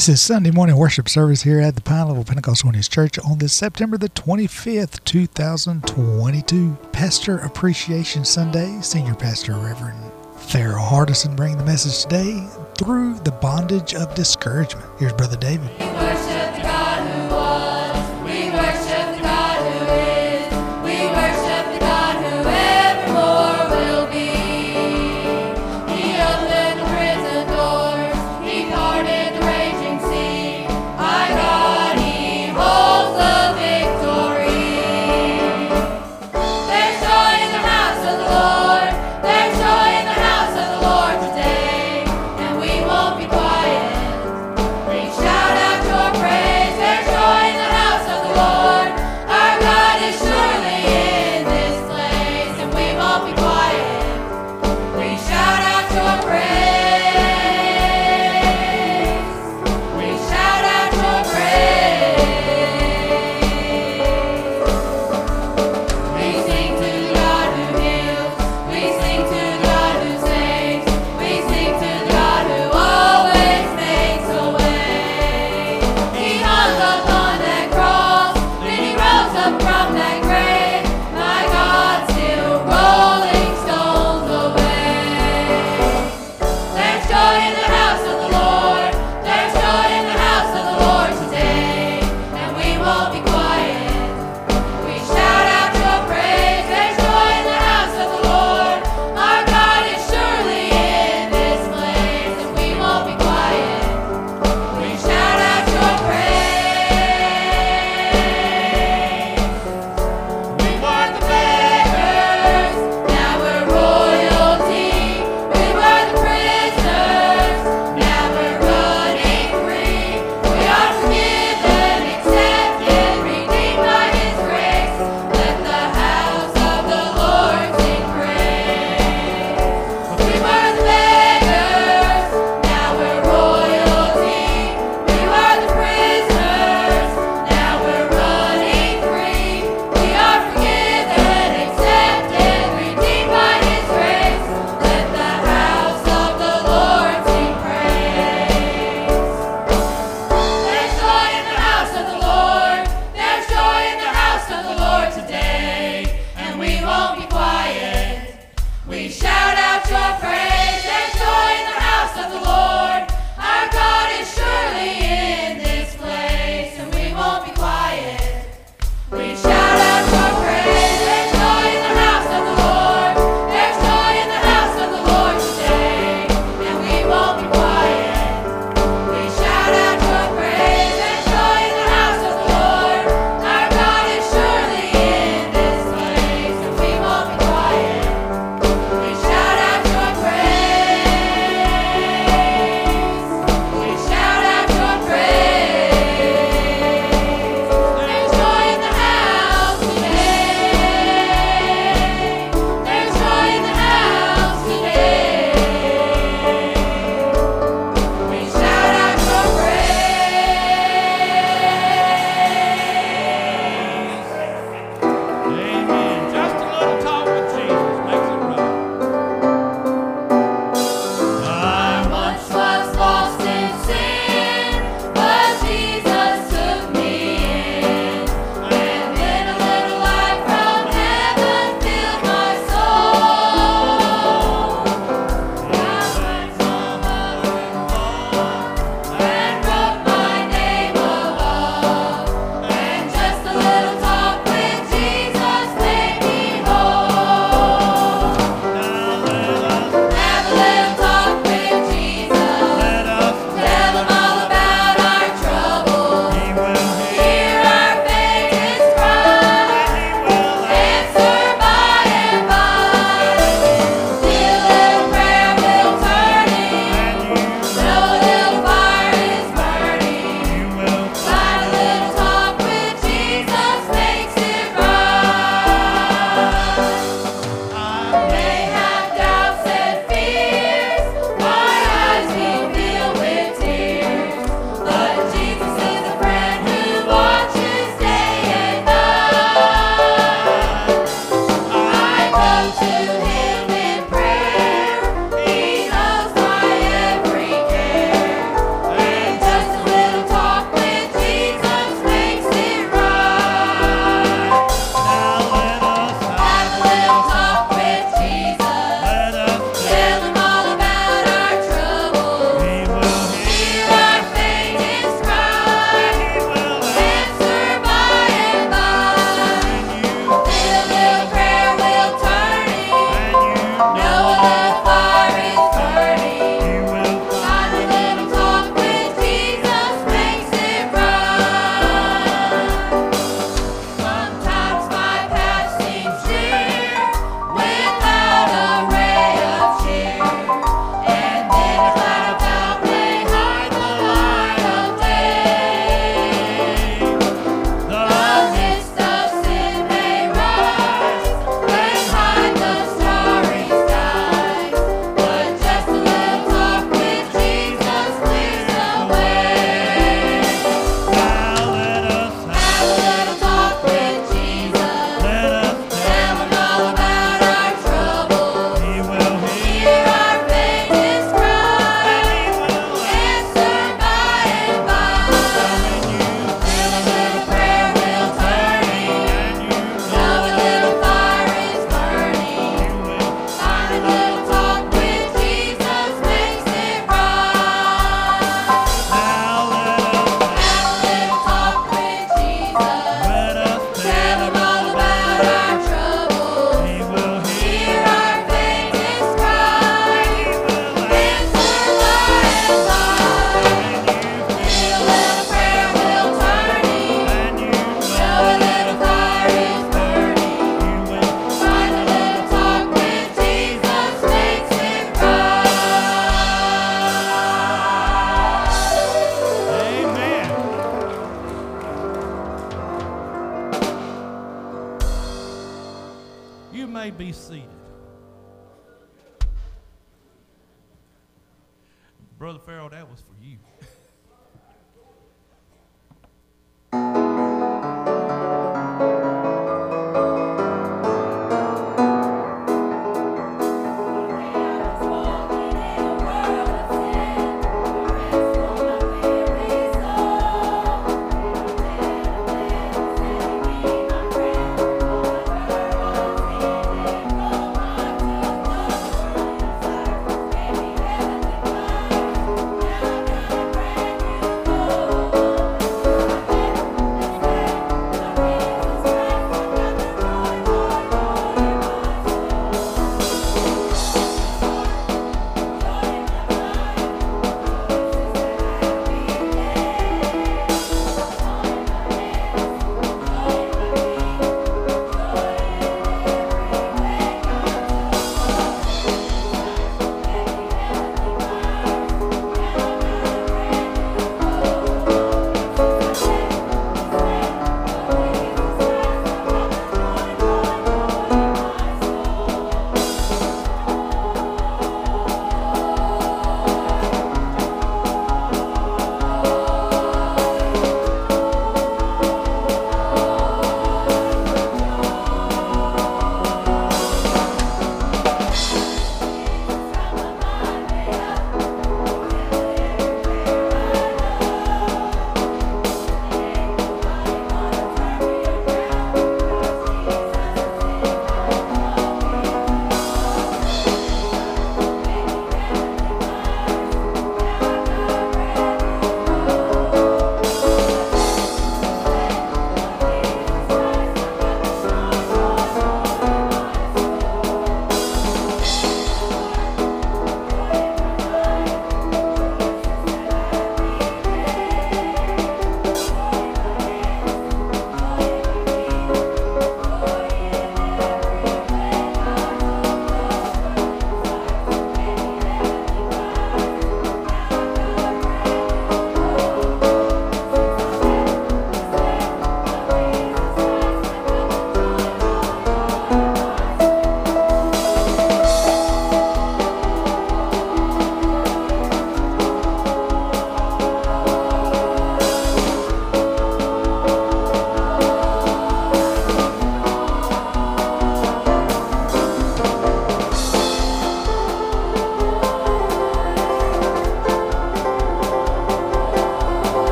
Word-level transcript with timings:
This 0.00 0.08
is 0.08 0.22
Sunday 0.22 0.50
morning 0.50 0.78
worship 0.78 1.10
service 1.10 1.42
here 1.42 1.60
at 1.60 1.74
the 1.74 1.82
Pine 1.82 2.08
Level 2.08 2.24
Pentecostal 2.24 2.68
Unionist 2.68 2.90
Church 2.90 3.18
on 3.18 3.36
this 3.36 3.52
September 3.52 3.98
the 3.98 4.08
25th, 4.08 5.04
2022. 5.04 6.78
Pastor 6.90 7.36
Appreciation 7.36 8.24
Sunday, 8.24 8.80
Senior 8.80 9.14
Pastor 9.14 9.52
Reverend 9.52 10.10
Farrell 10.38 10.82
Hardison 10.82 11.36
bringing 11.36 11.58
the 11.58 11.66
message 11.66 12.02
today 12.04 12.48
through 12.78 13.18
the 13.18 13.32
bondage 13.42 13.94
of 13.94 14.14
discouragement. 14.14 14.86
Here's 14.98 15.12
Brother 15.12 15.36
David. 15.36 15.68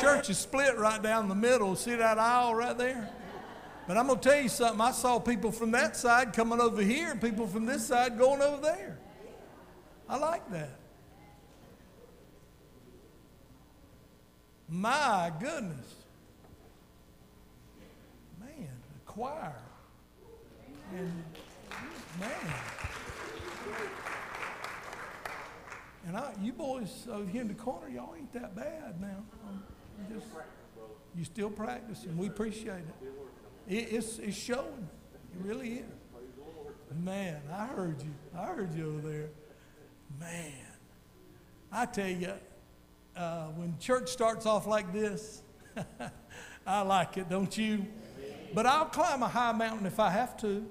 Church 0.00 0.30
is 0.30 0.38
split 0.38 0.76
right 0.78 1.02
down 1.02 1.28
the 1.28 1.34
middle. 1.34 1.76
See 1.76 1.94
that 1.94 2.18
aisle 2.18 2.54
right 2.54 2.76
there? 2.76 3.10
But 3.86 3.96
I'm 3.96 4.06
going 4.06 4.18
to 4.20 4.28
tell 4.28 4.40
you 4.40 4.48
something. 4.48 4.80
I 4.80 4.90
saw 4.90 5.18
people 5.18 5.50
from 5.50 5.70
that 5.70 5.96
side 5.96 6.32
coming 6.32 6.60
over 6.60 6.82
here 6.82 7.16
people 7.16 7.46
from 7.46 7.64
this 7.64 7.86
side 7.86 8.18
going 8.18 8.42
over 8.42 8.60
there. 8.60 8.98
I 10.08 10.16
like 10.16 10.50
that. 10.50 10.78
My 14.68 15.32
goodness. 15.40 15.94
Man, 18.38 18.68
the 18.92 19.00
choir. 19.06 19.56
And 20.94 21.24
man. 22.20 22.30
And 26.06 26.16
I, 26.16 26.32
you 26.40 26.52
boys 26.52 27.06
over 27.10 27.28
here 27.28 27.42
in 27.42 27.48
the 27.48 27.54
corner, 27.54 27.88
y'all 27.88 28.14
ain't 28.16 28.32
that 28.32 28.54
bad 28.56 29.00
now. 29.00 29.24
Um, 29.46 29.62
you 29.98 30.16
just, 30.16 30.28
you 31.18 31.24
still 31.24 31.50
practicing. 31.50 32.16
We 32.16 32.28
appreciate 32.28 32.76
it. 32.76 32.94
it 33.66 33.92
it's, 33.92 34.18
it's 34.20 34.36
showing. 34.36 34.88
It 35.34 35.44
really 35.44 35.72
is. 35.74 35.84
Man, 37.04 37.40
I 37.52 37.66
heard 37.66 38.00
you. 38.00 38.14
I 38.36 38.46
heard 38.46 38.72
you 38.72 38.88
over 38.88 39.08
there. 39.08 39.28
Man, 40.18 40.52
I 41.72 41.86
tell 41.86 42.08
you, 42.08 42.32
uh, 43.16 43.46
when 43.48 43.76
church 43.78 44.08
starts 44.10 44.46
off 44.46 44.66
like 44.66 44.92
this, 44.92 45.42
I 46.66 46.82
like 46.82 47.16
it, 47.16 47.28
don't 47.28 47.56
you? 47.58 47.84
But 48.54 48.64
I'll 48.66 48.86
climb 48.86 49.22
a 49.22 49.28
high 49.28 49.52
mountain 49.52 49.86
if 49.86 49.98
I 50.00 50.10
have 50.10 50.36
to. 50.38 50.64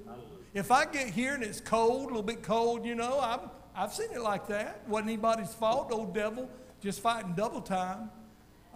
If 0.54 0.72
I 0.72 0.86
get 0.86 1.10
here 1.10 1.36
and 1.36 1.44
it's 1.44 1.60
cold, 1.60 2.06
a 2.06 2.08
little 2.08 2.24
bit 2.24 2.42
cold, 2.42 2.86
you 2.86 2.96
know, 2.96 3.20
I've, 3.20 3.42
I've 3.76 3.94
seen 3.94 4.12
it 4.12 4.22
like 4.22 4.48
that. 4.48 4.88
Wasn't 4.88 5.10
anybody's 5.10 5.54
fault, 5.54 5.92
old 5.92 6.16
devil, 6.16 6.50
just 6.82 7.02
fighting 7.02 7.34
double 7.34 7.62
time. 7.62 8.10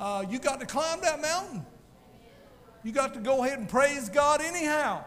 Uh, 0.01 0.25
you 0.27 0.39
got 0.39 0.59
to 0.59 0.65
climb 0.65 0.99
that 1.01 1.21
mountain. 1.21 1.63
You 2.83 2.91
got 2.91 3.13
to 3.13 3.19
go 3.19 3.43
ahead 3.43 3.59
and 3.59 3.69
praise 3.69 4.09
God 4.09 4.41
anyhow. 4.41 5.03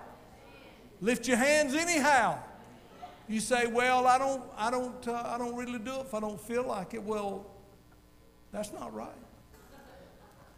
Lift 1.00 1.26
your 1.26 1.36
hands 1.36 1.74
anyhow. 1.74 2.38
You 3.26 3.40
say, 3.40 3.66
"Well, 3.66 4.06
I 4.06 4.18
don't, 4.18 4.44
I 4.56 4.70
don't, 4.70 5.08
uh, 5.08 5.20
I 5.26 5.36
don't 5.36 5.56
really 5.56 5.80
do 5.80 5.94
it 5.96 6.02
if 6.02 6.14
I 6.14 6.20
don't 6.20 6.40
feel 6.40 6.62
like 6.62 6.94
it." 6.94 7.02
Well, 7.02 7.44
that's 8.52 8.72
not 8.72 8.94
right. 8.94 9.10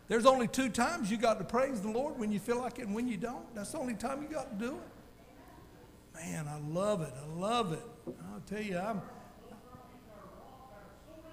There's 0.06 0.26
only 0.26 0.48
two 0.48 0.68
times 0.68 1.10
you 1.10 1.16
got 1.16 1.38
to 1.38 1.44
praise 1.44 1.80
the 1.80 1.88
Lord 1.88 2.18
when 2.18 2.30
you 2.30 2.38
feel 2.38 2.58
like 2.58 2.78
it 2.78 2.82
and 2.82 2.94
when 2.94 3.08
you 3.08 3.16
don't. 3.16 3.54
That's 3.54 3.72
the 3.72 3.78
only 3.78 3.94
time 3.94 4.20
you 4.20 4.28
got 4.28 4.50
to 4.58 4.66
do 4.66 4.74
it. 4.74 6.20
Man, 6.20 6.46
I 6.46 6.58
love 6.58 7.00
it. 7.00 7.14
I 7.24 7.40
love 7.40 7.72
it. 7.72 7.82
I'll 8.06 8.40
tell 8.40 8.60
you, 8.60 8.76
I'm. 8.76 9.00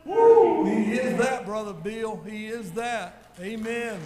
Woo! 0.06 0.66
He 0.66 0.94
is 0.94 1.18
that, 1.18 1.46
brother 1.46 1.74
Bill. 1.74 2.22
He 2.26 2.48
is 2.48 2.72
that. 2.74 3.32
Amen. 3.40 4.00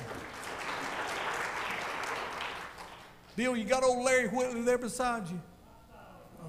Bill, 3.36 3.56
you 3.56 3.66
got 3.66 3.84
old 3.84 4.04
Larry 4.04 4.30
Whitley 4.30 4.62
there 4.62 4.78
beside 4.78 5.28
you. 5.28 5.40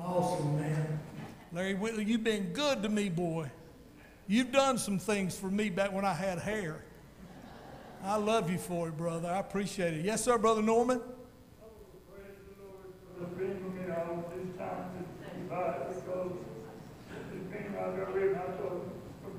Awesome, 0.00 0.58
man. 0.58 1.00
Larry 1.52 1.74
Whitley, 1.74 2.04
you've 2.04 2.24
been 2.24 2.52
good 2.52 2.82
to 2.82 2.88
me, 2.88 3.08
boy. 3.08 3.50
You've 4.26 4.52
done 4.52 4.78
some 4.78 4.98
things 4.98 5.36
for 5.36 5.50
me 5.50 5.70
back 5.70 5.92
when 5.92 6.04
I 6.04 6.12
had 6.12 6.38
hair. 6.38 6.84
I 8.04 8.16
love 8.16 8.50
you 8.50 8.58
for 8.58 8.88
it, 8.88 8.96
brother. 8.96 9.28
I 9.28 9.38
appreciate 9.38 9.94
it. 9.94 10.04
Yes, 10.04 10.24
sir, 10.24 10.38
Brother 10.38 10.62
Norman. 10.62 11.00
Praise 13.34 13.56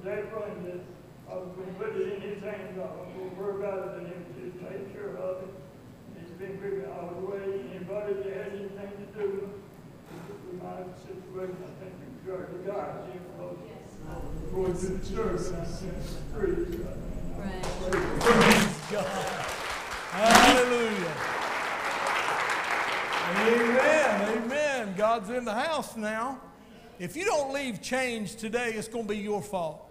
the 0.03 0.09
the 0.09 0.19
it's 0.19 0.33
I 0.33 0.33
one 0.33 0.63
that 0.63 0.81
I 1.29 1.35
was 1.35 1.49
to 1.67 1.73
put 1.73 1.95
it 1.95 2.13
in 2.13 2.21
his 2.21 2.43
hands. 2.43 2.77
I 2.77 2.81
was 2.81 3.07
to 3.13 3.41
worry 3.41 3.63
about 3.63 3.79
it 3.79 3.97
and 3.99 4.07
him 4.07 4.25
to 4.33 4.43
take 4.63 4.93
care 4.93 5.17
of 5.17 5.43
it. 5.43 5.53
He's 6.19 6.31
been 6.39 6.59
me 6.61 6.85
all 6.87 7.11
the 7.19 7.25
way. 7.27 7.61
Anybody 7.75 8.13
that 8.13 8.33
had 8.33 8.51
anything 8.53 8.91
to 8.95 9.19
do 9.19 9.49
with 10.17 10.63
my 10.63 10.87
situation, 11.03 11.57
I 11.63 11.83
think 11.83 11.93
we 11.99 12.31
got 12.31 12.47
to 12.47 12.57
God. 12.65 12.89
You 13.13 13.19
know, 13.37 13.57
going 14.53 14.73
to 14.73 14.87
the 14.87 15.15
church 15.15 15.47
and 15.47 15.57
I 15.57 15.65
sent 15.65 16.03
free. 16.33 16.79
Praise 18.19 18.79
God. 18.91 19.05
Hallelujah. 20.11 21.15
Amen. 23.37 24.43
Amen. 24.43 24.93
God's 24.97 25.29
in 25.29 25.45
the 25.45 25.53
house 25.53 25.95
now. 25.95 26.41
If 26.97 27.15
you 27.15 27.25
don't 27.25 27.53
leave 27.53 27.81
change 27.81 28.35
today, 28.35 28.73
it's 28.73 28.87
going 28.87 29.05
to 29.07 29.13
be 29.13 29.19
your 29.19 29.41
fault. 29.41 29.88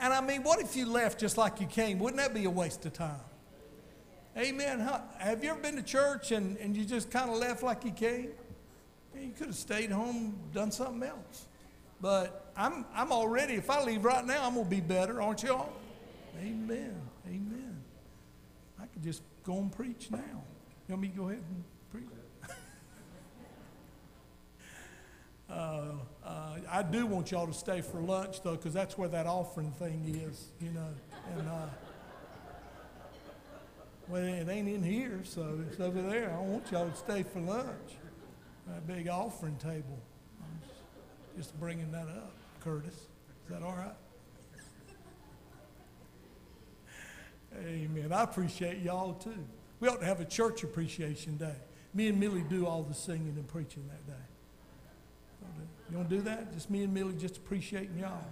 And 0.00 0.14
I 0.14 0.22
mean, 0.22 0.42
what 0.42 0.60
if 0.60 0.76
you 0.76 0.86
left 0.86 1.20
just 1.20 1.36
like 1.36 1.60
you 1.60 1.66
came? 1.66 1.98
Wouldn't 1.98 2.20
that 2.20 2.32
be 2.32 2.44
a 2.46 2.50
waste 2.50 2.86
of 2.86 2.94
time? 2.94 3.20
Amen. 4.36 4.80
Huh? 4.80 5.00
Have 5.18 5.44
you 5.44 5.50
ever 5.50 5.60
been 5.60 5.76
to 5.76 5.82
church 5.82 6.32
and, 6.32 6.56
and 6.56 6.74
you 6.74 6.86
just 6.86 7.10
kind 7.10 7.30
of 7.30 7.36
left 7.36 7.62
like 7.62 7.84
you 7.84 7.90
came? 7.90 8.30
You 9.14 9.32
could 9.36 9.48
have 9.48 9.56
stayed 9.56 9.90
home, 9.90 10.38
done 10.54 10.70
something 10.70 11.02
else. 11.02 11.46
But 12.00 12.50
I'm, 12.56 12.86
I'm 12.94 13.12
already, 13.12 13.54
if 13.54 13.68
I 13.68 13.82
leave 13.82 14.04
right 14.04 14.24
now, 14.24 14.46
I'm 14.46 14.54
going 14.54 14.64
to 14.64 14.70
be 14.70 14.80
better, 14.80 15.20
aren't 15.20 15.42
y'all? 15.42 15.70
Amen. 16.40 16.94
Amen. 17.26 17.82
I 18.80 18.86
could 18.86 19.02
just 19.02 19.22
go 19.44 19.58
and 19.58 19.70
preach 19.70 20.10
now. 20.10 20.18
You 20.88 20.94
want 20.94 21.02
me 21.02 21.08
to 21.08 21.16
go 21.16 21.28
ahead 21.28 21.42
and 21.46 21.64
preach? 21.92 22.06
Uh, 25.50 25.82
uh, 26.24 26.56
I 26.70 26.82
do 26.82 27.06
want 27.06 27.30
y'all 27.30 27.46
to 27.46 27.52
stay 27.52 27.80
for 27.80 28.00
lunch, 28.00 28.42
though, 28.42 28.56
because 28.56 28.72
that's 28.72 28.96
where 28.96 29.08
that 29.08 29.26
offering 29.26 29.72
thing 29.72 30.22
is, 30.28 30.46
you 30.60 30.70
know. 30.70 30.88
And, 31.36 31.48
uh, 31.48 31.66
well, 34.08 34.22
it 34.22 34.48
ain't 34.48 34.68
in 34.68 34.82
here, 34.82 35.20
so 35.24 35.58
it's 35.68 35.80
over 35.80 36.02
there. 36.02 36.32
I 36.36 36.40
want 36.40 36.70
y'all 36.70 36.88
to 36.88 36.96
stay 36.96 37.22
for 37.22 37.40
lunch. 37.40 37.96
That 38.66 38.86
big 38.86 39.08
offering 39.08 39.56
table. 39.56 39.98
I'm 40.40 40.68
just, 40.68 40.80
just 41.36 41.60
bringing 41.60 41.90
that 41.92 42.06
up, 42.08 42.32
Curtis. 42.60 42.94
Is 42.94 43.50
that 43.50 43.62
all 43.62 43.74
right? 43.76 43.94
Amen. 47.66 48.12
I 48.12 48.22
appreciate 48.22 48.78
y'all 48.78 49.14
too. 49.14 49.44
We 49.80 49.88
ought 49.88 50.00
to 50.00 50.06
have 50.06 50.20
a 50.20 50.24
church 50.24 50.62
appreciation 50.62 51.36
day. 51.36 51.56
Me 51.94 52.08
and 52.08 52.20
Millie 52.20 52.44
do 52.48 52.66
all 52.66 52.82
the 52.82 52.94
singing 52.94 53.34
and 53.36 53.48
preaching 53.48 53.88
that 53.88 54.06
day. 54.06 54.22
You 55.90 55.96
want 55.96 56.08
to 56.08 56.16
do 56.16 56.22
that? 56.22 56.52
Just 56.52 56.70
me 56.70 56.84
and 56.84 56.94
Millie 56.94 57.14
just 57.14 57.38
appreciating 57.38 57.98
y'all. 57.98 58.24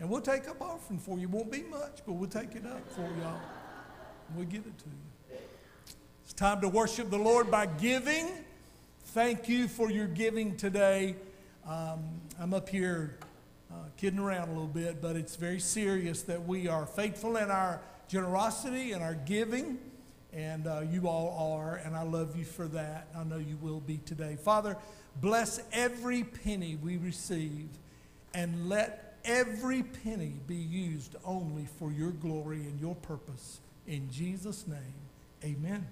And 0.00 0.08
we'll 0.08 0.22
take 0.22 0.48
up 0.48 0.60
offering 0.62 0.98
for 0.98 1.18
you. 1.18 1.28
Won't 1.28 1.52
be 1.52 1.62
much, 1.62 2.00
but 2.06 2.14
we'll 2.14 2.30
take 2.30 2.54
it 2.54 2.64
up 2.66 2.80
for 2.92 3.02
y'all. 3.02 3.40
We'll 4.34 4.46
give 4.46 4.66
it 4.66 4.78
to 4.78 4.84
you. 4.86 5.38
It's 6.24 6.32
time 6.32 6.62
to 6.62 6.68
worship 6.68 7.10
the 7.10 7.18
Lord 7.18 7.50
by 7.50 7.66
giving. 7.66 8.28
Thank 9.08 9.48
you 9.48 9.68
for 9.68 9.90
your 9.90 10.06
giving 10.06 10.56
today. 10.56 11.16
Um, 11.68 12.02
I'm 12.40 12.54
up 12.54 12.68
here 12.68 13.18
uh, 13.70 13.74
kidding 13.96 14.18
around 14.18 14.48
a 14.48 14.52
little 14.52 14.66
bit, 14.66 15.02
but 15.02 15.16
it's 15.16 15.36
very 15.36 15.60
serious 15.60 16.22
that 16.22 16.46
we 16.46 16.68
are 16.68 16.86
faithful 16.86 17.36
in 17.36 17.50
our 17.50 17.80
generosity 18.08 18.92
and 18.92 19.02
our 19.02 19.14
giving, 19.14 19.78
and 20.32 20.66
uh, 20.66 20.80
you 20.90 21.08
all 21.08 21.58
are, 21.58 21.76
and 21.76 21.94
I 21.94 22.02
love 22.02 22.36
you 22.36 22.44
for 22.44 22.66
that. 22.68 23.08
I 23.16 23.24
know 23.24 23.38
you 23.38 23.56
will 23.58 23.80
be 23.80 23.98
today. 23.98 24.36
Father, 24.36 24.76
bless 25.20 25.60
every 25.72 26.24
penny 26.24 26.76
we 26.82 26.96
receive, 26.96 27.68
and 28.32 28.68
let 28.68 29.16
every 29.24 29.82
penny 29.82 30.34
be 30.46 30.56
used 30.56 31.16
only 31.24 31.66
for 31.78 31.90
your 31.92 32.10
glory 32.10 32.58
and 32.58 32.80
your 32.80 32.94
purpose. 32.96 33.60
In 33.86 34.10
Jesus' 34.10 34.66
name, 34.66 34.94
amen. 35.44 35.86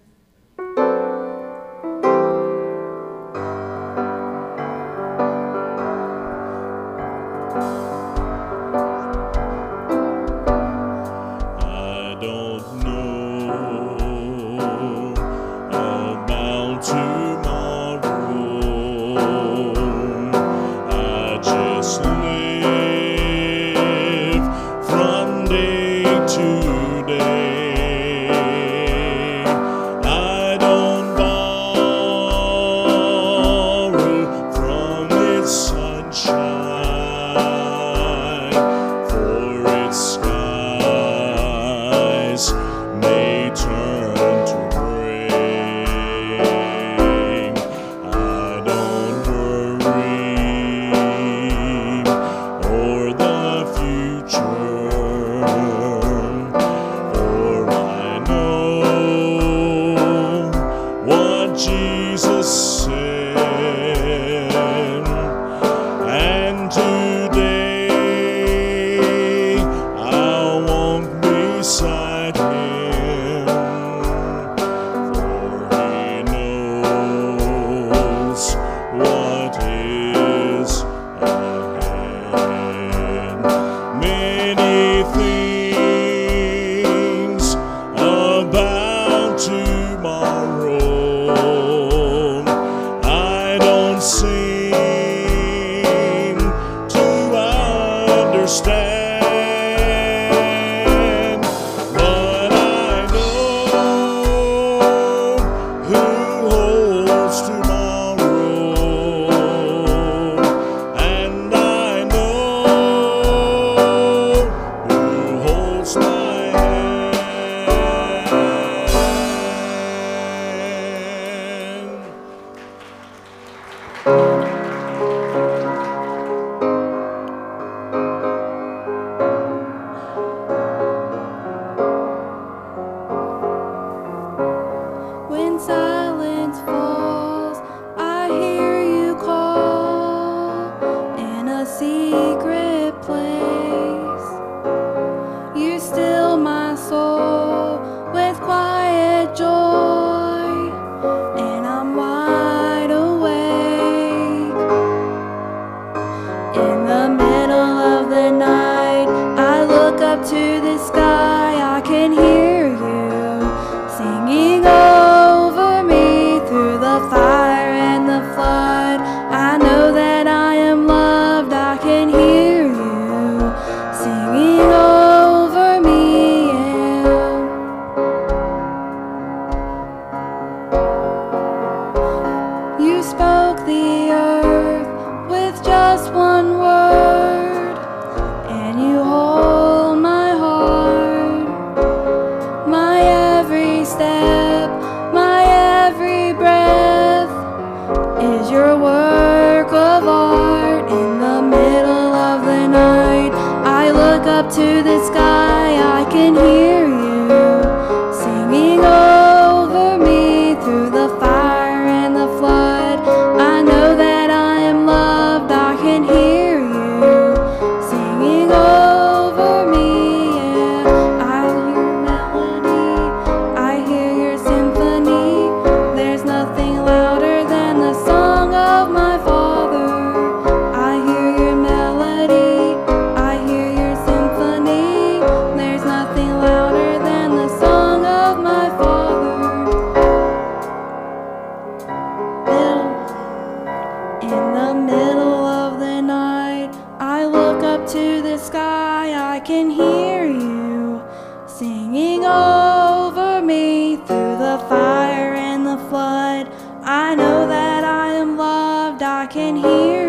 The 244.73 244.81
middle 244.81 245.45
of 245.45 245.81
the 245.81 246.01
night, 246.01 246.71
I 246.99 247.27
look 247.27 247.63
up 247.63 247.87
to 247.89 248.23
the 248.23 248.39
sky, 248.39 249.35
I 249.35 249.39
can 249.41 249.69
hear 249.69 250.25
you 250.25 251.03
singing 251.47 252.25
over 252.25 253.43
me 253.43 253.97
through 253.97 254.37
the 254.39 254.65
fire 254.71 255.35
and 255.35 255.67
the 255.67 255.77
flood. 255.91 256.51
I 256.85 257.15
know 257.15 257.47
that 257.49 257.85
I 257.85 258.15
am 258.15 258.39
loved, 258.39 259.03
I 259.03 259.27
can 259.27 259.57
hear 259.57 260.02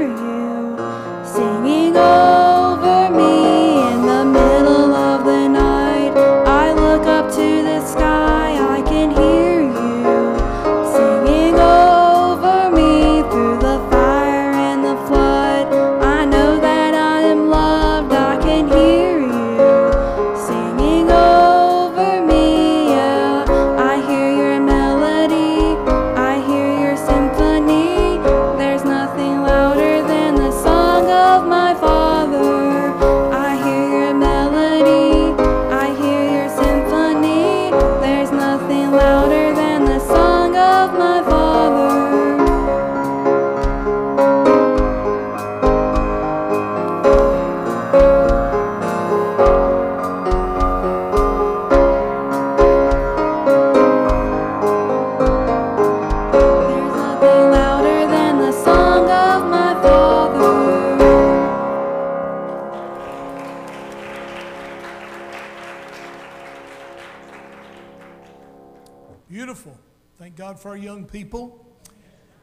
people 71.13 71.63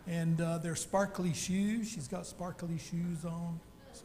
and 0.07 0.41
uh, 0.41 0.59
their 0.59 0.77
sparkly 0.77 1.35
shoes. 1.35 1.91
She's 1.91 2.07
got 2.07 2.25
sparkly 2.25 2.79
shoes 2.79 3.25
on, 3.25 3.59
so 3.93 4.05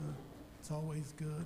it's 0.60 0.72
always 0.72 1.14
good. 1.18 1.46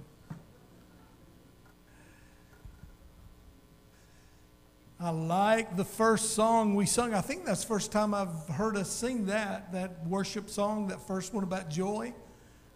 I 5.01 5.10
like 5.12 5.75
the 5.75 5.84
first 5.84 6.34
song 6.34 6.75
we 6.75 6.86
sung. 6.86 7.13
I 7.13 7.21
think 7.21 7.45
that's 7.45 7.62
the 7.62 7.67
first 7.67 7.91
time 7.91 8.13
I've 8.13 8.47
heard 8.47 8.77
us 8.77 8.89
sing 8.89 9.25
that, 9.27 9.71
that 9.73 10.05
worship 10.08 10.49
song, 10.49 10.88
that 10.88 11.05
first 11.05 11.34
one 11.34 11.43
about 11.43 11.69
joy. 11.69 12.13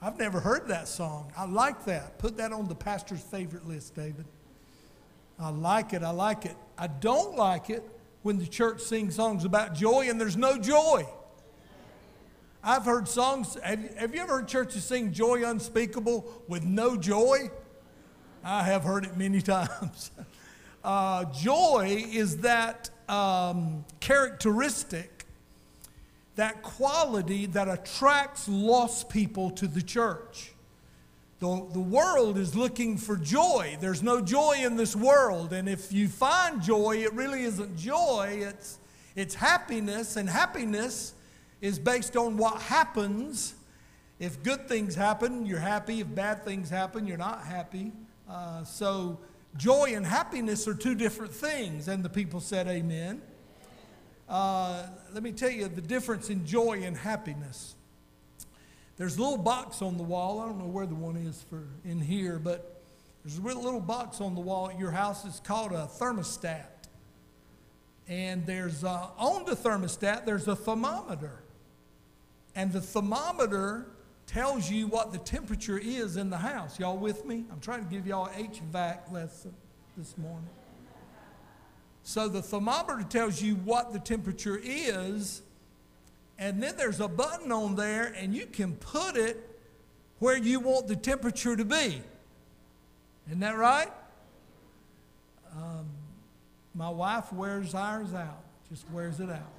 I've 0.01 0.19
never 0.19 0.41
heard 0.41 0.67
that 0.67 0.89
song. 0.89 1.31
I 1.37 1.45
like 1.45 1.85
that. 1.85 2.19
Put 2.19 2.37
that 2.37 2.51
on 2.51 2.67
the 2.67 2.75
pastor's 2.75 3.21
favorite 3.21 3.65
list, 3.65 3.95
David. 3.95 4.25
I 5.39 5.49
like 5.49 5.93
it. 5.93 6.03
I 6.03 6.11
like 6.11 6.45
it. 6.45 6.57
I 6.77 6.87
don't 6.87 7.37
like 7.37 7.69
it 7.69 7.83
when 8.23 8.39
the 8.39 8.47
church 8.47 8.81
sings 8.81 9.15
songs 9.15 9.45
about 9.45 9.75
joy 9.75 10.09
and 10.09 10.19
there's 10.19 10.37
no 10.37 10.57
joy. 10.57 11.05
I've 12.63 12.85
heard 12.85 13.09
songs. 13.09 13.57
Have, 13.61 13.97
have 13.97 14.15
you 14.15 14.21
ever 14.21 14.37
heard 14.37 14.47
churches 14.47 14.85
sing 14.85 15.11
joy 15.11 15.43
unspeakable 15.45 16.25
with 16.47 16.63
no 16.63 16.95
joy? 16.95 17.51
I 18.43 18.63
have 18.63 18.83
heard 18.83 19.05
it 19.05 19.17
many 19.17 19.41
times. 19.41 20.11
Uh, 20.83 21.25
joy 21.25 22.05
is 22.09 22.37
that 22.37 22.89
um, 23.09 23.83
characteristic, 23.99 25.25
that 26.35 26.63
quality 26.63 27.45
that 27.47 27.67
attracts 27.67 28.47
lost 28.47 29.09
people 29.09 29.51
to 29.51 29.67
the 29.67 29.81
church. 29.81 30.52
The, 31.43 31.67
the 31.73 31.79
world 31.81 32.37
is 32.37 32.55
looking 32.55 32.95
for 32.97 33.17
joy. 33.17 33.75
There's 33.81 34.01
no 34.01 34.21
joy 34.21 34.59
in 34.61 34.77
this 34.77 34.95
world. 34.95 35.51
And 35.51 35.67
if 35.67 35.91
you 35.91 36.07
find 36.07 36.61
joy, 36.61 37.03
it 37.03 37.11
really 37.11 37.43
isn't 37.43 37.75
joy, 37.75 38.45
it's, 38.47 38.79
it's 39.13 39.35
happiness. 39.35 40.15
And 40.15 40.29
happiness 40.29 41.13
is 41.59 41.77
based 41.77 42.15
on 42.15 42.37
what 42.37 42.61
happens. 42.61 43.55
If 44.19 44.41
good 44.41 44.69
things 44.69 44.95
happen, 44.95 45.45
you're 45.45 45.59
happy. 45.59 45.99
If 45.99 46.15
bad 46.15 46.45
things 46.45 46.69
happen, 46.69 47.05
you're 47.05 47.17
not 47.17 47.43
happy. 47.43 47.91
Uh, 48.29 48.63
so, 48.63 49.19
joy 49.57 49.95
and 49.95 50.05
happiness 50.05 50.65
are 50.65 50.73
two 50.73 50.95
different 50.95 51.33
things. 51.33 51.89
And 51.89 52.05
the 52.05 52.09
people 52.09 52.39
said, 52.39 52.69
Amen. 52.69 53.21
Uh, 54.29 54.87
let 55.13 55.21
me 55.21 55.33
tell 55.33 55.51
you 55.51 55.67
the 55.67 55.81
difference 55.81 56.29
in 56.29 56.45
joy 56.45 56.83
and 56.83 56.95
happiness. 56.95 57.75
There's 58.97 59.17
a 59.17 59.21
little 59.21 59.37
box 59.37 59.81
on 59.81 59.97
the 59.97 60.03
wall. 60.03 60.39
I 60.39 60.45
don't 60.45 60.59
know 60.59 60.67
where 60.67 60.85
the 60.85 60.95
one 60.95 61.17
is 61.17 61.43
for 61.49 61.63
in 61.83 61.99
here, 61.99 62.39
but 62.39 62.81
there's 63.23 63.37
a 63.37 63.41
little 63.41 63.79
box 63.79 64.21
on 64.21 64.35
the 64.35 64.41
wall 64.41 64.69
at 64.69 64.77
your 64.77 64.91
house. 64.91 65.25
It's 65.25 65.39
called 65.39 65.71
a 65.71 65.89
thermostat. 65.99 66.67
And 68.07 68.45
there's 68.45 68.83
uh, 68.83 69.07
on 69.17 69.45
the 69.45 69.55
thermostat, 69.55 70.25
there's 70.25 70.47
a 70.47 70.55
thermometer. 70.55 71.43
And 72.55 72.71
the 72.71 72.81
thermometer 72.81 73.87
tells 74.27 74.69
you 74.69 74.87
what 74.87 75.11
the 75.11 75.17
temperature 75.17 75.79
is 75.81 76.17
in 76.17 76.29
the 76.29 76.37
house. 76.37 76.79
Y'all 76.79 76.97
with 76.97 77.25
me? 77.25 77.45
I'm 77.51 77.59
trying 77.59 77.83
to 77.83 77.89
give 77.89 78.05
y'all 78.05 78.27
an 78.27 78.49
HVAC 78.49 79.11
lesson 79.11 79.53
this 79.97 80.17
morning. 80.17 80.49
So 82.03 82.27
the 82.27 82.41
thermometer 82.41 83.03
tells 83.03 83.41
you 83.41 83.55
what 83.55 83.93
the 83.93 83.99
temperature 83.99 84.59
is, 84.61 85.41
and 86.43 86.61
then 86.61 86.75
there's 86.75 86.99
a 86.99 87.07
button 87.07 87.53
on 87.53 87.75
there, 87.75 88.13
and 88.17 88.35
you 88.35 88.45
can 88.45 88.75
put 88.75 89.15
it 89.15 89.49
where 90.19 90.35
you 90.35 90.59
want 90.59 90.87
the 90.87 90.95
temperature 90.97 91.55
to 91.55 91.63
be. 91.63 92.01
Isn't 93.27 93.39
that 93.39 93.55
right? 93.55 93.89
Um, 95.55 95.85
my 96.75 96.89
wife 96.89 97.31
wears 97.31 97.73
ours 97.73 98.13
out, 98.13 98.43
just 98.69 98.83
wears 98.91 99.21
it 99.21 99.29
out. 99.29 99.53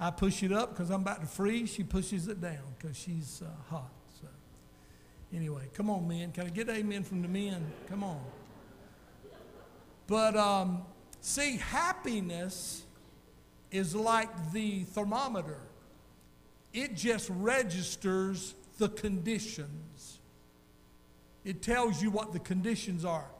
I 0.00 0.10
push 0.10 0.42
it 0.42 0.50
up 0.50 0.70
because 0.70 0.90
I'm 0.90 1.02
about 1.02 1.20
to 1.20 1.28
freeze. 1.28 1.70
She 1.72 1.84
pushes 1.84 2.26
it 2.26 2.40
down 2.40 2.64
because 2.76 2.96
she's 2.96 3.40
uh, 3.40 3.70
hot. 3.70 3.92
So, 4.20 4.26
anyway, 5.32 5.68
come 5.72 5.88
on, 5.88 6.08
men. 6.08 6.32
Can 6.32 6.46
I 6.46 6.50
get 6.50 6.68
amen 6.68 7.04
from 7.04 7.22
the 7.22 7.28
men? 7.28 7.64
Come 7.88 8.02
on. 8.02 8.20
But 10.08 10.36
um, 10.36 10.82
see, 11.20 11.58
happiness 11.58 12.82
is 13.70 13.94
like 13.94 14.50
the 14.50 14.82
thermometer, 14.82 15.60
it 16.72 16.94
just 16.96 17.30
registers 17.30 18.54
the 18.78 18.88
conditions, 18.88 20.18
it 21.44 21.62
tells 21.62 22.02
you 22.02 22.10
what 22.10 22.32
the 22.32 22.38
conditions 22.38 23.04
are. 23.04 23.30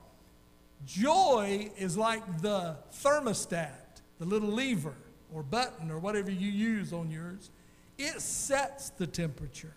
Joy 0.87 1.71
is 1.77 1.97
like 1.97 2.43
the 2.43 2.77
thermostat, 2.93 4.01
the 4.19 4.25
little 4.25 4.51
lever 4.51 4.95
or 5.33 5.43
button 5.43 5.91
or 5.91 5.99
whatever 5.99 6.31
you 6.31 6.51
use 6.51 6.93
on 6.93 7.11
yours. 7.11 7.51
It 7.99 8.21
sets 8.21 8.91
the 8.91 9.07
temperature. 9.07 9.75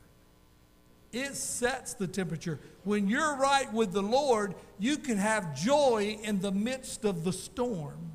It 1.12 1.36
sets 1.36 1.94
the 1.94 2.08
temperature. 2.08 2.60
When 2.84 3.08
you're 3.08 3.38
right 3.38 3.72
with 3.72 3.94
the 3.94 4.02
Lord, 4.02 4.56
you 4.80 4.98
can 4.98 5.18
have 5.18 5.56
joy 5.56 6.18
in 6.22 6.42
the 6.42 6.52
midst 6.52 7.06
of 7.06 7.24
the 7.24 7.32
storm. 7.32 8.12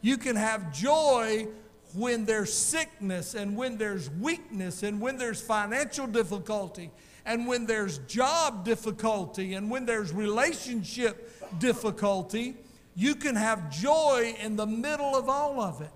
You 0.00 0.16
can 0.16 0.34
have 0.36 0.72
joy 0.72 1.46
when 1.94 2.24
there's 2.24 2.52
sickness 2.52 3.34
and 3.34 3.56
when 3.56 3.76
there's 3.76 4.10
weakness 4.10 4.82
and 4.82 5.00
when 5.00 5.16
there's 5.16 5.40
financial 5.40 6.06
difficulty 6.06 6.90
and 7.24 7.46
when 7.46 7.66
there's 7.66 7.98
job 7.98 8.64
difficulty 8.64 9.54
and 9.54 9.70
when 9.70 9.86
there's 9.86 10.12
relationship 10.12 11.58
difficulty. 11.58 12.56
You 12.94 13.14
can 13.14 13.36
have 13.36 13.70
joy 13.70 14.34
in 14.42 14.56
the 14.56 14.66
middle 14.66 15.16
of 15.16 15.28
all 15.28 15.60
of 15.60 15.80
it. 15.80 15.90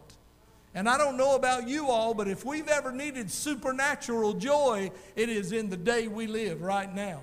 And 0.74 0.88
I 0.88 0.98
don't 0.98 1.16
know 1.16 1.36
about 1.36 1.68
you 1.68 1.88
all, 1.88 2.14
but 2.14 2.26
if 2.26 2.44
we've 2.44 2.68
ever 2.68 2.90
needed 2.90 3.30
supernatural 3.30 4.32
joy, 4.34 4.90
it 5.14 5.28
is 5.28 5.52
in 5.52 5.70
the 5.70 5.76
day 5.76 6.08
we 6.08 6.26
live 6.26 6.62
right 6.62 6.92
now. 6.92 7.20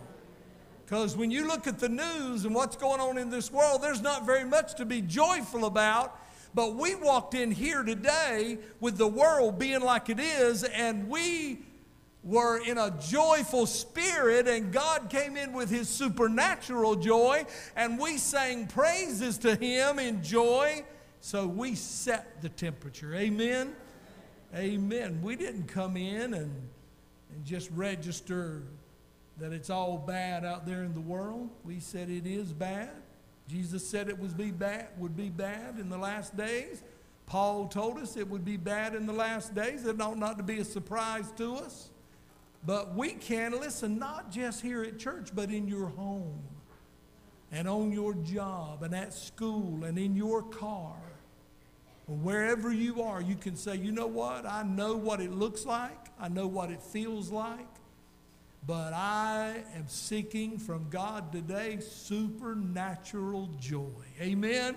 Because 0.86 1.18
when 1.18 1.32
you 1.32 1.48
look 1.48 1.68
at 1.68 1.80
the 1.80 1.90
news 1.90 2.46
and 2.46 2.54
what's 2.54 2.76
going 2.76 3.00
on 3.00 3.18
in 3.18 3.30
this 3.30 3.52
world, 3.52 3.82
there's 3.82 4.02
not 4.02 4.26
very 4.26 4.46
much 4.46 4.76
to 4.76 4.86
be 4.86 5.02
joyful 5.02 5.66
about. 5.66 6.18
But 6.54 6.76
we 6.76 6.96
walked 6.96 7.34
in 7.34 7.52
here 7.52 7.84
today 7.84 8.58
with 8.80 8.98
the 8.98 9.08
world 9.08 9.58
being 9.58 9.82
like 9.82 10.10
it 10.10 10.20
is, 10.20 10.64
and 10.64 11.08
we 11.10 11.60
were 12.24 12.60
in 12.60 12.78
a 12.78 12.92
joyful 13.00 13.66
spirit, 13.66 14.48
and 14.48 14.72
God 14.72 15.10
came 15.10 15.38
in 15.38 15.54
with 15.54 15.70
His 15.70 15.90
supernatural 15.90 16.96
joy, 16.96 17.46
and 17.76 17.98
we 17.98 18.18
sang 18.18 18.68
praises 18.68 19.38
to 19.40 19.56
Him 19.56 19.98
in 19.98 20.24
joy. 20.24 20.84
So 21.22 21.48
we 21.48 21.76
set 21.76 22.42
the 22.42 22.50
temperature. 22.50 23.16
Amen? 23.16 23.76
Amen. 24.56 25.22
We 25.22 25.36
didn't 25.36 25.68
come 25.68 25.96
in 25.96 26.34
and, 26.34 26.52
and 27.34 27.46
just 27.46 27.72
register 27.72 28.64
that 29.38 29.54
it's 29.54 29.70
all 29.70 29.98
bad 29.98 30.44
out 30.44 30.66
there 30.66 30.84
in 30.84 30.94
the 30.94 31.02
world. 31.02 31.50
We 31.64 31.80
said 31.80 32.10
it 32.10 32.28
is 32.28 32.52
bad. 32.52 32.92
Jesus 33.52 33.86
said 33.86 34.08
it 34.08 34.38
be 34.38 34.52
bad, 34.52 34.88
would 34.98 35.18
be 35.18 35.30
bad 35.30 35.78
in 35.78 35.90
the 35.90 35.98
last 35.98 36.38
days. 36.38 36.84
Paul 37.26 37.68
told 37.68 37.98
us 37.98 38.16
it 38.16 38.30
would 38.30 38.46
be 38.46 38.58
bad 38.58 38.96
in 38.96 39.06
the 39.06 39.14
last 39.14 39.54
days. 39.54 39.86
It 39.86 40.00
ought 40.00 40.18
not 40.18 40.38
to 40.38 40.44
be 40.44 40.60
a 40.60 40.66
surprise 40.66 41.32
to 41.38 41.56
us. 41.56 41.90
But 42.66 42.96
we 42.96 43.10
can 43.12 43.52
listen 43.52 44.00
not 44.00 44.32
just 44.32 44.62
here 44.62 44.84
at 44.84 45.00
church, 45.00 45.30
but 45.34 45.50
in 45.50 45.68
your 45.68 45.88
home 45.88 46.42
and 47.52 47.68
on 47.68 47.92
your 47.92 48.14
job 48.14 48.84
and 48.84 48.96
at 48.96 49.14
school 49.14 49.84
and 49.84 49.98
in 49.98 50.16
your 50.16 50.44
car 50.44 50.96
wherever 52.08 52.72
you 52.74 53.02
are, 53.02 53.22
you 53.22 53.36
can 53.36 53.56
say, 53.56 53.76
you 53.76 53.92
know 53.92 54.08
what? 54.08 54.46
I 54.46 54.64
know 54.64 54.96
what 54.96 55.22
it 55.22 55.32
looks 55.32 55.66
like, 55.66 56.08
I 56.20 56.28
know 56.28 56.48
what 56.48 56.72
it 56.72 56.82
feels 56.82 57.32
like, 57.32 57.68
but 58.66 58.94
I 58.94 59.64
am 59.76 59.88
seeking 59.88 60.60
from 60.60 60.88
God 60.90 61.32
today 61.32 61.80
supernatural 61.80 63.50
joy. 63.60 64.06
Amen? 64.20 64.76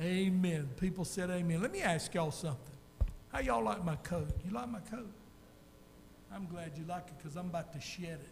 Amen. 0.00 0.68
People 0.78 1.04
said 1.04 1.30
amen. 1.30 1.62
Let 1.62 1.72
me 1.72 1.80
ask 1.80 2.12
y'all 2.14 2.30
something. 2.30 2.76
How 3.32 3.40
y'all 3.40 3.64
like 3.64 3.84
my 3.84 3.96
coat? 3.96 4.28
You 4.44 4.52
like 4.52 4.68
my 4.68 4.80
coat? 4.80 5.10
I'm 6.32 6.46
glad 6.46 6.72
you 6.76 6.84
like 6.86 7.08
it 7.08 7.14
because 7.16 7.36
I'm 7.36 7.46
about 7.46 7.72
to 7.72 7.80
shed 7.80 8.20
it. 8.20 8.30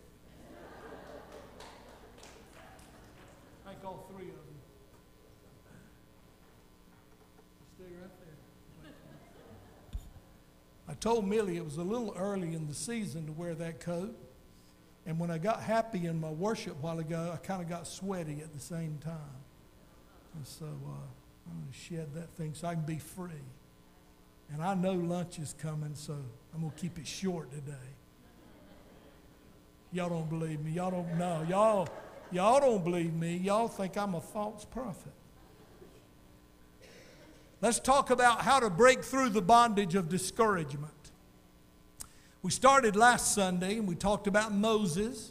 I 3.67 3.71
all 3.87 4.07
three 4.11 4.29
of 4.29 4.35
them. 4.35 4.43
Stay 7.77 7.85
right 8.01 8.11
there. 8.21 8.93
I 10.89 10.95
told 10.95 11.27
Millie 11.27 11.57
it 11.57 11.65
was 11.65 11.79
a 11.79 11.83
little 11.83 12.15
early 12.17 12.55
in 12.55 12.67
the 12.67 12.75
season 12.75 13.27
to 13.27 13.33
wear 13.33 13.55
that 13.55 13.81
coat. 13.81 14.17
And 15.07 15.19
when 15.19 15.31
I 15.31 15.39
got 15.39 15.61
happy 15.63 16.07
in 16.07 16.21
my 16.21 16.31
worship 16.31 16.77
while 16.81 16.99
ago, 16.99 17.31
I 17.33 17.37
kind 17.39 17.61
of 17.61 17.69
got 17.69 17.87
sweaty 17.87 18.41
at 18.41 18.53
the 18.53 18.61
same 18.61 18.99
time. 19.03 19.43
And 20.35 20.47
so 20.47 20.67
uh, 20.67 21.49
I'm 21.51 21.59
going 21.59 21.73
to 21.73 21.79
shed 21.79 22.15
that 22.15 22.31
thing 22.37 22.55
so 22.55 22.69
I 22.69 22.75
can 22.75 22.85
be 22.85 22.99
free. 22.99 23.31
And 24.53 24.63
I 24.63 24.75
know 24.75 24.93
lunch 24.93 25.39
is 25.39 25.55
coming, 25.61 25.95
so 25.95 26.15
I'm 26.55 26.61
going 26.61 26.73
to 26.73 26.79
keep 26.79 26.99
it 26.99 27.07
short 27.07 27.51
today. 27.51 27.73
Y'all 29.93 30.09
don't 30.09 30.29
believe 30.29 30.61
me. 30.65 30.73
Y'all 30.73 30.91
don't 30.91 31.19
know. 31.19 31.45
Y'all, 31.49 31.89
y'all 32.31 32.61
don't 32.61 32.85
believe 32.85 33.13
me. 33.13 33.37
Y'all 33.37 33.69
think 33.69 33.97
I'm 33.97 34.15
a 34.15 34.21
false 34.21 34.65
prophet. 34.65 35.13
Let's 37.61 37.79
talk 37.79 38.11
about 38.11 38.43
how 38.43 38.61
to 38.61 38.71
break 38.71 39.05
through 39.05 39.31
the 39.31 39.43
bondage 39.43 39.95
of 39.95 40.09
discouragement. 40.09 41.02
We 42.43 42.51
started 42.51 42.97
last 42.97 43.35
Sunday 43.35 43.79
and 43.79 43.87
we 43.87 43.95
talked 43.95 44.27
about 44.27 44.53
Moses. 44.53 45.31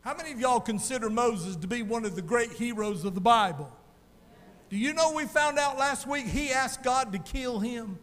How 0.00 0.16
many 0.16 0.32
of 0.32 0.40
y'all 0.40 0.60
consider 0.60 1.10
Moses 1.10 1.56
to 1.56 1.66
be 1.66 1.82
one 1.82 2.06
of 2.06 2.16
the 2.16 2.22
great 2.22 2.52
heroes 2.52 3.04
of 3.04 3.14
the 3.14 3.20
Bible? 3.20 3.70
Do 4.70 4.78
you 4.78 4.94
know 4.94 5.12
we 5.12 5.26
found 5.26 5.58
out 5.58 5.78
last 5.78 6.06
week 6.06 6.26
he 6.26 6.50
asked 6.50 6.82
God 6.82 7.12
to 7.12 7.18
kill 7.18 7.58
him? 7.60 7.98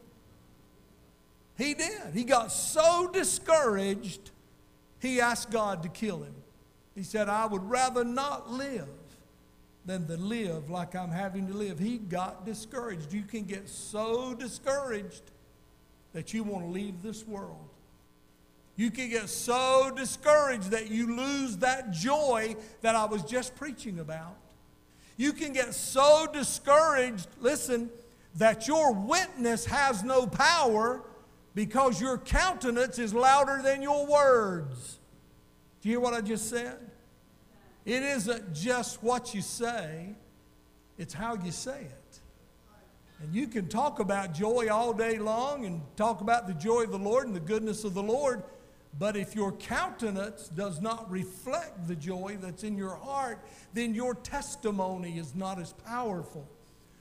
He 1.57 1.73
did. 1.73 2.13
He 2.13 2.23
got 2.23 2.51
so 2.51 3.09
discouraged, 3.11 4.31
he 4.99 5.19
asked 5.19 5.49
God 5.49 5.81
to 5.83 5.89
kill 5.89 6.21
him. 6.21 6.35
He 6.95 7.03
said, 7.03 7.29
I 7.29 7.47
would 7.47 7.67
rather 7.67 8.03
not 8.03 8.51
live 8.51 8.87
than 9.85 10.07
to 10.07 10.17
live 10.17 10.69
like 10.69 10.95
I'm 10.95 11.11
having 11.11 11.47
to 11.47 11.53
live. 11.53 11.79
He 11.79 11.97
got 11.97 12.45
discouraged. 12.45 13.11
You 13.11 13.23
can 13.23 13.43
get 13.43 13.67
so 13.67 14.35
discouraged 14.35 15.23
that 16.13 16.33
you 16.33 16.43
want 16.43 16.65
to 16.65 16.71
leave 16.71 17.01
this 17.01 17.25
world. 17.27 17.72
You 18.75 18.89
can 18.89 19.09
get 19.09 19.29
so 19.29 19.91
discouraged 19.95 20.71
that 20.71 20.89
you 20.89 21.15
lose 21.15 21.57
that 21.57 21.91
joy 21.91 22.55
that 22.81 22.95
I 22.95 23.05
was 23.05 23.23
just 23.23 23.55
preaching 23.55 23.99
about. 23.99 24.35
You 25.15 25.31
can 25.31 25.53
get 25.53 25.73
so 25.75 26.27
discouraged, 26.31 27.27
listen, 27.39 27.89
that 28.35 28.67
your 28.67 28.93
witness 28.93 29.65
has 29.65 30.03
no 30.03 30.25
power 30.25 31.03
because 31.53 32.01
your 32.01 32.17
countenance 32.17 32.97
is 32.97 33.13
louder 33.13 33.61
than 33.61 33.83
your 33.83 34.07
words. 34.07 34.99
Do 35.81 35.89
you 35.89 35.95
hear 35.95 35.99
what 35.99 36.15
I 36.15 36.21
just 36.21 36.49
said? 36.49 36.79
It 37.85 38.01
isn't 38.01 38.53
just 38.55 39.03
what 39.03 39.35
you 39.35 39.41
say, 39.41 40.15
it's 40.97 41.13
how 41.13 41.35
you 41.35 41.51
say 41.51 41.81
it. 41.81 42.19
And 43.21 43.33
you 43.33 43.47
can 43.47 43.67
talk 43.67 43.99
about 43.99 44.33
joy 44.33 44.67
all 44.69 44.93
day 44.93 45.17
long 45.17 45.65
and 45.65 45.81
talk 45.95 46.21
about 46.21 46.47
the 46.47 46.53
joy 46.53 46.83
of 46.83 46.91
the 46.91 46.97
Lord 46.97 47.27
and 47.27 47.35
the 47.35 47.39
goodness 47.39 47.83
of 47.83 47.93
the 47.93 48.03
Lord, 48.03 48.43
but 48.99 49.15
if 49.15 49.35
your 49.35 49.51
countenance 49.53 50.49
does 50.49 50.81
not 50.81 51.09
reflect 51.09 51.87
the 51.87 51.95
joy 51.95 52.37
that's 52.39 52.63
in 52.63 52.77
your 52.77 52.95
heart, 52.95 53.39
then 53.73 53.95
your 53.95 54.13
testimony 54.13 55.17
is 55.17 55.33
not 55.33 55.59
as 55.59 55.73
powerful. 55.73 56.47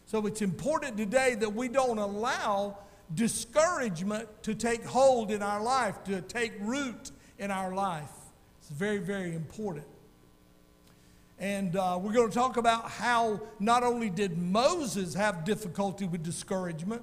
So 0.06 0.26
it's 0.26 0.42
important 0.42 0.96
today 0.96 1.34
that 1.36 1.54
we 1.54 1.68
don't 1.68 1.98
allow 1.98 2.78
discouragement 3.14 4.28
to 4.42 4.54
take 4.54 4.84
hold 4.84 5.30
in 5.30 5.42
our 5.42 5.62
life, 5.62 6.02
to 6.04 6.22
take 6.22 6.52
root 6.60 7.10
in 7.38 7.50
our 7.50 7.74
life. 7.74 8.10
It's 8.60 8.70
very, 8.70 8.98
very 8.98 9.34
important. 9.34 9.86
And 11.38 11.76
uh, 11.76 11.98
we're 12.00 12.12
going 12.12 12.28
to 12.28 12.34
talk 12.34 12.56
about 12.56 12.90
how 12.90 13.40
not 13.58 13.82
only 13.82 14.08
did 14.08 14.38
Moses 14.38 15.14
have 15.14 15.44
difficulty 15.44 16.06
with 16.06 16.22
discouragement, 16.22 17.02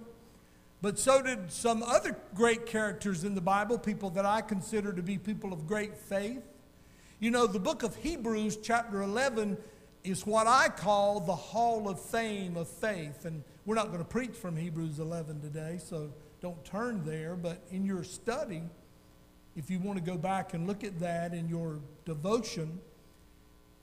but 0.82 0.98
so 0.98 1.22
did 1.22 1.52
some 1.52 1.84
other 1.84 2.16
great 2.34 2.66
characters 2.66 3.24
in 3.24 3.36
the 3.36 3.42
Bible, 3.42 3.78
people 3.78 4.10
that 4.12 4.26
I 4.26 4.42
consider 4.42 4.94
to 4.94 5.02
be 5.02 5.18
people 5.18 5.52
of 5.52 5.68
great 5.68 5.98
faith. 5.98 6.42
You 7.20 7.32
know, 7.32 7.48
the 7.48 7.60
book 7.60 7.84
of 7.84 7.98
Hebrews, 7.98 8.58
chapter 8.64 9.02
11, 9.02 9.58
is 10.06 10.26
what 10.26 10.48
I 10.48 10.70
call 10.70 11.20
the 11.20 11.36
hall 11.36 11.90
of 11.90 12.00
fame 12.00 12.56
of 12.56 12.70
faith. 12.70 13.26
And 13.26 13.44
we're 13.66 13.76
not 13.76 13.88
going 13.88 14.00
to 14.00 14.06
preach 14.06 14.32
from 14.32 14.56
Hebrews 14.56 15.00
11 15.00 15.42
today, 15.42 15.80
so 15.84 16.14
don't 16.42 16.64
turn 16.64 17.04
there. 17.04 17.36
But 17.36 17.62
in 17.72 17.86
your 17.86 18.06
study, 18.06 18.64
if 19.58 19.70
you 19.70 19.80
want 19.80 19.98
to 19.98 20.04
go 20.04 20.18
back 20.18 20.54
and 20.54 20.66
look 20.66 20.86
at 20.86 21.00
that 21.02 21.34
in 21.34 21.50
your 21.50 21.80
devotion, 22.06 22.80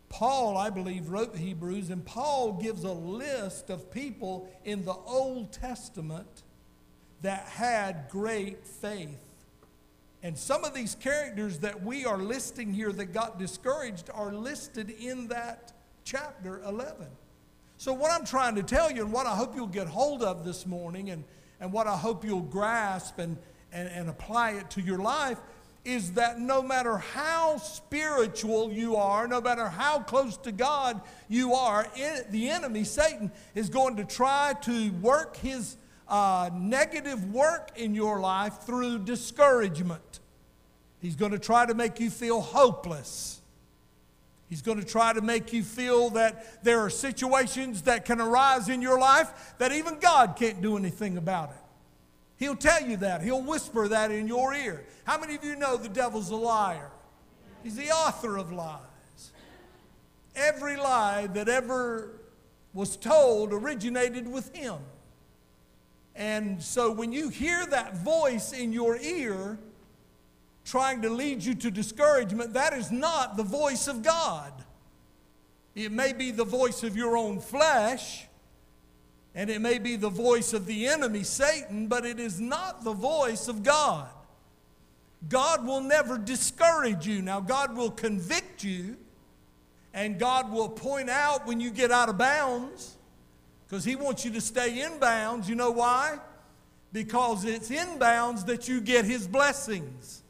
Paul, 0.08 0.56
I 0.56 0.70
believe, 0.70 1.10
wrote 1.10 1.36
Hebrews, 1.36 1.90
and 1.90 2.02
Paul 2.04 2.54
gives 2.54 2.84
a 2.84 2.92
list 2.92 3.68
of 3.68 3.90
people 3.90 4.48
in 4.64 4.84
the 4.86 4.94
Old 4.94 5.52
Testament 5.52 6.42
that 7.22 7.46
had 7.46 8.06
great 8.10 8.66
faith. 8.66 9.18
And 10.22 10.36
some 10.36 10.64
of 10.64 10.74
these 10.74 10.94
characters 10.94 11.58
that 11.60 11.82
we 11.82 12.04
are 12.04 12.18
listing 12.18 12.72
here 12.72 12.92
that 12.92 13.06
got 13.06 13.38
discouraged 13.38 14.10
are 14.12 14.32
listed 14.32 14.90
in 14.90 15.28
that 15.28 15.72
chapter 16.04 16.62
11. 16.64 17.06
So, 17.78 17.92
what 17.92 18.10
I'm 18.10 18.24
trying 18.24 18.54
to 18.54 18.62
tell 18.62 18.90
you, 18.90 19.02
and 19.02 19.12
what 19.12 19.26
I 19.26 19.34
hope 19.34 19.54
you'll 19.54 19.66
get 19.66 19.86
hold 19.86 20.22
of 20.22 20.44
this 20.44 20.66
morning, 20.66 21.10
and, 21.10 21.24
and 21.60 21.72
what 21.72 21.86
I 21.86 21.96
hope 21.96 22.24
you'll 22.24 22.40
grasp 22.40 23.18
and, 23.18 23.36
and, 23.70 23.88
and 23.88 24.08
apply 24.08 24.52
it 24.52 24.70
to 24.70 24.80
your 24.80 24.98
life, 24.98 25.38
is 25.84 26.12
that 26.12 26.40
no 26.40 26.62
matter 26.62 26.98
how 26.98 27.58
spiritual 27.58 28.72
you 28.72 28.96
are, 28.96 29.28
no 29.28 29.40
matter 29.40 29.68
how 29.68 30.00
close 30.00 30.36
to 30.38 30.50
God 30.50 31.00
you 31.28 31.54
are, 31.54 31.86
the 32.30 32.48
enemy, 32.48 32.82
Satan, 32.82 33.30
is 33.54 33.68
going 33.68 33.96
to 33.96 34.04
try 34.04 34.54
to 34.62 34.90
work 34.94 35.36
his 35.36 35.76
uh, 36.08 36.50
negative 36.54 37.32
work 37.32 37.70
in 37.76 37.94
your 37.94 38.20
life 38.20 38.62
through 38.62 39.00
discouragement. 39.00 40.20
He's 41.00 41.16
going 41.16 41.32
to 41.32 41.38
try 41.38 41.66
to 41.66 41.74
make 41.74 42.00
you 42.00 42.10
feel 42.10 42.40
hopeless. 42.40 43.40
He's 44.48 44.62
going 44.62 44.78
to 44.78 44.86
try 44.86 45.12
to 45.12 45.20
make 45.20 45.52
you 45.52 45.62
feel 45.64 46.10
that 46.10 46.62
there 46.62 46.80
are 46.80 46.90
situations 46.90 47.82
that 47.82 48.04
can 48.04 48.20
arise 48.20 48.68
in 48.68 48.80
your 48.80 48.98
life 48.98 49.54
that 49.58 49.72
even 49.72 49.98
God 49.98 50.36
can't 50.36 50.62
do 50.62 50.76
anything 50.76 51.16
about 51.16 51.50
it. 51.50 51.56
He'll 52.38 52.54
tell 52.56 52.82
you 52.82 52.96
that. 52.98 53.22
He'll 53.22 53.42
whisper 53.42 53.88
that 53.88 54.10
in 54.10 54.28
your 54.28 54.54
ear. 54.54 54.84
How 55.04 55.18
many 55.18 55.34
of 55.34 55.44
you 55.44 55.56
know 55.56 55.76
the 55.76 55.88
devil's 55.88 56.30
a 56.30 56.36
liar? 56.36 56.90
He's 57.62 57.76
the 57.76 57.90
author 57.90 58.36
of 58.36 58.52
lies. 58.52 58.80
Every 60.36 60.76
lie 60.76 61.28
that 61.28 61.48
ever 61.48 62.20
was 62.72 62.96
told 62.96 63.52
originated 63.52 64.28
with 64.28 64.54
him. 64.54 64.76
And 66.16 66.62
so 66.62 66.90
when 66.90 67.12
you 67.12 67.28
hear 67.28 67.66
that 67.66 67.98
voice 67.98 68.52
in 68.52 68.72
your 68.72 68.96
ear 68.96 69.58
trying 70.64 71.02
to 71.02 71.10
lead 71.10 71.44
you 71.44 71.54
to 71.54 71.70
discouragement, 71.70 72.54
that 72.54 72.72
is 72.72 72.90
not 72.90 73.36
the 73.36 73.42
voice 73.44 73.86
of 73.86 74.02
God. 74.02 74.52
It 75.74 75.92
may 75.92 76.12
be 76.12 76.30
the 76.30 76.44
voice 76.44 76.82
of 76.82 76.96
your 76.96 77.16
own 77.16 77.38
flesh 77.38 78.26
and 79.36 79.50
it 79.50 79.60
may 79.60 79.78
be 79.78 79.96
the 79.96 80.08
voice 80.08 80.54
of 80.54 80.64
the 80.64 80.86
enemy, 80.86 81.22
Satan, 81.22 81.88
but 81.88 82.06
it 82.06 82.18
is 82.18 82.40
not 82.40 82.82
the 82.82 82.94
voice 82.94 83.48
of 83.48 83.62
God. 83.62 84.08
God 85.28 85.66
will 85.66 85.82
never 85.82 86.16
discourage 86.16 87.06
you. 87.06 87.20
Now, 87.20 87.40
God 87.40 87.76
will 87.76 87.90
convict 87.90 88.64
you, 88.64 88.96
and 89.92 90.18
God 90.18 90.50
will 90.50 90.70
point 90.70 91.10
out 91.10 91.46
when 91.46 91.60
you 91.60 91.70
get 91.70 91.90
out 91.90 92.08
of 92.08 92.16
bounds, 92.16 92.96
because 93.68 93.84
He 93.84 93.96
wants 93.96 94.24
you 94.24 94.30
to 94.32 94.40
stay 94.40 94.82
in 94.82 94.98
bounds. 94.98 95.48
You 95.48 95.54
know 95.54 95.70
why? 95.70 96.18
Because 96.92 97.44
it's 97.44 97.70
in 97.70 97.98
bounds 97.98 98.44
that 98.44 98.68
you 98.68 98.80
get 98.80 99.04
His 99.04 99.26
blessings. 99.26 100.22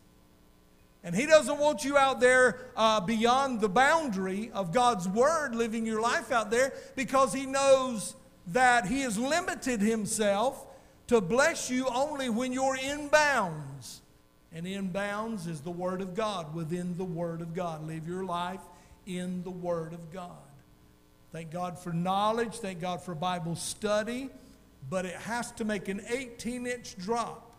And 1.05 1.14
He 1.14 1.26
doesn't 1.26 1.59
want 1.59 1.84
you 1.84 1.97
out 1.97 2.20
there 2.20 2.59
uh, 2.76 3.01
beyond 3.01 3.61
the 3.61 3.68
boundary 3.68 4.51
of 4.53 4.72
God's 4.72 5.09
Word, 5.09 5.55
living 5.55 5.87
your 5.87 6.01
life 6.01 6.32
out 6.32 6.51
there, 6.51 6.72
because 6.97 7.32
He 7.32 7.47
knows 7.47 8.16
that 8.49 8.87
He 8.87 9.03
has 9.03 9.18
limited 9.18 9.80
Himself 9.80 10.66
to 11.07 11.20
bless 11.20 11.70
you 11.70 11.87
only 11.87 12.28
when 12.28 12.53
you're 12.53 12.76
in 12.76 13.09
bounds. 13.09 14.03
And 14.53 14.66
in 14.66 14.89
bounds 14.89 15.47
is 15.47 15.61
the 15.61 15.70
Word 15.70 16.01
of 16.01 16.14
God, 16.14 16.55
within 16.55 16.97
the 16.97 17.05
Word 17.05 17.41
of 17.41 17.55
God. 17.55 17.87
Live 17.87 18.09
your 18.09 18.24
life 18.24 18.62
in 19.07 19.43
the 19.45 19.51
Word 19.51 19.93
of 19.93 20.12
God. 20.12 20.45
Thank 21.37 21.51
God 21.51 21.78
for 21.78 21.93
knowledge, 21.93 22.55
thank 22.55 22.80
God 22.80 23.03
for 23.03 23.14
Bible 23.14 23.57
study, 23.57 24.30
but 24.89 25.05
it 25.05 25.16
has 25.16 25.53
to 25.53 25.66
make 25.66 25.89
an 25.89 26.01
18 26.09 26.66
inch 26.66 26.97
drop. 26.97 27.55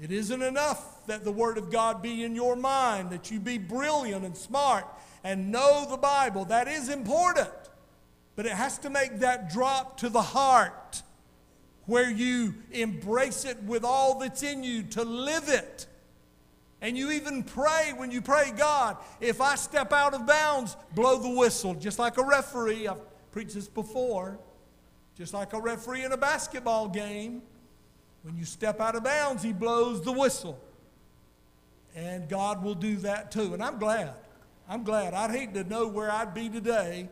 It 0.00 0.10
isn't 0.10 0.40
enough 0.40 1.06
that 1.06 1.22
the 1.22 1.30
Word 1.30 1.58
of 1.58 1.70
God 1.70 2.00
be 2.00 2.24
in 2.24 2.34
your 2.34 2.56
mind, 2.56 3.10
that 3.10 3.30
you 3.30 3.38
be 3.38 3.58
brilliant 3.58 4.24
and 4.24 4.34
smart 4.34 4.86
and 5.22 5.52
know 5.52 5.86
the 5.90 5.98
Bible. 5.98 6.46
That 6.46 6.68
is 6.68 6.88
important. 6.88 7.50
But 8.34 8.46
it 8.46 8.52
has 8.52 8.78
to 8.78 8.88
make 8.88 9.18
that 9.18 9.52
drop 9.52 9.98
to 9.98 10.08
the 10.08 10.22
heart 10.22 11.02
where 11.84 12.10
you 12.10 12.54
embrace 12.72 13.44
it 13.44 13.62
with 13.64 13.84
all 13.84 14.18
that's 14.18 14.42
in 14.42 14.64
you 14.64 14.82
to 14.84 15.04
live 15.04 15.50
it. 15.50 15.86
And 16.82 16.96
you 16.96 17.10
even 17.12 17.42
pray 17.42 17.92
when 17.96 18.10
you 18.10 18.20
pray, 18.20 18.52
God, 18.54 18.98
if 19.20 19.40
I 19.40 19.54
step 19.54 19.92
out 19.92 20.14
of 20.14 20.26
bounds, 20.26 20.76
blow 20.94 21.18
the 21.18 21.30
whistle, 21.30 21.74
just 21.74 21.98
like 21.98 22.18
a 22.18 22.24
referee. 22.24 22.86
I've 22.86 23.00
preached 23.32 23.54
this 23.54 23.68
before. 23.68 24.38
Just 25.16 25.32
like 25.32 25.54
a 25.54 25.60
referee 25.60 26.04
in 26.04 26.12
a 26.12 26.16
basketball 26.16 26.88
game. 26.88 27.40
When 28.22 28.36
you 28.36 28.44
step 28.44 28.80
out 28.80 28.94
of 28.94 29.04
bounds, 29.04 29.42
he 29.42 29.52
blows 29.52 30.02
the 30.02 30.12
whistle. 30.12 30.60
And 31.94 32.28
God 32.28 32.62
will 32.62 32.74
do 32.74 32.96
that 32.96 33.32
too. 33.32 33.54
And 33.54 33.62
I'm 33.62 33.78
glad. 33.78 34.12
I'm 34.68 34.84
glad. 34.84 35.14
I'd 35.14 35.30
hate 35.30 35.54
to 35.54 35.64
know 35.64 35.86
where 35.86 36.10
I'd 36.10 36.34
be 36.34 36.50
today 36.50 37.08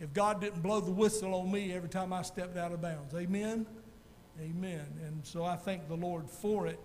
if 0.00 0.12
God 0.12 0.40
didn't 0.40 0.62
blow 0.62 0.80
the 0.80 0.90
whistle 0.90 1.34
on 1.34 1.52
me 1.52 1.72
every 1.72 1.88
time 1.88 2.12
I 2.12 2.22
stepped 2.22 2.56
out 2.56 2.72
of 2.72 2.82
bounds. 2.82 3.14
Amen? 3.14 3.66
Amen. 4.40 4.86
And 5.06 5.24
so 5.24 5.44
I 5.44 5.54
thank 5.54 5.86
the 5.86 5.96
Lord 5.96 6.28
for 6.28 6.66
it. 6.66 6.80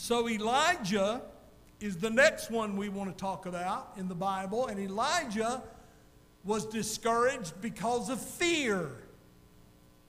So 0.00 0.28
Elijah 0.28 1.22
is 1.80 1.96
the 1.96 2.08
next 2.08 2.52
one 2.52 2.76
we 2.76 2.88
want 2.88 3.10
to 3.10 3.20
talk 3.20 3.46
about 3.46 3.94
in 3.96 4.06
the 4.06 4.14
Bible. 4.14 4.68
And 4.68 4.78
Elijah 4.78 5.60
was 6.44 6.64
discouraged 6.66 7.60
because 7.60 8.08
of 8.08 8.20
fear. 8.20 8.92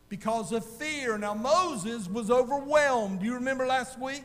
Because 0.08 0.52
of 0.52 0.64
fear. 0.64 1.18
Now, 1.18 1.34
Moses 1.34 2.08
was 2.08 2.30
overwhelmed. 2.30 3.22
Do 3.22 3.26
you 3.26 3.34
remember 3.34 3.66
last 3.66 4.00
week? 4.00 4.24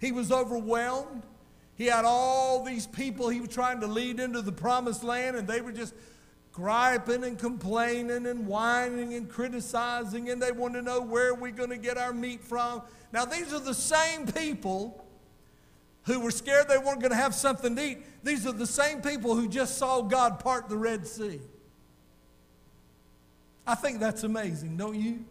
He 0.00 0.10
was 0.10 0.32
overwhelmed. 0.32 1.22
He 1.76 1.86
had 1.86 2.04
all 2.04 2.64
these 2.64 2.88
people 2.88 3.28
he 3.28 3.40
was 3.40 3.50
trying 3.50 3.80
to 3.82 3.86
lead 3.86 4.18
into 4.18 4.42
the 4.42 4.52
promised 4.52 5.04
land, 5.04 5.36
and 5.36 5.46
they 5.46 5.60
were 5.60 5.72
just 5.72 5.94
griping 6.50 7.22
and 7.22 7.38
complaining 7.38 8.26
and 8.26 8.48
whining 8.48 9.14
and 9.14 9.30
criticizing, 9.30 10.28
and 10.30 10.42
they 10.42 10.50
want 10.50 10.74
to 10.74 10.82
know 10.82 11.00
where 11.00 11.34
we're 11.34 11.52
going 11.52 11.70
to 11.70 11.78
get 11.78 11.98
our 11.98 12.12
meat 12.12 12.42
from. 12.42 12.82
Now, 13.12 13.24
these 13.24 13.54
are 13.54 13.60
the 13.60 13.74
same 13.74 14.26
people 14.26 15.02
who 16.04 16.20
were 16.20 16.30
scared 16.30 16.68
they 16.68 16.78
weren't 16.78 17.00
going 17.00 17.10
to 17.10 17.16
have 17.16 17.34
something 17.34 17.76
to 17.76 17.82
eat. 17.82 17.98
These 18.22 18.46
are 18.46 18.52
the 18.52 18.66
same 18.66 19.00
people 19.00 19.34
who 19.34 19.48
just 19.48 19.78
saw 19.78 20.02
God 20.02 20.38
part 20.38 20.68
the 20.68 20.76
Red 20.76 21.06
Sea. 21.06 21.40
I 23.66 23.74
think 23.74 24.00
that's 24.00 24.24
amazing, 24.24 24.76
don't 24.76 24.94
you? 25.00 25.24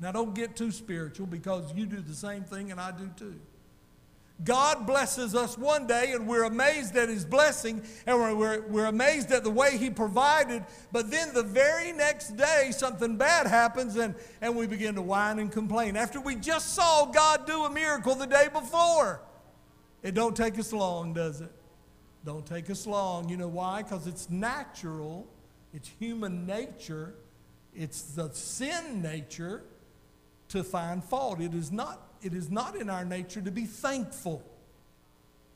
Now, 0.00 0.12
don't 0.12 0.34
get 0.34 0.56
too 0.56 0.72
spiritual 0.72 1.26
because 1.26 1.72
you 1.74 1.86
do 1.86 2.00
the 2.00 2.14
same 2.14 2.42
thing 2.42 2.70
and 2.70 2.80
I 2.80 2.90
do 2.90 3.10
too. 3.16 3.38
God 4.42 4.86
blesses 4.86 5.34
us 5.34 5.58
one 5.58 5.86
day 5.86 6.12
and 6.12 6.26
we're 6.26 6.44
amazed 6.44 6.96
at 6.96 7.10
His 7.10 7.26
blessing 7.26 7.82
and 8.06 8.16
we're, 8.16 8.34
we're, 8.34 8.66
we're, 8.68 8.86
amazed 8.86 9.30
at 9.32 9.44
the 9.44 9.50
way 9.50 9.76
He 9.76 9.90
provided. 9.90 10.64
But 10.92 11.10
then 11.10 11.34
the 11.34 11.42
very 11.42 11.92
next 11.92 12.38
day, 12.38 12.70
something 12.72 13.16
bad 13.16 13.46
happens 13.46 13.96
and, 13.96 14.14
and 14.40 14.56
we 14.56 14.66
begin 14.66 14.94
to 14.94 15.02
whine 15.02 15.38
and 15.38 15.52
complain 15.52 15.94
after 15.94 16.20
we 16.22 16.36
just 16.36 16.74
saw 16.74 17.04
God 17.04 17.46
do 17.46 17.64
a 17.64 17.70
miracle 17.70 18.14
the 18.14 18.26
day 18.26 18.48
before. 18.50 19.20
It 20.02 20.14
don't 20.14 20.36
take 20.36 20.58
us 20.58 20.72
long, 20.72 21.12
does 21.12 21.40
it? 21.40 21.50
Don't 22.24 22.46
take 22.46 22.70
us 22.70 22.86
long. 22.86 23.28
You 23.28 23.36
know 23.36 23.48
why? 23.48 23.82
Because 23.82 24.06
it's 24.06 24.28
natural, 24.28 25.26
it's 25.72 25.88
human 25.98 26.46
nature, 26.46 27.14
it's 27.74 28.02
the 28.02 28.30
sin 28.32 29.02
nature 29.02 29.62
to 30.48 30.64
find 30.64 31.02
fault. 31.02 31.40
It 31.40 31.54
is 31.54 31.70
not 31.70 32.06
it 32.22 32.34
is 32.34 32.50
not 32.50 32.76
in 32.76 32.90
our 32.90 33.04
nature 33.04 33.40
to 33.40 33.50
be 33.50 33.64
thankful. 33.64 34.42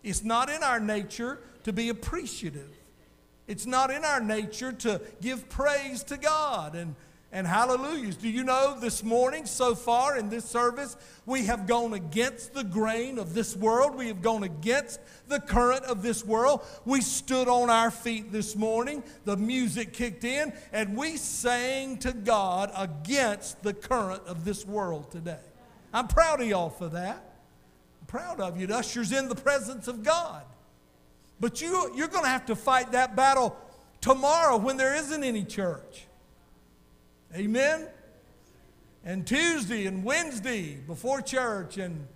It's 0.02 0.24
not 0.24 0.48
in 0.48 0.62
our 0.62 0.80
nature 0.80 1.40
to 1.64 1.72
be 1.72 1.88
appreciative. 1.90 2.70
It's 3.46 3.66
not 3.66 3.90
in 3.90 4.04
our 4.04 4.20
nature 4.20 4.72
to 4.72 5.00
give 5.20 5.48
praise 5.50 6.02
to 6.04 6.16
God 6.16 6.74
and, 6.74 6.94
and 7.34 7.48
hallelujahs. 7.48 8.16
Do 8.16 8.28
you 8.28 8.44
know 8.44 8.78
this 8.78 9.02
morning, 9.02 9.44
so 9.44 9.74
far 9.74 10.16
in 10.16 10.28
this 10.28 10.44
service, 10.44 10.96
we 11.26 11.46
have 11.46 11.66
gone 11.66 11.92
against 11.92 12.54
the 12.54 12.62
grain 12.62 13.18
of 13.18 13.34
this 13.34 13.56
world. 13.56 13.96
We 13.96 14.06
have 14.06 14.22
gone 14.22 14.44
against 14.44 15.00
the 15.26 15.40
current 15.40 15.84
of 15.84 16.00
this 16.00 16.24
world. 16.24 16.64
We 16.84 17.00
stood 17.00 17.48
on 17.48 17.70
our 17.70 17.90
feet 17.90 18.30
this 18.30 18.54
morning. 18.54 19.02
The 19.24 19.36
music 19.36 19.92
kicked 19.92 20.22
in, 20.22 20.52
and 20.72 20.96
we 20.96 21.16
sang 21.16 21.98
to 21.98 22.12
God 22.12 22.70
against 22.76 23.60
the 23.64 23.74
current 23.74 24.22
of 24.28 24.44
this 24.44 24.64
world 24.64 25.10
today. 25.10 25.42
I'm 25.92 26.06
proud 26.06 26.40
of 26.40 26.46
y'all 26.46 26.70
for 26.70 26.88
that. 26.90 27.34
I'm 28.00 28.06
proud 28.06 28.38
of 28.38 28.56
you. 28.56 28.64
It 28.64 28.70
ushers 28.70 29.10
in 29.10 29.28
the 29.28 29.34
presence 29.34 29.88
of 29.88 30.04
God. 30.04 30.44
But 31.40 31.60
you, 31.60 31.90
you're 31.96 32.06
going 32.06 32.22
to 32.22 32.30
have 32.30 32.46
to 32.46 32.54
fight 32.54 32.92
that 32.92 33.16
battle 33.16 33.56
tomorrow 34.00 34.56
when 34.56 34.76
there 34.76 34.94
isn't 34.94 35.24
any 35.24 35.42
church. 35.42 36.06
Amen? 37.34 37.88
And 39.04 39.26
Tuesday 39.26 39.86
and 39.86 40.04
Wednesday 40.04 40.76
before 40.76 41.20
church, 41.20 41.76
and 41.78 42.06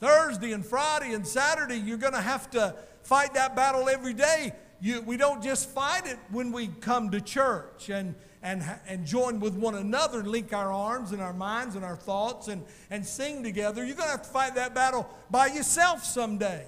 Thursday 0.00 0.52
and 0.52 0.64
Friday 0.64 1.12
and 1.12 1.26
Saturday, 1.26 1.76
you're 1.76 1.98
going 1.98 2.14
to 2.14 2.20
have 2.20 2.50
to 2.52 2.74
fight 3.02 3.34
that 3.34 3.54
battle 3.54 3.88
every 3.88 4.14
day. 4.14 4.52
You, 4.80 5.02
we 5.02 5.16
don't 5.16 5.42
just 5.42 5.70
fight 5.70 6.06
it 6.06 6.18
when 6.30 6.50
we 6.52 6.68
come 6.68 7.10
to 7.10 7.20
church 7.20 7.88
and 7.88 8.14
and, 8.42 8.64
and 8.86 9.06
join 9.06 9.40
with 9.40 9.54
one 9.54 9.76
another 9.76 10.20
and 10.20 10.28
link 10.28 10.52
our 10.52 10.72
arms 10.72 11.12
and 11.12 11.22
our 11.22 11.32
minds 11.32 11.76
and 11.76 11.84
our 11.84 11.96
thoughts 11.96 12.48
and, 12.48 12.64
and 12.90 13.06
sing 13.06 13.42
together. 13.42 13.84
You're 13.84 13.94
going 13.94 14.08
to 14.08 14.16
have 14.16 14.22
to 14.22 14.28
fight 14.28 14.56
that 14.56 14.74
battle 14.74 15.08
by 15.30 15.46
yourself 15.46 16.04
some 16.04 16.38
days. 16.38 16.66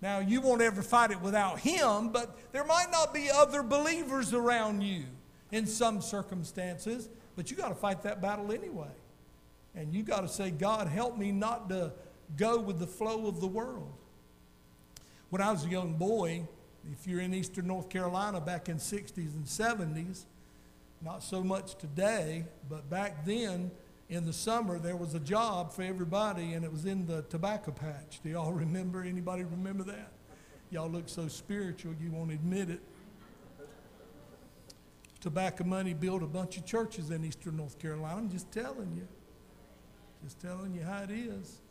Now, 0.00 0.20
you 0.20 0.40
won't 0.40 0.62
ever 0.62 0.82
fight 0.82 1.10
it 1.10 1.20
without 1.20 1.58
Him, 1.58 2.10
but 2.10 2.38
there 2.52 2.64
might 2.64 2.86
not 2.92 3.12
be 3.12 3.28
other 3.30 3.62
believers 3.62 4.32
around 4.32 4.82
you. 4.82 5.04
In 5.52 5.66
some 5.66 6.00
circumstances, 6.00 7.08
but 7.36 7.50
you 7.50 7.56
got 7.56 7.68
to 7.68 7.74
fight 7.74 8.02
that 8.02 8.20
battle 8.20 8.52
anyway. 8.52 8.90
And 9.74 9.92
you 9.92 10.02
got 10.02 10.22
to 10.22 10.28
say, 10.28 10.50
God, 10.50 10.88
help 10.88 11.18
me 11.18 11.32
not 11.32 11.68
to 11.68 11.92
go 12.36 12.58
with 12.58 12.78
the 12.78 12.86
flow 12.86 13.26
of 13.26 13.40
the 13.40 13.46
world. 13.46 13.92
When 15.30 15.42
I 15.42 15.50
was 15.50 15.64
a 15.64 15.68
young 15.68 15.94
boy, 15.94 16.46
if 16.92 17.06
you're 17.06 17.20
in 17.20 17.34
eastern 17.34 17.66
North 17.66 17.88
Carolina 17.88 18.40
back 18.40 18.68
in 18.68 18.76
60s 18.76 19.34
and 19.34 19.44
70s, 19.44 20.24
not 21.02 21.22
so 21.22 21.42
much 21.42 21.76
today, 21.76 22.44
but 22.68 22.88
back 22.88 23.26
then 23.26 23.70
in 24.08 24.24
the 24.24 24.32
summer 24.32 24.78
there 24.78 24.96
was 24.96 25.14
a 25.14 25.20
job 25.20 25.72
for 25.72 25.82
everybody 25.82 26.54
and 26.54 26.64
it 26.64 26.72
was 26.72 26.86
in 26.86 27.06
the 27.06 27.22
tobacco 27.22 27.72
patch. 27.72 28.20
Do 28.22 28.30
y'all 28.30 28.52
remember? 28.52 29.02
Anybody 29.02 29.44
remember 29.44 29.84
that? 29.84 30.12
Y'all 30.70 30.90
look 30.90 31.08
so 31.08 31.28
spiritual 31.28 31.94
you 32.00 32.10
won't 32.10 32.32
admit 32.32 32.70
it. 32.70 32.80
Tobacco 35.26 35.64
money 35.64 35.92
built 35.92 36.22
a 36.22 36.26
bunch 36.26 36.56
of 36.56 36.64
churches 36.64 37.10
in 37.10 37.24
eastern 37.24 37.56
North 37.56 37.80
Carolina. 37.80 38.16
I'm 38.16 38.30
just 38.30 38.52
telling 38.52 38.94
you. 38.94 39.08
Just 40.22 40.38
telling 40.38 40.72
you 40.72 40.82
how 40.82 41.02
it 41.02 41.10
is. 41.10 41.62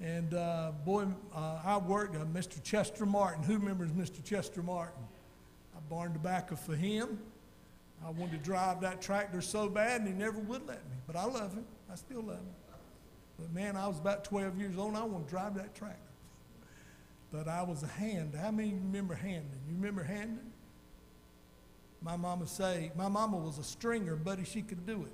And 0.00 0.34
uh, 0.34 0.72
boy, 0.84 1.06
uh, 1.34 1.60
I 1.64 1.78
worked, 1.78 2.14
uh, 2.14 2.26
Mr. 2.26 2.62
Chester 2.62 3.06
Martin. 3.06 3.42
Who 3.42 3.54
remembers 3.54 3.90
Mr. 3.92 4.22
Chester 4.22 4.62
Martin? 4.62 5.02
I 5.74 5.80
barned 5.88 6.12
tobacco 6.12 6.56
for 6.56 6.76
him. 6.76 7.20
I 8.04 8.10
wanted 8.10 8.32
to 8.32 8.44
drive 8.44 8.82
that 8.82 9.00
tractor 9.00 9.40
so 9.40 9.70
bad, 9.70 10.02
and 10.02 10.08
he 10.08 10.12
never 10.12 10.38
would 10.40 10.68
let 10.68 10.84
me. 10.90 10.96
But 11.06 11.16
I 11.16 11.24
love 11.24 11.54
him. 11.54 11.64
I 11.90 11.94
still 11.94 12.20
love 12.20 12.36
him. 12.36 12.54
But 13.38 13.50
man, 13.54 13.78
I 13.78 13.88
was 13.88 13.98
about 13.98 14.24
12 14.24 14.58
years 14.58 14.76
old, 14.76 14.88
and 14.88 14.98
I 14.98 15.04
wanted 15.04 15.24
to 15.24 15.30
drive 15.30 15.54
that 15.54 15.74
tractor. 15.74 16.12
But 17.32 17.48
I 17.48 17.62
was 17.62 17.82
a 17.82 17.86
hand. 17.86 18.34
How 18.38 18.50
many 18.50 18.74
remember 18.74 19.14
handing? 19.14 19.58
You 19.66 19.74
remember 19.74 20.02
handing? 20.02 20.52
My 22.04 22.16
mama 22.16 22.46
say, 22.46 22.92
my 22.94 23.08
mama 23.08 23.38
was 23.38 23.58
a 23.58 23.64
stringer, 23.64 24.14
buddy, 24.14 24.44
she 24.44 24.60
could 24.60 24.86
do 24.86 25.02
it. 25.02 25.12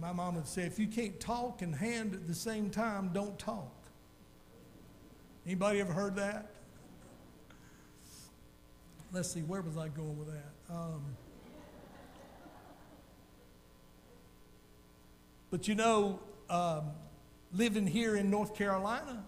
My 0.00 0.12
mama 0.12 0.38
would 0.38 0.48
say, 0.48 0.62
if 0.62 0.76
you 0.76 0.88
can't 0.88 1.18
talk 1.20 1.62
and 1.62 1.72
hand 1.72 2.14
at 2.14 2.26
the 2.26 2.34
same 2.34 2.68
time, 2.68 3.10
don't 3.12 3.38
talk. 3.38 3.72
Anybody 5.46 5.78
ever 5.80 5.92
heard 5.92 6.16
that? 6.16 6.50
Let's 9.12 9.30
see, 9.30 9.40
where 9.40 9.62
was 9.62 9.76
I 9.76 9.86
going 9.88 10.18
with 10.18 10.28
that? 10.32 10.74
Um, 10.74 11.02
but 15.50 15.68
you 15.68 15.76
know, 15.76 16.18
um, 16.50 16.90
living 17.54 17.86
here 17.86 18.16
in 18.16 18.30
North 18.30 18.54
Carolina, 18.56 19.24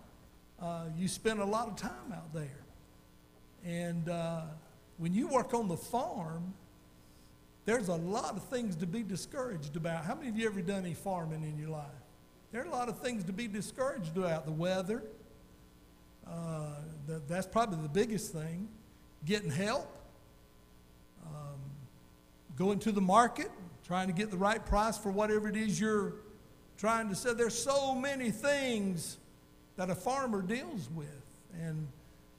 uh, 0.60 0.86
you 0.98 1.06
spend 1.06 1.38
a 1.38 1.44
lot 1.44 1.68
of 1.68 1.76
time 1.76 2.12
out 2.12 2.34
there. 2.34 2.60
And 3.64 4.08
uh, 4.08 4.42
when 5.00 5.14
you 5.14 5.28
work 5.28 5.54
on 5.54 5.66
the 5.66 5.78
farm, 5.78 6.52
there's 7.64 7.88
a 7.88 7.94
lot 7.94 8.36
of 8.36 8.44
things 8.44 8.76
to 8.76 8.86
be 8.86 9.02
discouraged 9.02 9.74
about. 9.74 10.04
How 10.04 10.14
many 10.14 10.28
of 10.28 10.36
you 10.36 10.46
ever 10.46 10.60
done 10.60 10.84
any 10.84 10.92
farming 10.92 11.42
in 11.42 11.58
your 11.58 11.70
life? 11.70 11.86
There 12.52 12.60
are 12.60 12.66
a 12.66 12.70
lot 12.70 12.90
of 12.90 12.98
things 13.00 13.24
to 13.24 13.32
be 13.32 13.48
discouraged 13.48 14.16
about. 14.18 14.44
The 14.44 14.52
weather, 14.52 15.02
uh, 16.28 16.74
the, 17.06 17.22
that's 17.26 17.46
probably 17.46 17.78
the 17.80 17.88
biggest 17.88 18.34
thing. 18.34 18.68
Getting 19.24 19.50
help, 19.50 19.90
um, 21.24 21.60
going 22.56 22.78
to 22.80 22.92
the 22.92 23.00
market, 23.00 23.50
trying 23.86 24.08
to 24.08 24.12
get 24.12 24.30
the 24.30 24.36
right 24.36 24.64
price 24.64 24.98
for 24.98 25.10
whatever 25.10 25.48
it 25.48 25.56
is 25.56 25.80
you're 25.80 26.12
trying 26.76 27.08
to 27.08 27.14
sell. 27.14 27.34
There's 27.34 27.58
so 27.58 27.94
many 27.94 28.30
things 28.30 29.16
that 29.76 29.88
a 29.88 29.94
farmer 29.94 30.42
deals 30.42 30.90
with. 30.94 31.24
And 31.58 31.88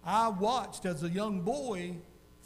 I 0.06 0.30
watched 0.30 0.86
as 0.86 1.02
a 1.02 1.10
young 1.10 1.42
boy 1.42 1.96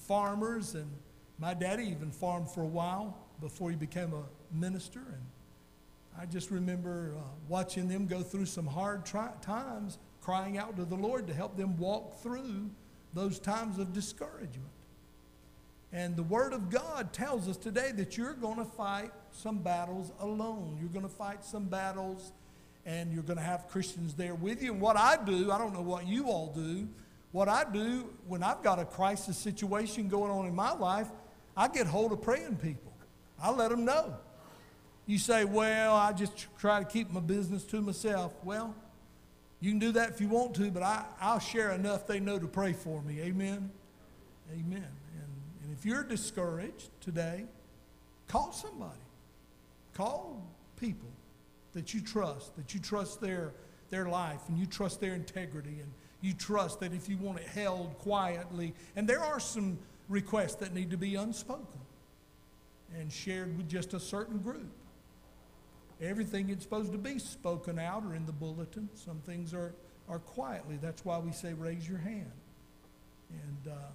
farmers 0.08 0.76
and 0.76 0.89
my 1.38 1.53
daddy 1.53 1.84
even 1.84 2.12
farmed 2.12 2.49
for 2.49 2.62
a 2.62 2.68
while 2.68 3.18
before 3.41 3.70
he 3.70 3.76
became 3.76 4.14
a 4.14 4.24
minister. 4.56 4.99
And 4.99 5.22
I 6.18 6.26
just 6.26 6.51
remember 6.51 7.14
uh, 7.18 7.22
watching 7.47 7.88
them 7.88 8.08
go 8.08 8.22
through 8.22 8.45
some 8.45 8.66
hard 8.66 9.06
tri- 9.06 9.34
times, 9.41 9.97
crying 10.22 10.58
out 10.58 10.78
to 10.78 10.86
the 10.86 10.95
Lord 10.95 11.28
to 11.28 11.34
help 11.34 11.58
them 11.58 11.78
walk 11.78 12.22
through 12.22 12.70
those 13.14 13.39
times 13.39 13.80
of 13.80 13.93
discouragement. 13.93 14.72
And 15.91 16.16
the 16.16 16.24
Word 16.24 16.53
of 16.53 16.70
God 16.70 17.14
tells 17.14 17.47
us 17.47 17.58
today 17.58 17.91
that 17.95 18.18
you're 18.18 18.34
going 18.34 18.58
to 18.58 18.66
fight 18.66 19.12
some 19.32 19.60
battles 19.60 20.12
alone. 20.20 20.78
You're 20.80 20.89
going 20.89 21.08
to 21.08 21.14
fight 21.14 21.43
some 21.45 21.66
battles, 21.66 22.34
and 22.86 23.14
you're 23.14 23.24
going 23.24 23.38
to 23.38 23.43
have 23.43 23.68
Christians 23.68 24.14
there 24.14 24.36
with 24.36 24.62
you. 24.62 24.74
And 24.74 24.82
what 24.82 24.97
I 24.97 25.18
do, 25.24 25.51
I 25.51 25.58
don't 25.58 25.74
know 25.74 25.82
what 25.82 26.06
you 26.08 26.26
all 26.26 26.51
do, 26.53 26.88
what 27.36 27.49
I 27.49 27.65
do 27.69 28.13
when 28.27 28.41
I've 28.43 28.63
got 28.63 28.79
a 28.79 28.86
crisis 28.86 29.36
situation 29.36 30.07
going 30.07 30.31
on 30.31 30.45
in 30.45 30.55
my 30.55 30.71
life, 30.71 31.09
I 31.57 31.67
get 31.67 31.86
hold 31.86 32.13
of 32.13 32.21
praying 32.21 32.55
people. 32.55 32.93
I 33.38 33.51
let 33.51 33.71
them 33.71 33.83
know. 33.83 34.15
You 35.05 35.17
say, 35.17 35.43
well, 35.43 35.95
I 35.95 36.13
just 36.13 36.47
try 36.57 36.79
to 36.79 36.86
keep 36.86 37.11
my 37.11 37.19
business 37.19 37.65
to 37.65 37.81
myself. 37.81 38.33
Well, 38.41 38.73
you 39.59 39.69
can 39.69 39.79
do 39.79 39.91
that 39.91 40.11
if 40.11 40.21
you 40.21 40.29
want 40.29 40.55
to, 40.55 40.71
but 40.71 40.81
I, 40.81 41.03
I'll 41.19 41.39
share 41.39 41.73
enough 41.73 42.07
they 42.07 42.21
know 42.21 42.39
to 42.39 42.47
pray 42.47 42.71
for 42.71 43.01
me. 43.01 43.19
Amen? 43.19 43.69
Amen. 44.53 44.88
And, 45.17 45.31
and 45.63 45.77
if 45.77 45.86
you're 45.86 46.05
discouraged 46.05 46.89
today, 47.01 47.43
call 48.29 48.53
somebody. 48.53 48.93
Call 49.93 50.41
people 50.79 51.09
that 51.73 51.93
you 51.93 51.99
trust, 51.99 52.55
that 52.55 52.73
you 52.73 52.79
trust 52.79 53.19
their, 53.19 53.51
their 53.89 54.07
life 54.07 54.39
and 54.47 54.57
you 54.57 54.65
trust 54.65 55.01
their 55.01 55.15
integrity 55.15 55.81
and 55.81 55.91
you 56.26 56.34
trust 56.34 56.80
that 56.80 56.93
if 56.93 57.07
you 57.07 57.17
want 57.17 57.39
it 57.39 57.47
held 57.47 57.97
quietly, 57.99 58.73
and 58.95 59.07
there 59.07 59.23
are 59.23 59.39
some 59.39 59.78
requests 60.09 60.55
that 60.55 60.73
need 60.73 60.89
to 60.91 60.97
be 60.97 61.15
unspoken 61.15 61.80
and 62.99 63.11
shared 63.11 63.55
with 63.57 63.69
just 63.69 63.93
a 63.93 63.99
certain 63.99 64.39
group. 64.39 64.71
Everything 66.01 66.49
is 66.49 66.61
supposed 66.61 66.91
to 66.91 66.97
be 66.97 67.19
spoken 67.19 67.80
out 67.80 68.03
or 68.03 68.15
in 68.15 68.26
the 68.26 68.32
bulletin. 68.32 68.89
Some 68.95 69.19
things 69.26 69.53
are, 69.53 69.73
are 70.09 70.19
quietly. 70.19 70.78
That's 70.82 71.05
why 71.05 71.19
we 71.19 71.32
say 71.32 71.53
raise 71.53 71.88
your 71.88 71.99
hand. 71.99 72.32
And, 73.32 73.73
uh, 73.73 73.91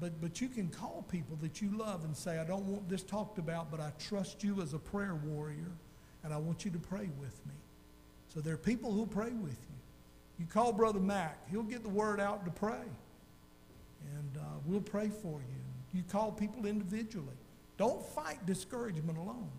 but, 0.00 0.20
but 0.20 0.40
you 0.40 0.48
can 0.48 0.68
call 0.68 1.04
people 1.10 1.38
that 1.40 1.62
you 1.62 1.76
love 1.76 2.04
and 2.04 2.16
say, 2.16 2.38
I 2.38 2.44
don't 2.44 2.64
want 2.64 2.88
this 2.88 3.02
talked 3.02 3.38
about, 3.38 3.70
but 3.70 3.80
I 3.80 3.92
trust 3.98 4.42
you 4.42 4.60
as 4.60 4.74
a 4.74 4.78
prayer 4.78 5.14
warrior, 5.14 5.70
and 6.24 6.32
I 6.32 6.36
want 6.36 6.64
you 6.64 6.70
to 6.72 6.78
pray 6.78 7.08
with 7.20 7.46
me. 7.46 7.54
So 8.34 8.40
there 8.40 8.54
are 8.54 8.58
people 8.58 8.92
who 8.92 9.06
pray 9.06 9.30
with 9.30 9.58
you. 9.70 9.71
You 10.38 10.46
call 10.46 10.72
Brother 10.72 11.00
Mac, 11.00 11.48
he'll 11.50 11.62
get 11.62 11.82
the 11.82 11.88
word 11.88 12.20
out 12.20 12.44
to 12.44 12.50
pray 12.50 12.84
and 14.10 14.38
uh, 14.38 14.44
we'll 14.64 14.80
pray 14.80 15.08
for 15.08 15.40
you. 15.40 15.62
You 15.92 16.02
call 16.02 16.32
people 16.32 16.66
individually. 16.66 17.36
Don't 17.76 18.04
fight 18.14 18.44
discouragement 18.46 19.18
alone. 19.18 19.50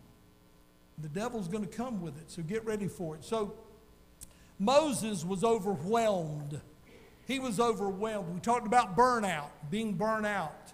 The 1.00 1.10
devil's 1.10 1.48
going 1.48 1.66
to 1.66 1.76
come 1.76 2.02
with 2.02 2.18
it, 2.18 2.30
so 2.30 2.42
get 2.44 2.66
ready 2.66 2.88
for 2.88 3.16
it. 3.16 3.24
So 3.24 3.56
Moses 4.60 5.26
was 5.26 5.44
overwhelmed. 5.44 6.62
He 7.26 7.40
was 7.40 7.60
overwhelmed. 7.60 8.34
We 8.34 8.40
talked 8.40 8.68
about 8.68 8.96
burnout, 8.96 9.50
being 9.70 9.94
burnt 9.94 10.26
out. 10.26 10.74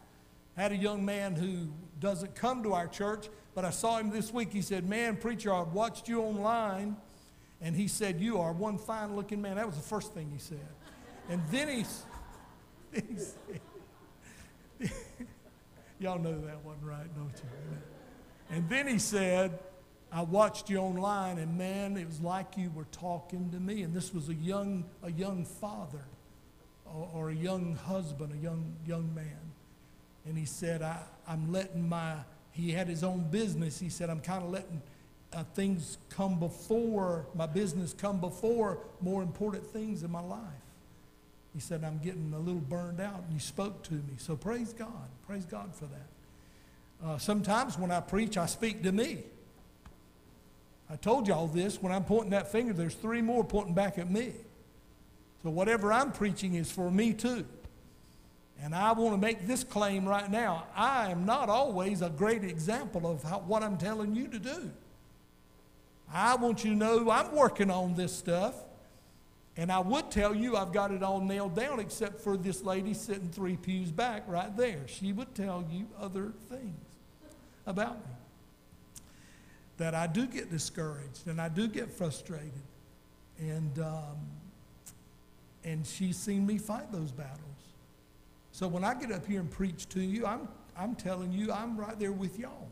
I 0.58 0.62
had 0.64 0.72
a 0.72 0.78
young 0.78 1.06
man 1.06 1.36
who 1.36 1.70
doesn't 2.00 2.36
come 2.36 2.64
to 2.64 2.74
our 2.74 2.88
church, 2.88 3.28
but 3.56 3.64
I 3.66 3.70
saw 3.70 3.98
him 3.98 4.10
this 4.10 4.34
week. 4.34 4.52
He 4.52 4.62
said, 4.62 4.88
Man, 4.88 5.16
preacher, 5.16 5.54
I've 5.54 5.74
watched 5.74 6.10
you 6.10 6.22
online. 6.22 6.98
And 7.62 7.76
he 7.76 7.88
said, 7.88 8.22
You 8.22 8.40
are 8.40 8.54
one 8.54 8.78
fine 8.78 9.16
looking 9.16 9.42
man. 9.42 9.56
That 9.56 9.66
was 9.66 9.76
the 9.76 9.82
first 9.82 10.14
thing 10.14 10.30
he 10.32 10.40
said. 10.40 10.68
And 11.30 11.42
then 11.52 11.68
he, 11.68 11.86
Y'all 16.00 16.20
know 16.20 16.40
that 16.42 16.64
wasn't 16.64 16.84
right? 16.84 17.16
Don't 17.16 17.34
you? 17.34 17.50
And 18.50 18.70
then 18.70 18.88
he 18.88 18.98
said, 18.98 19.60
I 20.12 20.24
watched 20.24 20.70
you 20.70 20.78
online, 20.78 21.38
and 21.38 21.58
man, 21.58 21.96
it 21.98 22.08
was 22.08 22.20
like 22.20 22.58
you 22.58 22.72
were 22.74 22.88
talking 22.92 23.52
to 23.52 23.60
me. 23.60 23.84
And 23.84 23.94
this 23.94 24.14
was 24.14 24.30
a 24.30 24.34
young, 24.34 24.86
a 25.04 25.12
young 25.12 25.46
father 25.46 26.06
or, 26.86 27.10
or 27.14 27.30
a 27.30 27.36
young 27.36 27.76
husband, 27.76 28.34
a 28.34 28.38
young, 28.38 28.76
young 28.88 29.14
man. 29.14 29.38
And 30.26 30.38
he 30.38 30.46
said, 30.46 30.82
I, 30.82 31.04
I'm 31.28 31.52
letting 31.52 31.88
my, 31.88 32.16
he 32.52 32.72
had 32.72 32.88
his 32.88 33.04
own 33.04 33.30
business. 33.30 33.80
He 33.80 33.90
said, 33.90 34.10
I'm 34.10 34.22
kind 34.22 34.44
of 34.44 34.50
letting 34.50 34.82
uh, 35.34 35.44
things 35.54 35.98
come 36.10 36.40
before, 36.40 37.26
my 37.36 37.46
business 37.46 37.94
come 37.94 38.20
before 38.20 38.80
more 39.02 39.22
important 39.22 39.66
things 39.66 40.04
in 40.04 40.12
my 40.12 40.22
life. 40.22 40.40
He 41.54 41.60
said, 41.60 41.84
I'm 41.84 42.00
getting 42.00 42.32
a 42.34 42.40
little 42.40 42.62
burned 42.62 43.00
out, 43.00 43.24
and 43.24 43.34
you 43.34 43.40
spoke 43.40 43.84
to 43.84 43.94
me. 43.94 44.16
So 44.18 44.36
praise 44.36 44.74
God. 44.74 45.10
Praise 45.28 45.46
God 45.46 45.74
for 45.74 45.86
that. 45.86 47.08
Uh, 47.08 47.18
sometimes 47.18 47.78
when 47.78 47.92
I 47.92 48.02
preach, 48.02 48.38
I 48.38 48.46
speak 48.46 48.84
to 48.84 48.92
me. 48.92 49.24
I 50.90 50.96
told 50.96 51.28
y'all 51.28 51.48
this. 51.48 51.82
When 51.82 51.92
I'm 51.92 52.04
pointing 52.04 52.32
that 52.32 52.52
finger, 52.52 52.74
there's 52.74 52.96
three 52.96 53.22
more 53.22 53.44
pointing 53.44 53.74
back 53.74 53.98
at 53.98 54.10
me. 54.10 54.34
So 55.44 55.50
whatever 55.50 55.94
I'm 55.94 56.12
preaching 56.12 56.56
is 56.56 56.72
for 56.72 56.92
me 56.92 57.14
too. 57.14 57.46
And 58.62 58.76
I 58.76 58.92
want 58.92 59.14
to 59.14 59.18
make 59.18 59.48
this 59.48 59.64
claim 59.64 60.06
right 60.06 60.30
now. 60.30 60.66
I 60.76 61.12
am 61.12 61.26
not 61.26 61.48
always 61.48 62.02
a 62.02 62.10
great 62.10 62.44
example 62.44 63.10
of 63.10 63.24
how, 63.24 63.40
what 63.40 63.64
I'm 63.64 63.78
telling 63.78 64.16
you 64.16 64.28
to 64.28 64.40
do. 64.40 64.72
I 66.14 66.36
want 66.36 66.64
you 66.64 66.72
to 66.72 66.78
know 66.78 67.10
I'm 67.10 67.34
working 67.36 67.70
on 67.70 67.96
this 67.96 68.16
stuff. 68.16 68.56
And 69.58 69.72
I 69.72 69.80
would 69.80 70.10
tell 70.10 70.34
you 70.34 70.56
I've 70.56 70.72
got 70.72 70.92
it 70.92 71.04
all 71.04 71.20
nailed 71.20 71.56
down, 71.56 71.82
except 71.82 72.22
for 72.22 72.38
this 72.38 72.64
lady 72.64 72.94
sitting 72.94 73.30
three 73.30 73.58
pews 73.58 73.92
back 73.92 74.24
right 74.26 74.56
there. 74.56 74.88
She 74.88 75.12
would 75.12 75.36
tell 75.36 75.66
you 75.70 75.88
other 76.00 76.32
things. 76.50 76.80
about 77.66 77.98
me. 77.98 78.14
That 79.78 79.96
I 79.96 80.08
do 80.08 80.28
get 80.28 80.50
discouraged 80.50 81.28
and 81.28 81.40
I 81.40 81.50
do 81.50 81.68
get 81.68 81.92
frustrated. 81.92 82.52
And, 83.38 83.80
um, 83.80 84.18
and 85.64 85.86
she's 85.86 86.18
seen 86.18 86.46
me 86.46 86.58
fight 86.58 86.92
those 86.92 87.12
battles. 87.12 87.40
So 88.52 88.68
when 88.68 88.84
I 88.84 88.94
get 88.94 89.12
up 89.12 89.26
here 89.26 89.40
and 89.40 89.50
preach 89.50 89.88
to 89.90 90.02
you, 90.02 90.26
I'm, 90.26 90.48
I'm 90.78 90.96
telling 90.96 91.32
you, 91.32 91.52
I'm 91.52 91.78
right 91.78 91.98
there 92.00 92.12
with 92.12 92.40
y'all. 92.40 92.70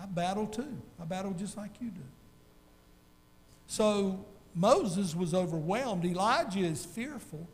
I 0.00 0.06
battle 0.06 0.46
too. 0.46 0.80
I 1.00 1.04
battle 1.04 1.32
just 1.32 1.56
like 1.56 1.72
you 1.80 1.90
do. 1.90 2.00
So 3.70 4.26
Moses 4.52 5.14
was 5.14 5.32
overwhelmed. 5.32 6.04
Elijah 6.04 6.58
is 6.58 6.84
fearful. 6.84 7.48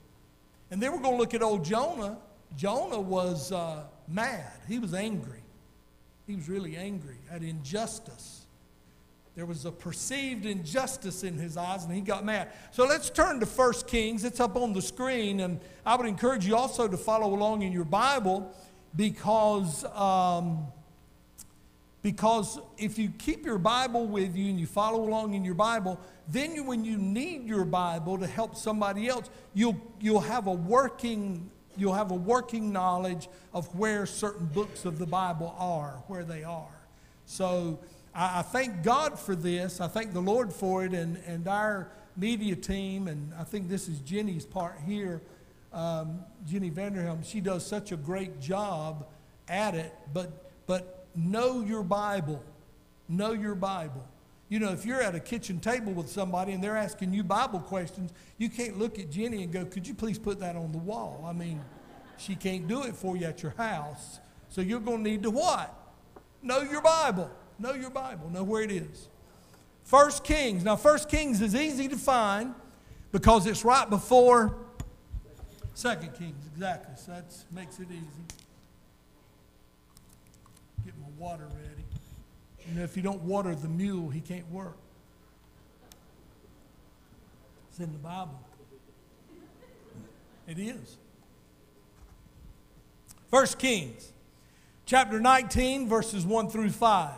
And 0.70 0.82
then 0.82 0.92
we're 0.92 1.02
going 1.02 1.14
to 1.14 1.18
look 1.18 1.34
at 1.34 1.42
old 1.42 1.62
Jonah. 1.62 2.16
Jonah 2.56 2.98
was 2.98 3.52
uh, 3.52 3.82
mad. 4.08 4.50
He 4.66 4.78
was 4.78 4.94
angry. 4.94 5.42
He 6.26 6.34
was 6.34 6.48
really 6.48 6.74
angry 6.74 7.18
at 7.30 7.42
injustice. 7.42 8.46
There 9.34 9.44
was 9.44 9.66
a 9.66 9.70
perceived 9.70 10.46
injustice 10.46 11.22
in 11.22 11.36
his 11.36 11.58
eyes, 11.58 11.84
and 11.84 11.92
he 11.92 12.00
got 12.00 12.24
mad. 12.24 12.48
So 12.70 12.86
let's 12.86 13.10
turn 13.10 13.38
to 13.40 13.46
1 13.46 13.72
Kings. 13.86 14.24
It's 14.24 14.40
up 14.40 14.56
on 14.56 14.72
the 14.72 14.80
screen, 14.80 15.40
and 15.40 15.60
I 15.84 15.96
would 15.96 16.06
encourage 16.06 16.46
you 16.46 16.56
also 16.56 16.88
to 16.88 16.96
follow 16.96 17.34
along 17.34 17.60
in 17.60 17.72
your 17.72 17.84
Bible 17.84 18.50
because, 18.96 19.84
um, 19.94 20.68
because 22.06 22.60
if 22.78 23.00
you 23.00 23.10
keep 23.18 23.44
your 23.44 23.58
Bible 23.58 24.06
with 24.06 24.36
you 24.36 24.48
and 24.48 24.60
you 24.60 24.66
follow 24.66 25.02
along 25.02 25.34
in 25.34 25.44
your 25.44 25.56
Bible, 25.56 25.98
then 26.28 26.54
you, 26.54 26.62
when 26.62 26.84
you 26.84 26.96
need 26.96 27.48
your 27.48 27.64
Bible 27.64 28.16
to 28.16 28.28
help 28.28 28.54
somebody 28.54 29.08
else, 29.08 29.28
you'll, 29.54 29.76
you'll 29.98 30.20
have 30.20 30.46
a 30.46 30.52
working 30.52 31.50
you'll 31.76 31.94
have 31.94 32.12
a 32.12 32.14
working 32.14 32.72
knowledge 32.72 33.28
of 33.52 33.66
where 33.74 34.06
certain 34.06 34.46
books 34.46 34.84
of 34.84 35.00
the 35.00 35.04
Bible 35.04 35.52
are, 35.58 36.00
where 36.06 36.22
they 36.22 36.44
are. 36.44 36.78
So 37.24 37.80
I, 38.14 38.38
I 38.38 38.42
thank 38.42 38.84
God 38.84 39.18
for 39.18 39.34
this. 39.34 39.80
I 39.80 39.88
thank 39.88 40.12
the 40.12 40.20
Lord 40.20 40.52
for 40.52 40.84
it 40.84 40.92
and, 40.92 41.16
and 41.26 41.48
our 41.48 41.90
media 42.16 42.54
team, 42.54 43.08
and 43.08 43.34
I 43.36 43.42
think 43.42 43.68
this 43.68 43.88
is 43.88 43.98
Jenny's 43.98 44.46
part 44.46 44.78
here. 44.86 45.22
Um, 45.72 46.20
Jenny 46.46 46.70
Vanderhelm, 46.70 47.28
she 47.28 47.40
does 47.40 47.66
such 47.66 47.90
a 47.90 47.96
great 47.96 48.40
job 48.40 49.08
at 49.48 49.74
it, 49.74 49.92
but, 50.14 50.52
but 50.68 50.95
know 51.16 51.62
your 51.62 51.82
Bible. 51.82 52.42
Know 53.08 53.32
your 53.32 53.54
Bible. 53.54 54.06
You 54.48 54.60
know, 54.60 54.72
if 54.72 54.84
you're 54.86 55.02
at 55.02 55.14
a 55.14 55.20
kitchen 55.20 55.58
table 55.58 55.92
with 55.92 56.08
somebody 56.08 56.52
and 56.52 56.62
they're 56.62 56.76
asking 56.76 57.12
you 57.12 57.24
Bible 57.24 57.60
questions, 57.60 58.12
you 58.38 58.48
can't 58.48 58.78
look 58.78 58.98
at 58.98 59.10
Jenny 59.10 59.42
and 59.42 59.52
go, 59.52 59.64
Could 59.64 59.86
you 59.86 59.94
please 59.94 60.18
put 60.18 60.38
that 60.40 60.54
on 60.54 60.70
the 60.72 60.78
wall? 60.78 61.24
I 61.26 61.32
mean, 61.32 61.60
she 62.16 62.36
can't 62.36 62.68
do 62.68 62.84
it 62.84 62.94
for 62.94 63.16
you 63.16 63.26
at 63.26 63.42
your 63.42 63.54
house. 63.56 64.20
So 64.48 64.60
you're 64.60 64.80
going 64.80 65.02
to 65.02 65.10
need 65.10 65.22
to 65.24 65.30
what? 65.30 65.74
Know 66.42 66.60
your 66.60 66.80
Bible. 66.80 67.30
Know 67.58 67.72
your 67.72 67.90
Bible. 67.90 68.30
Know 68.30 68.44
where 68.44 68.62
it 68.62 68.70
is. 68.70 69.08
First 69.82 70.22
Kings. 70.22 70.64
Now, 70.64 70.76
First 70.76 71.08
Kings 71.08 71.40
is 71.40 71.54
easy 71.54 71.88
to 71.88 71.96
find 71.96 72.54
because 73.12 73.46
it's 73.46 73.64
right 73.64 73.88
before 73.88 74.54
Second 75.74 76.14
Kings. 76.14 76.46
Exactly. 76.54 76.94
So 76.96 77.12
that 77.12 77.24
makes 77.52 77.78
it 77.78 77.88
easy. 77.90 78.45
Water 81.18 81.46
ready. 81.46 82.74
Know, 82.74 82.82
if 82.82 82.96
you 82.96 83.02
don't 83.02 83.22
water 83.22 83.54
the 83.54 83.68
mule, 83.68 84.10
he 84.10 84.20
can't 84.20 84.50
work. 84.50 84.76
It's 87.70 87.78
in 87.78 87.92
the 87.92 87.98
Bible. 87.98 88.40
It 90.48 90.58
is. 90.58 90.96
First 93.30 93.58
Kings, 93.58 94.12
chapter 94.84 95.20
19, 95.20 95.88
verses 95.88 96.24
1 96.24 96.50
through 96.50 96.70
5. 96.70 97.12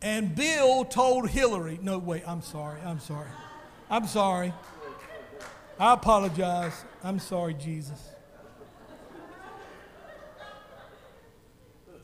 And 0.00 0.34
Bill 0.34 0.84
told 0.84 1.30
Hillary, 1.30 1.78
no, 1.80 1.98
wait, 1.98 2.22
I'm 2.26 2.42
sorry, 2.42 2.80
I'm 2.84 2.98
sorry. 2.98 3.28
I'm 3.88 4.06
sorry. 4.06 4.52
I 5.78 5.94
apologize. 5.94 6.84
I'm 7.04 7.18
sorry, 7.18 7.54
Jesus. 7.54 8.11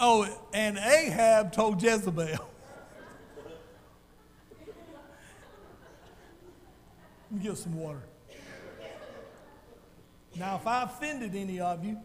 Oh, 0.00 0.28
and 0.52 0.78
Ahab 0.78 1.52
told 1.52 1.82
Jezebel. 1.82 2.26
Let 2.26 2.38
me 7.30 7.40
get 7.42 7.58
some 7.58 7.78
water. 7.78 8.02
Now, 10.36 10.56
if 10.56 10.66
I 10.66 10.84
offended 10.84 11.34
any 11.34 11.58
of 11.58 11.84
you 11.84 11.98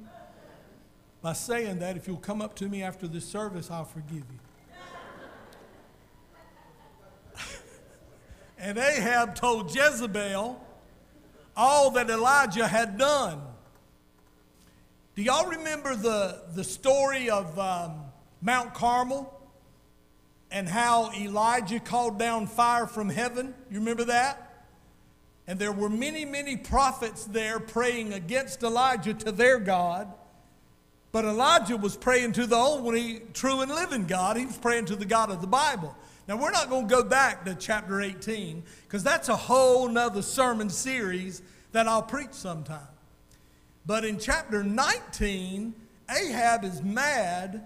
by 1.21 1.33
saying 1.33 1.79
that, 1.79 1.95
if 1.95 2.07
you'll 2.07 2.17
come 2.17 2.41
up 2.41 2.55
to 2.55 2.67
me 2.67 2.81
after 2.81 3.07
this 3.07 3.25
service, 3.25 3.69
I'll 3.69 3.85
forgive 3.85 4.23
you. 4.23 4.39
and 8.57 8.77
Ahab 8.77 9.35
told 9.35 9.73
Jezebel 9.73 10.59
all 11.55 11.91
that 11.91 12.09
Elijah 12.09 12.67
had 12.67 12.97
done. 12.97 13.52
Do 15.15 15.21
y'all 15.21 15.47
remember 15.47 15.95
the, 15.95 16.41
the 16.55 16.63
story 16.63 17.29
of 17.29 17.59
um, 17.59 18.01
Mount 18.41 18.73
Carmel 18.73 19.31
and 20.49 20.67
how 20.67 21.11
Elijah 21.13 21.79
called 21.79 22.17
down 22.17 22.47
fire 22.47 22.87
from 22.87 23.09
heaven? 23.09 23.53
You 23.69 23.77
remember 23.77 24.05
that? 24.05 24.65
And 25.45 25.59
there 25.59 25.71
were 25.71 25.89
many, 25.89 26.25
many 26.25 26.57
prophets 26.57 27.25
there 27.25 27.59
praying 27.59 28.11
against 28.13 28.63
Elijah 28.63 29.13
to 29.13 29.31
their 29.31 29.59
God. 29.59 30.11
But 31.11 31.25
Elijah 31.25 31.77
was 31.77 31.95
praying 31.95 32.31
to 32.33 32.47
the 32.47 32.55
only 32.55 33.21
true 33.33 33.61
and 33.61 33.69
living 33.69 34.07
God. 34.07 34.35
He 34.35 34.47
was 34.47 34.57
praying 34.57 34.85
to 34.85 34.95
the 34.95 35.05
God 35.05 35.29
of 35.29 35.41
the 35.41 35.47
Bible. 35.47 35.95
Now, 36.27 36.37
we're 36.37 36.49
not 36.49 36.71
going 36.71 36.87
to 36.87 36.95
go 36.95 37.03
back 37.03 37.45
to 37.45 37.53
chapter 37.53 38.01
18 38.01 38.63
because 38.87 39.03
that's 39.03 39.29
a 39.29 39.35
whole 39.35 39.87
nother 39.87 40.23
sermon 40.23 40.71
series 40.71 41.43
that 41.71 41.87
I'll 41.87 42.01
preach 42.01 42.33
sometime. 42.33 42.87
But 43.85 44.05
in 44.05 44.17
chapter 44.17 44.63
19, 44.63 45.73
Ahab 46.09 46.63
is 46.63 46.81
mad, 46.81 47.65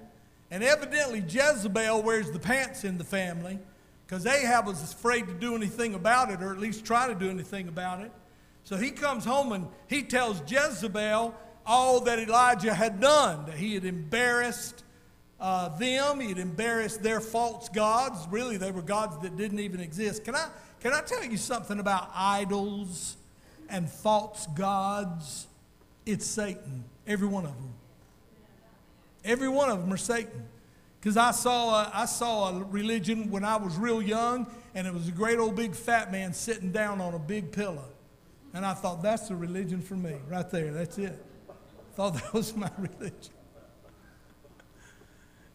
and 0.50 0.64
evidently 0.64 1.20
Jezebel 1.28 2.02
wears 2.02 2.32
the 2.32 2.40
pants 2.40 2.84
in 2.84 2.98
the 2.98 3.04
family 3.04 3.60
because 4.06 4.26
Ahab 4.26 4.66
was 4.66 4.82
afraid 4.82 5.28
to 5.28 5.34
do 5.34 5.56
anything 5.56 5.94
about 5.94 6.32
it, 6.32 6.42
or 6.42 6.52
at 6.52 6.60
least 6.60 6.86
try 6.86 7.08
to 7.08 7.16
do 7.16 7.30
anything 7.30 7.68
about 7.68 8.02
it. 8.02 8.12
So 8.64 8.78
he 8.78 8.92
comes 8.92 9.26
home 9.26 9.52
and 9.52 9.68
he 9.88 10.04
tells 10.04 10.42
Jezebel 10.50 11.36
all 11.66 12.00
that 12.02 12.18
Elijah 12.18 12.74
had 12.74 13.00
done, 13.00 13.46
that 13.46 13.56
he 13.56 13.76
had 13.76 13.86
embarrassed 13.86 14.84
uh, 15.40 15.70
them, 15.78 16.20
he 16.20 16.30
had 16.30 16.40
embarrassed 16.40 17.04
their 17.04 17.20
false 17.20 17.70
gods. 17.70 18.28
Really, 18.32 18.58
they 18.58 18.72
were 18.72 18.82
gods 18.82 19.20
that 19.20 19.38
didn't 19.38 19.60
even 19.60 19.82
exist. 19.82 20.24
Can 20.24 20.36
I, 20.36 20.48
can 20.80 20.94
I 20.94 21.02
tell 21.02 21.24
you 21.24 21.38
something 21.38 21.80
about 21.80 22.10
idols 22.16 23.18
and 23.70 23.90
false 23.90 24.48
gods? 24.56 25.48
It's 26.08 26.26
Satan. 26.26 26.86
Every 27.06 27.28
one 27.28 27.44
of 27.44 27.52
them. 27.52 27.74
Every 29.26 29.50
one 29.50 29.70
of 29.70 29.82
them 29.82 29.92
are 29.92 29.98
Satan. 29.98 30.48
Because 31.00 31.18
I 31.18 31.32
saw 31.32 31.82
a, 31.82 31.92
I 31.94 32.06
saw 32.06 32.50
a 32.50 32.64
religion 32.64 33.30
when 33.30 33.44
I 33.44 33.58
was 33.58 33.76
real 33.76 34.02
young, 34.02 34.48
and 34.74 34.88
it 34.88 34.94
was 34.94 35.10
a 35.10 35.12
great 35.12 35.38
old 35.38 35.58
big 35.58 35.76
fat 35.76 36.10
man 36.10 36.32
sitting 36.32 36.72
down 36.72 37.02
on 37.02 37.14
a 37.14 37.20
big 37.20 37.52
pillow. 37.52 37.90
And 38.54 38.66
I 38.66 38.74
thought, 38.74 39.04
that's 39.04 39.28
the 39.28 39.36
religion 39.36 39.82
for 39.82 39.96
me, 39.96 40.16
right 40.30 40.50
there. 40.50 40.72
That's 40.72 40.98
it. 40.98 41.22
Thought 41.96 42.14
that 42.22 42.34
was 42.34 42.56
my 42.56 42.72
religion. 42.78 43.34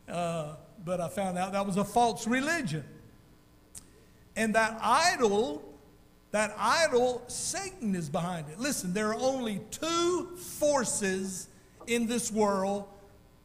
Uh, 0.07 0.57
but 0.85 1.01
I 1.01 1.09
found 1.09 1.39
out 1.39 1.53
that 1.53 1.65
was 1.65 1.79
a 1.79 1.85
false 1.85 2.27
religion. 2.27 2.85
And 4.37 4.55
that 4.55 4.79
idol 4.83 5.72
that 6.33 6.55
idol, 6.59 7.23
Satan 7.29 7.95
is 7.95 8.09
behind 8.09 8.49
it. 8.49 8.59
Listen, 8.59 8.93
there 8.93 9.09
are 9.09 9.21
only 9.21 9.61
two 9.71 10.37
forces 10.37 11.49
in 11.87 12.07
this 12.07 12.33
world 12.33 12.87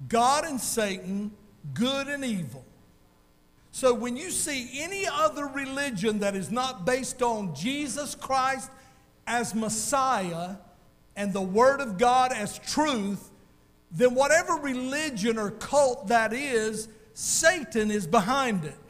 God 0.08 0.46
and 0.46 0.60
Satan, 0.60 1.32
good 1.74 2.08
and 2.08 2.24
evil. 2.24 2.64
So 3.72 3.94
when 3.94 4.16
you 4.16 4.32
see 4.32 4.82
any 4.82 5.06
other 5.06 5.46
religion 5.46 6.20
that 6.20 6.36
is 6.36 6.52
not 6.52 6.86
based 6.86 7.22
on 7.22 7.54
Jesus 7.54 8.16
Christ 8.16 8.72
as 9.26 9.54
Messiah 9.54 10.56
and 11.16 11.34
the 11.34 11.42
Word 11.42 11.82
of 11.82 11.98
God 11.98 12.32
as 12.32 12.58
truth, 12.60 13.30
then 13.92 14.16
whatever 14.16 14.54
religion 14.54 15.38
or 15.38 15.52
cult 15.52 16.08
that 16.08 16.32
is, 16.32 16.88
Satan 17.14 17.92
is 17.92 18.08
behind 18.08 18.66
it. 18.66 18.87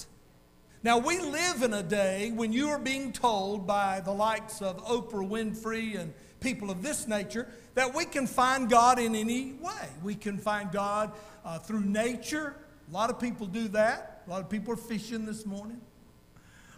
Now, 0.83 0.99
we 0.99 1.19
live 1.19 1.63
in 1.63 1.73
a 1.73 1.81
day 1.81 2.31
when 2.31 2.53
you 2.53 2.69
are 2.69 2.77
being 2.77 3.11
told 3.11 3.65
by 3.65 3.99
the 3.99 4.11
likes 4.11 4.61
of 4.61 4.77
Oprah 4.85 5.27
Winfrey 5.27 5.99
and 5.99 6.13
people 6.39 6.69
of 6.69 6.83
this 6.83 7.07
nature 7.07 7.47
that 7.73 7.95
we 7.95 8.05
can 8.05 8.27
find 8.27 8.69
God 8.69 8.99
in 8.99 9.15
any 9.15 9.53
way. 9.53 9.89
We 10.03 10.13
can 10.13 10.37
find 10.37 10.71
God 10.71 11.13
uh, 11.43 11.57
through 11.57 11.81
nature. 11.81 12.55
A 12.89 12.93
lot 12.93 13.09
of 13.09 13.19
people 13.19 13.47
do 13.47 13.67
that. 13.69 14.23
A 14.27 14.29
lot 14.29 14.41
of 14.41 14.49
people 14.49 14.71
are 14.73 14.77
fishing 14.77 15.25
this 15.25 15.47
morning. 15.47 15.81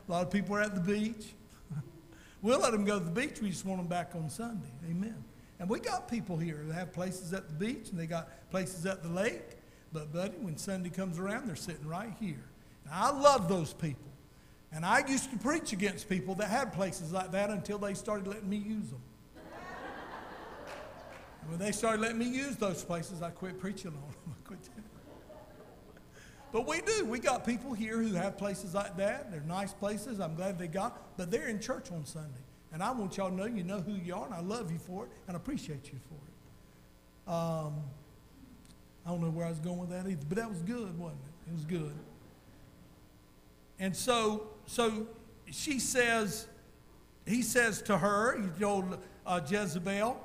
A 0.07 0.11
lot 0.11 0.23
of 0.23 0.31
people 0.31 0.55
are 0.55 0.61
at 0.61 0.75
the 0.75 0.81
beach. 0.81 1.33
we'll 2.41 2.59
let 2.59 2.71
them 2.71 2.85
go 2.85 2.99
to 2.99 3.05
the 3.05 3.11
beach. 3.11 3.41
We 3.41 3.49
just 3.49 3.65
want 3.65 3.81
them 3.81 3.87
back 3.87 4.11
on 4.15 4.29
Sunday. 4.29 4.71
Amen. 4.89 5.23
And 5.59 5.69
we 5.69 5.81
got 5.81 6.09
people 6.09 6.37
here 6.37 6.61
that 6.67 6.73
have 6.73 6.93
places 6.93 7.33
at 7.33 7.49
the 7.49 7.53
beach 7.53 7.89
and 7.89 7.99
they 7.99 8.07
got 8.07 8.49
places 8.49 8.85
at 8.85 9.03
the 9.03 9.09
lake. 9.09 9.57
But, 9.91 10.13
buddy, 10.13 10.37
when 10.37 10.55
Sunday 10.55 10.89
comes 10.89 11.19
around, 11.19 11.47
they're 11.47 11.57
sitting 11.57 11.85
right 11.85 12.13
here. 12.17 12.45
And 12.89 12.99
I 12.99 13.11
love 13.11 13.47
those 13.47 13.73
people. 13.73 14.09
And 14.71 14.85
I 14.85 15.05
used 15.07 15.31
to 15.31 15.37
preach 15.37 15.73
against 15.73 16.09
people 16.09 16.35
that 16.35 16.49
had 16.49 16.73
places 16.73 17.11
like 17.11 17.31
that 17.31 17.49
until 17.49 17.77
they 17.77 17.93
started 17.93 18.27
letting 18.27 18.49
me 18.49 18.57
use 18.57 18.89
them. 18.89 19.01
And 21.41 21.51
when 21.51 21.59
they 21.59 21.71
started 21.71 22.01
letting 22.01 22.17
me 22.17 22.27
use 22.27 22.55
those 22.55 22.83
places, 22.83 23.21
I 23.21 23.29
quit 23.29 23.59
preaching 23.59 23.91
on 23.91 23.93
them. 23.93 24.35
I 24.43 24.47
quit 24.47 24.59
but 26.51 26.67
we 26.67 26.81
do. 26.81 27.05
We 27.05 27.19
got 27.19 27.45
people 27.45 27.73
here 27.73 28.01
who 28.01 28.15
have 28.15 28.37
places 28.37 28.73
like 28.73 28.97
that. 28.97 29.31
They're 29.31 29.41
nice 29.41 29.71
places. 29.71 30.19
I'm 30.19 30.35
glad 30.35 30.57
they 30.57 30.67
got, 30.67 31.15
but 31.15 31.29
they're 31.29 31.47
in 31.47 31.59
church 31.59 31.91
on 31.91 32.05
Sunday. 32.05 32.41
And 32.73 32.81
I 32.81 32.91
want 32.91 33.17
y'all 33.17 33.29
to 33.29 33.35
know 33.35 33.45
you 33.45 33.63
know 33.63 33.81
who 33.81 33.93
you 33.93 34.15
are, 34.15 34.25
and 34.25 34.33
I 34.33 34.41
love 34.41 34.71
you 34.71 34.79
for 34.79 35.05
it, 35.05 35.11
and 35.27 35.35
I 35.35 35.39
appreciate 35.39 35.91
you 35.91 35.99
for 36.07 36.15
it. 36.15 37.31
Um, 37.31 37.75
I 39.05 39.09
don't 39.09 39.21
know 39.21 39.29
where 39.29 39.45
I 39.45 39.49
was 39.49 39.59
going 39.59 39.77
with 39.77 39.89
that 39.91 40.07
either, 40.07 40.25
but 40.27 40.37
that 40.37 40.49
was 40.49 40.61
good, 40.63 40.97
wasn't 40.97 41.21
it? 41.21 41.51
It 41.51 41.53
was 41.53 41.65
good. 41.65 41.93
And 43.79 43.95
so, 43.95 44.47
so 44.65 45.07
she 45.49 45.79
says, 45.79 46.47
he 47.25 47.41
says 47.41 47.81
to 47.83 47.97
her, 47.97 48.39
he 48.39 48.47
told 48.59 48.97
uh, 49.25 49.41
Jezebel 49.47 50.19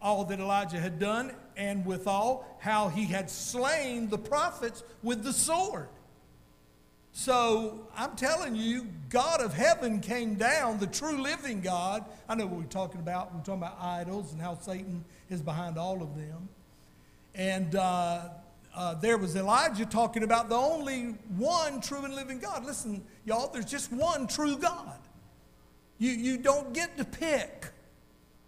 all 0.00 0.24
that 0.26 0.38
Elijah 0.38 0.78
had 0.78 0.98
done, 0.98 1.32
and 1.56 1.86
withal 1.86 2.46
how 2.58 2.88
he 2.88 3.06
had 3.06 3.30
slain 3.30 4.08
the 4.10 4.18
prophets 4.18 4.82
with 5.02 5.24
the 5.24 5.32
sword. 5.32 5.88
So 7.12 7.88
I'm 7.96 8.14
telling 8.16 8.54
you, 8.54 8.88
God 9.08 9.40
of 9.40 9.54
heaven 9.54 10.00
came 10.00 10.34
down, 10.34 10.78
the 10.78 10.86
true 10.86 11.22
living 11.22 11.62
God. 11.62 12.04
I 12.28 12.34
know 12.34 12.44
what 12.44 12.58
we're 12.58 12.64
talking 12.64 13.00
about. 13.00 13.32
We're 13.32 13.40
talking 13.40 13.62
about 13.62 13.78
idols 13.80 14.32
and 14.32 14.42
how 14.42 14.58
Satan 14.58 15.04
is 15.30 15.40
behind 15.40 15.78
all 15.78 16.02
of 16.02 16.16
them. 16.16 16.48
And 17.34 17.74
uh, 17.74 18.28
uh, 18.74 18.94
there 18.94 19.16
was 19.18 19.36
Elijah 19.36 19.86
talking 19.86 20.24
about 20.24 20.48
the 20.48 20.56
only 20.56 21.14
one 21.36 21.80
true 21.80 22.04
and 22.04 22.14
living 22.14 22.38
God. 22.38 22.64
Listen, 22.64 23.04
y'all, 23.24 23.50
there's 23.52 23.64
just 23.66 23.92
one 23.92 24.26
true 24.26 24.56
God. 24.56 24.98
You, 25.98 26.10
you 26.10 26.38
don't 26.38 26.72
get 26.72 26.96
to 26.98 27.04
pick. 27.04 27.66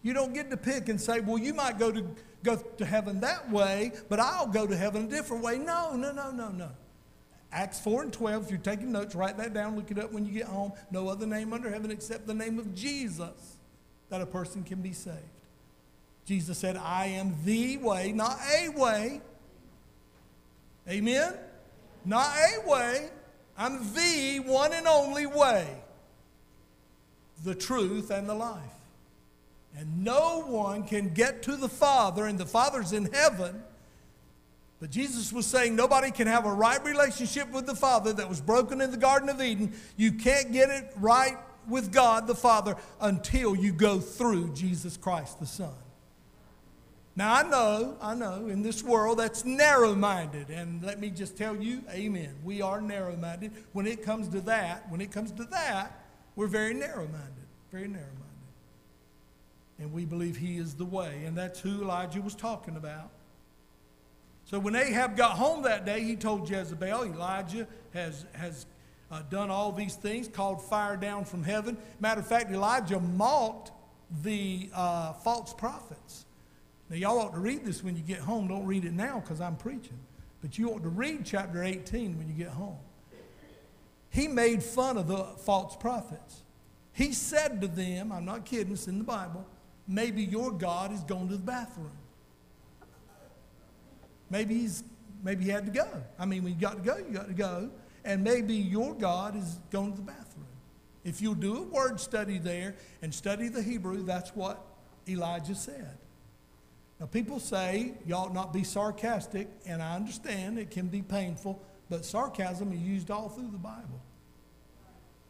You 0.02 0.12
don't 0.12 0.34
get 0.34 0.50
to 0.50 0.56
pick 0.56 0.88
and 0.88 1.00
say, 1.00 1.20
well, 1.20 1.38
you 1.38 1.54
might 1.54 1.78
go 1.78 1.92
to, 1.92 2.04
go 2.42 2.56
to 2.56 2.84
heaven 2.84 3.20
that 3.20 3.50
way, 3.50 3.92
but 4.08 4.20
I'll 4.20 4.46
go 4.46 4.66
to 4.66 4.76
heaven 4.76 5.04
a 5.04 5.08
different 5.08 5.44
way. 5.44 5.58
No, 5.58 5.94
no, 5.94 6.12
no, 6.12 6.30
no, 6.30 6.50
no. 6.50 6.70
Acts 7.52 7.80
4 7.80 8.02
and 8.02 8.12
12, 8.12 8.44
if 8.44 8.50
you're 8.50 8.58
taking 8.58 8.92
notes, 8.92 9.14
write 9.14 9.36
that 9.38 9.54
down, 9.54 9.76
look 9.76 9.90
it 9.90 9.98
up 9.98 10.12
when 10.12 10.26
you 10.26 10.32
get 10.32 10.46
home. 10.46 10.72
No 10.90 11.08
other 11.08 11.26
name 11.26 11.52
under 11.52 11.70
heaven 11.70 11.90
except 11.90 12.26
the 12.26 12.34
name 12.34 12.58
of 12.58 12.74
Jesus 12.74 13.56
that 14.08 14.20
a 14.20 14.26
person 14.26 14.62
can 14.62 14.82
be 14.82 14.92
saved. 14.92 15.16
Jesus 16.24 16.58
said, 16.58 16.76
I 16.76 17.06
am 17.06 17.36
the 17.44 17.76
way, 17.78 18.12
not 18.12 18.38
a 18.52 18.68
way. 18.70 19.20
Amen? 20.88 21.34
Not 22.04 22.30
a 22.36 22.68
way. 22.68 23.08
I'm 23.58 23.92
the 23.94 24.40
one 24.44 24.72
and 24.72 24.86
only 24.86 25.26
way, 25.26 25.66
the 27.44 27.54
truth, 27.54 28.10
and 28.10 28.28
the 28.28 28.34
life. 28.34 28.60
And 29.76 30.04
no 30.04 30.42
one 30.46 30.84
can 30.84 31.12
get 31.12 31.42
to 31.44 31.56
the 31.56 31.68
Father, 31.68 32.26
and 32.26 32.38
the 32.38 32.46
Father's 32.46 32.92
in 32.92 33.06
heaven 33.12 33.62
but 34.80 34.90
Jesus 34.90 35.32
was 35.32 35.46
saying 35.46 35.74
nobody 35.74 36.10
can 36.10 36.26
have 36.26 36.44
a 36.44 36.52
right 36.52 36.82
relationship 36.84 37.50
with 37.50 37.66
the 37.66 37.74
Father 37.74 38.12
that 38.12 38.28
was 38.28 38.40
broken 38.40 38.80
in 38.80 38.90
the 38.90 38.96
Garden 38.96 39.28
of 39.28 39.40
Eden. 39.40 39.72
You 39.96 40.12
can't 40.12 40.52
get 40.52 40.68
it 40.68 40.92
right 40.96 41.38
with 41.66 41.92
God 41.92 42.26
the 42.26 42.34
Father 42.34 42.76
until 43.00 43.56
you 43.56 43.72
go 43.72 43.98
through 43.98 44.52
Jesus 44.52 44.96
Christ 44.96 45.40
the 45.40 45.46
Son. 45.46 45.72
Now, 47.16 47.32
I 47.34 47.42
know, 47.48 47.96
I 48.02 48.14
know, 48.14 48.46
in 48.48 48.60
this 48.60 48.82
world 48.84 49.18
that's 49.18 49.46
narrow 49.46 49.94
minded. 49.94 50.50
And 50.50 50.82
let 50.82 51.00
me 51.00 51.08
just 51.08 51.34
tell 51.34 51.56
you, 51.56 51.82
amen. 51.90 52.34
We 52.44 52.60
are 52.60 52.82
narrow 52.82 53.16
minded. 53.16 53.52
When 53.72 53.86
it 53.86 54.02
comes 54.02 54.28
to 54.28 54.42
that, 54.42 54.90
when 54.90 55.00
it 55.00 55.10
comes 55.10 55.32
to 55.32 55.44
that, 55.44 56.04
we're 56.36 56.46
very 56.46 56.74
narrow 56.74 57.06
minded. 57.06 57.46
Very 57.72 57.88
narrow 57.88 58.04
minded. 58.04 58.26
And 59.78 59.92
we 59.94 60.04
believe 60.04 60.36
He 60.36 60.58
is 60.58 60.74
the 60.74 60.84
way. 60.84 61.22
And 61.24 61.36
that's 61.36 61.58
who 61.58 61.82
Elijah 61.82 62.20
was 62.20 62.34
talking 62.34 62.76
about. 62.76 63.10
So 64.44 64.58
when 64.58 64.76
Ahab 64.76 65.16
got 65.16 65.32
home 65.32 65.62
that 65.62 65.84
day, 65.84 66.04
he 66.04 66.14
told 66.14 66.48
Jezebel, 66.48 67.02
Elijah 67.04 67.66
has, 67.92 68.26
has 68.32 68.66
uh, 69.10 69.22
done 69.28 69.50
all 69.50 69.72
these 69.72 69.96
things, 69.96 70.28
called 70.28 70.62
fire 70.62 70.96
down 70.96 71.24
from 71.24 71.42
heaven. 71.42 71.76
Matter 71.98 72.20
of 72.20 72.28
fact, 72.28 72.52
Elijah 72.52 73.00
mocked 73.00 73.72
the 74.22 74.70
uh, 74.72 75.14
false 75.14 75.52
prophets. 75.52 76.25
Now, 76.88 76.96
y'all 76.96 77.18
ought 77.18 77.32
to 77.32 77.40
read 77.40 77.64
this 77.64 77.82
when 77.82 77.96
you 77.96 78.02
get 78.02 78.18
home. 78.18 78.48
Don't 78.48 78.66
read 78.66 78.84
it 78.84 78.92
now 78.92 79.20
because 79.20 79.40
I'm 79.40 79.56
preaching. 79.56 79.98
But 80.40 80.58
you 80.58 80.70
ought 80.70 80.82
to 80.82 80.88
read 80.88 81.24
chapter 81.24 81.64
18 81.64 82.18
when 82.18 82.28
you 82.28 82.34
get 82.34 82.48
home. 82.48 82.78
He 84.10 84.28
made 84.28 84.62
fun 84.62 84.96
of 84.96 85.08
the 85.08 85.24
false 85.24 85.76
prophets. 85.76 86.42
He 86.92 87.12
said 87.12 87.60
to 87.60 87.68
them, 87.68 88.12
I'm 88.12 88.24
not 88.24 88.44
kidding, 88.44 88.72
it's 88.72 88.88
in 88.88 88.98
the 88.98 89.04
Bible, 89.04 89.44
maybe 89.86 90.22
your 90.22 90.50
God 90.50 90.92
is 90.92 91.00
going 91.00 91.28
to 91.28 91.36
the 91.36 91.42
bathroom. 91.42 91.90
Maybe 94.30 94.54
he's 94.54 94.82
maybe 95.22 95.44
he 95.44 95.50
had 95.50 95.66
to 95.66 95.72
go. 95.72 95.86
I 96.18 96.24
mean, 96.24 96.44
when 96.44 96.54
you 96.54 96.60
got 96.60 96.76
to 96.76 96.82
go, 96.82 96.96
you 96.96 97.12
got 97.12 97.28
to 97.28 97.34
go. 97.34 97.70
And 98.04 98.22
maybe 98.22 98.54
your 98.54 98.94
God 98.94 99.36
is 99.36 99.58
going 99.70 99.92
to 99.92 99.96
the 99.96 100.04
bathroom. 100.04 100.46
If 101.04 101.20
you'll 101.20 101.34
do 101.34 101.58
a 101.58 101.62
word 101.62 102.00
study 102.00 102.38
there 102.38 102.74
and 103.02 103.12
study 103.12 103.48
the 103.48 103.62
Hebrew, 103.62 104.02
that's 104.02 104.30
what 104.30 104.64
Elijah 105.08 105.54
said. 105.54 105.98
Now, 106.98 107.06
people 107.06 107.40
say 107.40 107.92
you 108.06 108.14
ought 108.14 108.32
not 108.32 108.52
be 108.52 108.64
sarcastic, 108.64 109.48
and 109.66 109.82
I 109.82 109.94
understand 109.96 110.58
it 110.58 110.70
can 110.70 110.86
be 110.86 111.02
painful, 111.02 111.62
but 111.90 112.04
sarcasm 112.04 112.72
is 112.72 112.80
used 112.80 113.10
all 113.10 113.28
through 113.28 113.50
the 113.50 113.58
Bible. 113.58 114.00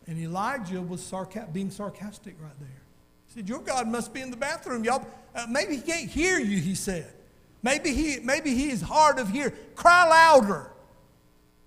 And 0.07 0.19
Elijah 0.19 0.81
was 0.81 1.01
sarca- 1.01 1.53
being 1.53 1.71
sarcastic 1.71 2.37
right 2.41 2.59
there. 2.61 2.83
He 3.27 3.35
said, 3.35 3.49
Your 3.49 3.59
God 3.59 3.89
must 3.89 4.15
be 4.15 4.21
in 4.21 4.31
the 4.31 4.37
bathroom. 4.37 4.85
Y'all, 4.85 5.05
uh, 5.35 5.47
maybe 5.49 5.77
he 5.77 5.83
can't 5.83 6.09
hear 6.09 6.39
you, 6.39 6.59
he 6.59 6.77
said. 6.77 7.13
Maybe 7.65 7.93
he, 7.93 8.21
maybe 8.21 8.55
he 8.55 8.71
is 8.71 8.81
hard 8.81 9.19
of 9.19 9.29
hearing. 9.29 9.53
Cry 9.75 10.09
louder. 10.09 10.71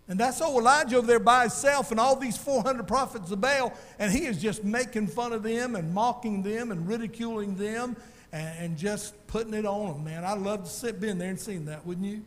And 0.07 0.17
that's 0.17 0.41
old 0.41 0.61
Elijah 0.61 0.97
over 0.97 1.05
there 1.05 1.19
by 1.19 1.41
himself 1.41 1.91
and 1.91 1.99
all 1.99 2.15
these 2.15 2.37
400 2.37 2.87
prophets 2.87 3.29
of 3.29 3.41
Baal, 3.41 3.73
and 3.99 4.11
he 4.11 4.25
is 4.25 4.41
just 4.41 4.63
making 4.63 5.07
fun 5.07 5.33
of 5.33 5.43
them 5.43 5.75
and 5.75 5.93
mocking 5.93 6.41
them 6.41 6.71
and 6.71 6.87
ridiculing 6.87 7.55
them 7.55 7.95
and, 8.31 8.57
and 8.59 8.77
just 8.77 9.15
putting 9.27 9.53
it 9.53 9.65
on 9.65 9.93
them, 9.93 10.03
man. 10.03 10.23
I'd 10.23 10.39
love 10.39 10.63
to 10.63 10.69
sit 10.69 10.99
been 10.99 11.17
there 11.17 11.29
and 11.29 11.39
seen 11.39 11.65
that, 11.65 11.85
wouldn't 11.85 12.05
you? 12.05 12.23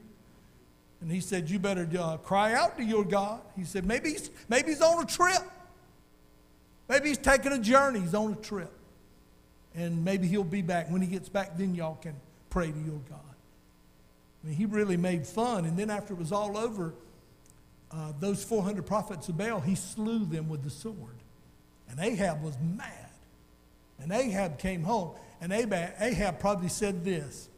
And 1.03 1.11
he 1.11 1.21
said, 1.21 1.51
You 1.51 1.59
better 1.59 1.89
uh, 1.99 2.17
cry 2.19 2.55
out 2.55 2.79
to 2.79 2.85
your 2.85 3.05
God. 3.05 3.41
He 3.57 3.65
said, 3.65 3.85
maybe 3.85 4.11
he's, 4.11 4.31
maybe 4.49 4.69
he's 4.69 4.81
on 4.81 5.03
a 5.03 5.07
trip. 5.07 5.43
Maybe 6.89 7.09
he's 7.09 7.19
taking 7.19 7.53
a 7.53 7.59
journey. 7.59 8.01
He's 8.01 8.15
on 8.15 8.33
a 8.33 8.37
trip. 8.37 8.73
And 9.75 10.05
maybe 10.05 10.29
he'll 10.29 10.45
be 10.45 10.63
back. 10.63 10.91
When 10.91 11.03
he 11.03 11.09
gets 11.09 11.29
back, 11.29 11.57
then 11.57 11.75
y'all 11.75 11.97
can 11.97 12.15
pray 12.51 12.71
to 12.71 12.79
your 12.79 13.01
God. 13.09 13.19
I 14.43 14.47
mean, 14.47 14.57
he 14.57 14.67
really 14.67 14.97
made 14.97 15.27
fun. 15.27 15.65
And 15.65 15.77
then 15.77 15.91
after 15.91 16.15
it 16.15 16.19
was 16.19 16.31
all 16.31 16.57
over, 16.57 16.95
uh, 17.91 18.13
those 18.21 18.45
400 18.45 18.87
prophets 18.87 19.29
of 19.29 19.37
Baal, 19.37 19.61
he 19.61 19.75
slew 19.75 20.25
them 20.25 20.49
with 20.49 20.63
the 20.63 20.71
sword. 20.71 21.17
And 21.89 21.99
Ahab 21.99 22.43
was 22.43 22.57
mad. 22.61 23.11
And 24.01 24.13
Ahab 24.13 24.59
came 24.59 24.83
home. 24.83 25.13
And 25.43 25.53
Ahab, 25.53 25.95
Ahab 26.01 26.39
probably 26.39 26.69
said 26.69 27.05
this 27.05 27.51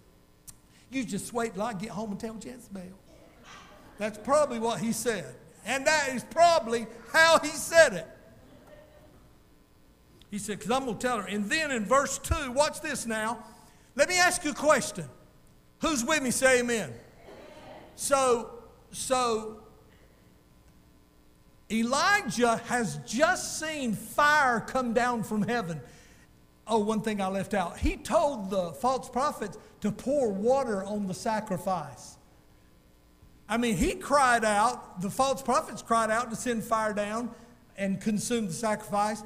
You 0.90 1.04
just 1.04 1.32
wait 1.34 1.52
till 1.52 1.62
I 1.62 1.74
get 1.74 1.90
home 1.90 2.12
and 2.12 2.18
tell 2.18 2.34
Jezebel. 2.34 2.82
That's 3.98 4.18
probably 4.18 4.58
what 4.58 4.80
he 4.80 4.90
said. 4.90 5.36
And 5.66 5.86
that 5.86 6.08
is 6.14 6.24
probably 6.24 6.86
how 7.12 7.38
he 7.38 7.50
said 7.50 7.92
it. 7.92 8.08
He 10.30 10.38
said, 10.38 10.58
because 10.58 10.72
I'm 10.72 10.84
going 10.84 10.98
to 10.98 11.06
tell 11.06 11.18
her. 11.18 11.26
And 11.26 11.48
then 11.48 11.70
in 11.70 11.84
verse 11.84 12.18
2, 12.18 12.50
watch 12.52 12.80
this 12.80 13.06
now. 13.06 13.44
Let 13.94 14.08
me 14.08 14.18
ask 14.18 14.44
you 14.44 14.50
a 14.50 14.54
question. 14.54 15.04
Who's 15.80 16.04
with 16.04 16.22
me? 16.22 16.32
Say 16.32 16.60
amen. 16.60 16.92
So, 17.94 18.50
so 18.90 19.60
Elijah 21.70 22.56
has 22.66 22.98
just 23.06 23.60
seen 23.60 23.92
fire 23.94 24.60
come 24.60 24.92
down 24.92 25.22
from 25.22 25.42
heaven. 25.42 25.80
Oh, 26.66 26.78
one 26.78 27.02
thing 27.02 27.20
I 27.20 27.28
left 27.28 27.54
out. 27.54 27.78
He 27.78 27.96
told 27.96 28.50
the 28.50 28.72
false 28.72 29.08
prophets 29.08 29.58
to 29.82 29.92
pour 29.92 30.32
water 30.32 30.82
on 30.82 31.06
the 31.06 31.14
sacrifice. 31.14 32.16
I 33.48 33.58
mean, 33.58 33.76
he 33.76 33.94
cried 33.94 34.44
out, 34.44 35.02
the 35.02 35.10
false 35.10 35.42
prophets 35.42 35.82
cried 35.82 36.10
out 36.10 36.30
to 36.30 36.36
send 36.36 36.64
fire 36.64 36.94
down 36.94 37.30
and 37.76 38.00
consume 38.00 38.46
the 38.46 38.52
sacrifice. 38.52 39.22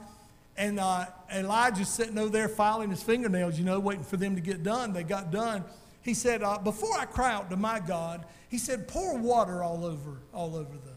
And 0.56 0.80
uh, 0.80 1.06
Elijah's 1.32 1.88
sitting 1.88 2.18
over 2.18 2.30
there 2.30 2.48
filing 2.48 2.90
his 2.90 3.02
fingernails, 3.02 3.56
you 3.56 3.64
know, 3.64 3.78
waiting 3.78 4.02
for 4.02 4.16
them 4.16 4.34
to 4.34 4.40
get 4.40 4.64
done. 4.64 4.92
They 4.92 5.04
got 5.04 5.30
done. 5.30 5.64
He 6.02 6.14
said, 6.14 6.42
uh, 6.42 6.58
before 6.58 6.98
I 6.98 7.04
cry 7.04 7.32
out 7.32 7.50
to 7.50 7.56
my 7.56 7.78
God, 7.78 8.24
he 8.48 8.58
said, 8.58 8.88
pour 8.88 9.16
water 9.16 9.62
all 9.62 9.84
over, 9.84 10.18
all 10.32 10.56
over 10.56 10.72
the, 10.72 10.78
pour, 10.78 10.87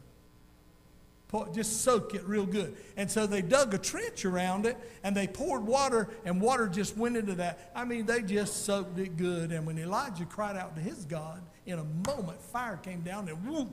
just 1.53 1.81
soak 1.83 2.13
it 2.13 2.23
real 2.25 2.45
good. 2.45 2.75
And 2.97 3.09
so 3.09 3.25
they 3.25 3.41
dug 3.41 3.73
a 3.73 3.77
trench 3.77 4.25
around 4.25 4.65
it 4.65 4.77
and 5.03 5.15
they 5.15 5.27
poured 5.27 5.65
water 5.65 6.09
and 6.25 6.41
water 6.41 6.67
just 6.67 6.97
went 6.97 7.15
into 7.15 7.35
that. 7.35 7.71
I 7.73 7.85
mean, 7.85 8.05
they 8.05 8.21
just 8.21 8.65
soaked 8.65 8.99
it 8.99 9.17
good. 9.17 9.51
And 9.51 9.65
when 9.65 9.77
Elijah 9.79 10.25
cried 10.25 10.57
out 10.57 10.75
to 10.75 10.81
his 10.81 11.05
God 11.05 11.41
in 11.65 11.79
a 11.79 11.85
moment, 12.09 12.41
fire 12.41 12.77
came 12.77 13.01
down 13.01 13.29
and 13.29 13.47
whoosh, 13.47 13.67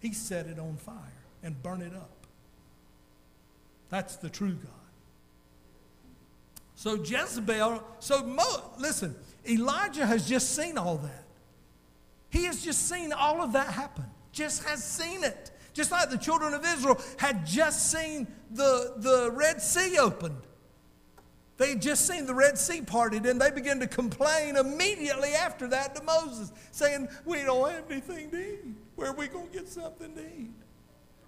he 0.00 0.12
set 0.12 0.46
it 0.46 0.58
on 0.58 0.76
fire 0.76 0.96
and 1.42 1.62
burned 1.62 1.82
it 1.82 1.94
up. 1.94 2.26
That's 3.90 4.16
the 4.16 4.30
true 4.30 4.54
God. 4.54 4.70
So 6.74 7.02
Jezebel, 7.02 7.82
so 8.00 8.24
Mo, 8.24 8.44
listen, 8.78 9.14
Elijah 9.48 10.06
has 10.06 10.26
just 10.26 10.54
seen 10.54 10.78
all 10.78 10.96
that. 10.98 11.24
He 12.30 12.44
has 12.44 12.64
just 12.64 12.88
seen 12.88 13.12
all 13.12 13.40
of 13.42 13.52
that 13.52 13.68
happen. 13.68 14.04
Just 14.32 14.64
has 14.64 14.82
seen 14.82 15.22
it. 15.22 15.52
Just 15.74 15.90
like 15.90 16.08
the 16.08 16.16
children 16.16 16.54
of 16.54 16.64
Israel 16.64 17.00
had 17.18 17.44
just 17.44 17.90
seen 17.90 18.26
the, 18.52 18.94
the 18.96 19.30
Red 19.32 19.60
Sea 19.60 19.98
opened. 19.98 20.40
They 21.56 21.70
had 21.70 21.82
just 21.82 22.06
seen 22.06 22.26
the 22.26 22.34
Red 22.34 22.56
Sea 22.56 22.80
parted 22.80 23.26
and 23.26 23.40
they 23.40 23.50
began 23.50 23.80
to 23.80 23.86
complain 23.86 24.56
immediately 24.56 25.30
after 25.30 25.68
that 25.68 25.94
to 25.96 26.02
Moses, 26.02 26.52
saying, 26.70 27.08
We 27.24 27.42
don't 27.42 27.70
have 27.70 27.90
anything 27.90 28.30
to 28.30 28.52
eat. 28.52 28.64
Where 28.96 29.10
are 29.10 29.14
we 29.14 29.28
going 29.28 29.48
to 29.48 29.52
get 29.52 29.68
something 29.68 30.14
to 30.14 30.20
eat? 30.20 30.50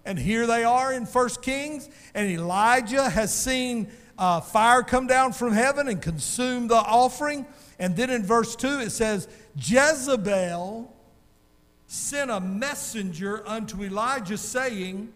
And 0.05 0.17
here 0.17 0.47
they 0.47 0.63
are 0.63 0.93
in 0.93 1.03
1 1.03 1.29
Kings, 1.41 1.89
and 2.13 2.29
Elijah 2.29 3.09
has 3.09 3.33
seen 3.33 3.89
uh, 4.17 4.39
fire 4.39 4.81
come 4.81 5.05
down 5.07 5.33
from 5.33 5.51
heaven 5.51 5.89
and 5.89 6.01
consume 6.01 6.69
the 6.69 6.75
offering. 6.75 7.45
And 7.77 7.95
then 7.95 8.09
in 8.09 8.23
verse 8.23 8.55
2 8.55 8.79
it 8.79 8.91
says, 8.91 9.27
Jezebel 9.57 10.93
sent 11.87 12.29
a 12.29 12.39
messenger 12.39 13.47
unto 13.47 13.81
Elijah, 13.81 14.37
saying, 14.37 15.11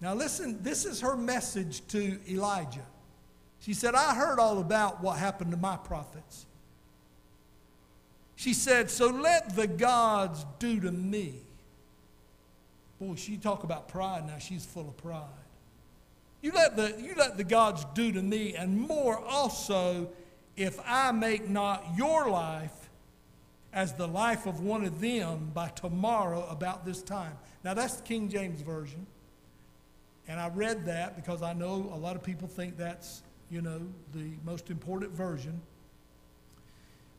Now 0.00 0.14
listen, 0.14 0.62
this 0.62 0.86
is 0.86 1.02
her 1.02 1.16
message 1.16 1.86
to 1.88 2.18
Elijah. 2.28 2.86
She 3.60 3.74
said, 3.74 3.94
I 3.94 4.14
heard 4.14 4.38
all 4.38 4.58
about 4.58 5.02
what 5.02 5.18
happened 5.18 5.52
to 5.52 5.56
my 5.56 5.76
prophets. 5.76 6.46
She 8.36 8.54
said, 8.54 8.90
So 8.90 9.08
let 9.08 9.54
the 9.54 9.66
gods 9.66 10.44
do 10.58 10.80
to 10.80 10.90
me. 10.90 11.34
Boy, 12.98 13.14
she 13.14 13.36
talk 13.36 13.64
about 13.64 13.88
pride 13.88 14.26
now. 14.26 14.38
She's 14.38 14.64
full 14.64 14.88
of 14.88 14.96
pride. 14.96 15.24
You 16.40 16.52
let 16.52 16.76
the, 16.76 16.94
you 16.98 17.14
let 17.16 17.36
the 17.36 17.44
gods 17.44 17.86
do 17.94 18.12
to 18.12 18.22
me, 18.22 18.54
and 18.54 18.78
more 18.78 19.18
also, 19.18 20.08
if 20.56 20.78
I 20.86 21.10
make 21.10 21.48
not 21.48 21.84
your 21.96 22.28
life 22.28 22.83
as 23.74 23.92
the 23.92 24.06
life 24.06 24.46
of 24.46 24.60
one 24.60 24.84
of 24.84 25.00
them 25.00 25.50
by 25.52 25.68
tomorrow 25.68 26.46
about 26.48 26.86
this 26.86 27.02
time. 27.02 27.36
Now, 27.64 27.74
that's 27.74 27.96
the 27.96 28.02
King 28.04 28.28
James 28.28 28.62
Version. 28.62 29.06
And 30.28 30.40
I 30.40 30.48
read 30.48 30.86
that 30.86 31.16
because 31.16 31.42
I 31.42 31.52
know 31.52 31.90
a 31.92 31.98
lot 31.98 32.16
of 32.16 32.22
people 32.22 32.48
think 32.48 32.78
that's, 32.78 33.22
you 33.50 33.60
know, 33.60 33.80
the 34.14 34.30
most 34.44 34.70
important 34.70 35.12
version. 35.12 35.60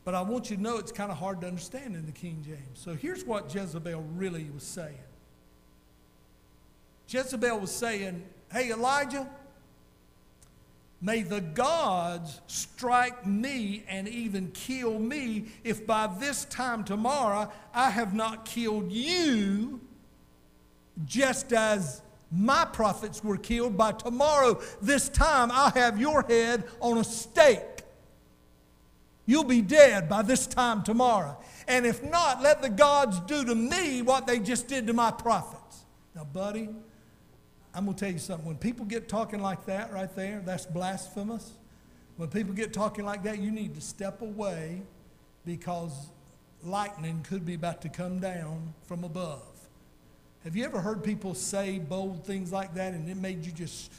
But 0.04 0.14
I 0.14 0.22
want 0.22 0.50
you 0.50 0.56
to 0.56 0.62
know 0.62 0.78
it's 0.78 0.92
kind 0.92 1.12
of 1.12 1.18
hard 1.18 1.42
to 1.42 1.46
understand 1.46 1.94
in 1.94 2.06
the 2.06 2.12
King 2.12 2.42
James. 2.44 2.78
So 2.78 2.94
here's 2.94 3.24
what 3.24 3.54
Jezebel 3.54 4.02
really 4.14 4.48
was 4.52 4.62
saying 4.62 4.98
Jezebel 7.08 7.60
was 7.60 7.70
saying, 7.70 8.24
Hey, 8.50 8.70
Elijah, 8.70 9.28
may 11.00 11.22
the 11.22 11.40
gods 11.40 12.40
strike 12.46 13.26
me 13.26 13.84
and 13.88 14.08
even 14.08 14.50
kill 14.52 14.98
me 14.98 15.46
if 15.62 15.86
by 15.86 16.06
this 16.18 16.44
time 16.46 16.84
tomorrow 16.84 17.50
I 17.74 17.90
have 17.90 18.14
not 18.14 18.44
killed 18.44 18.90
you, 18.90 19.80
just 21.04 21.52
as 21.52 22.02
my 22.32 22.64
prophets 22.64 23.22
were 23.22 23.36
killed. 23.36 23.76
By 23.76 23.92
tomorrow, 23.92 24.60
this 24.82 25.08
time, 25.08 25.50
I'll 25.52 25.70
have 25.70 26.00
your 26.00 26.22
head 26.22 26.64
on 26.80 26.98
a 26.98 27.04
stake. 27.04 27.82
You'll 29.26 29.44
be 29.44 29.62
dead 29.62 30.08
by 30.08 30.22
this 30.22 30.46
time 30.46 30.82
tomorrow. 30.82 31.36
And 31.68 31.84
if 31.84 32.02
not, 32.02 32.42
let 32.42 32.62
the 32.62 32.68
gods 32.68 33.20
do 33.20 33.44
to 33.44 33.54
me 33.54 34.02
what 34.02 34.26
they 34.26 34.38
just 34.38 34.68
did 34.68 34.86
to 34.86 34.92
my 34.92 35.10
prophets. 35.10 35.84
Now, 36.14 36.24
buddy, 36.24 36.68
I'm 37.76 37.84
going 37.84 37.94
to 37.94 38.04
tell 38.06 38.12
you 38.12 38.18
something. 38.18 38.46
When 38.46 38.56
people 38.56 38.86
get 38.86 39.06
talking 39.06 39.42
like 39.42 39.66
that 39.66 39.92
right 39.92 40.12
there, 40.16 40.40
that's 40.46 40.64
blasphemous. 40.64 41.52
When 42.16 42.30
people 42.30 42.54
get 42.54 42.72
talking 42.72 43.04
like 43.04 43.22
that, 43.24 43.38
you 43.38 43.50
need 43.50 43.74
to 43.74 43.82
step 43.82 44.22
away 44.22 44.80
because 45.44 45.92
lightning 46.64 47.22
could 47.28 47.44
be 47.44 47.52
about 47.52 47.82
to 47.82 47.90
come 47.90 48.18
down 48.18 48.72
from 48.86 49.04
above. 49.04 49.42
Have 50.44 50.56
you 50.56 50.64
ever 50.64 50.80
heard 50.80 51.04
people 51.04 51.34
say 51.34 51.78
bold 51.78 52.24
things 52.24 52.50
like 52.50 52.72
that 52.76 52.94
and 52.94 53.10
it 53.10 53.18
made 53.18 53.44
you 53.44 53.52
just 53.52 53.92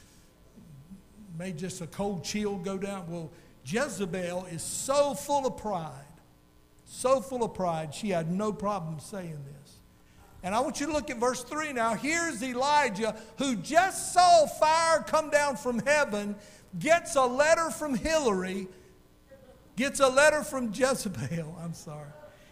made 1.38 1.59
just 1.59 1.80
a 1.82 1.88
cold 1.88 2.23
chill 2.23 2.55
go 2.55 2.80
down? 2.80 3.05
Well, 3.07 3.30
Jezebel 3.63 4.47
is 4.49 4.63
so 4.63 5.13
full 5.13 5.45
of 5.45 5.55
pride, 5.55 5.91
so 6.86 7.21
full 7.21 7.43
of 7.43 7.53
pride, 7.53 7.93
she 7.93 8.09
had 8.09 8.32
no 8.32 8.51
problem 8.51 8.99
saying 8.99 9.38
this. 9.45 9.57
And 10.48 10.56
I 10.56 10.62
want 10.62 10.80
you 10.80 10.86
to 10.86 10.93
look 10.93 11.10
at 11.10 11.18
verse 11.18 11.43
3 11.43 11.74
now. 11.74 11.93
Here's 11.93 12.41
Elijah 12.41 13.18
who 13.38 13.58
just 13.58 14.14
saw 14.14 14.45
fire 14.45 15.04
come 15.06 15.30
down 15.30 15.58
from 15.58 15.80
heaven, 15.80 16.38
gets 16.80 17.18
a 17.18 17.26
letter 17.26 17.70
from 17.70 17.95
Hillary, 17.95 18.70
gets 19.76 20.00
a 20.00 20.08
letter 20.08 20.43
from 20.43 20.68
Jezebel. 20.74 21.54
I'm 21.62 21.74
sorry. 21.74 22.08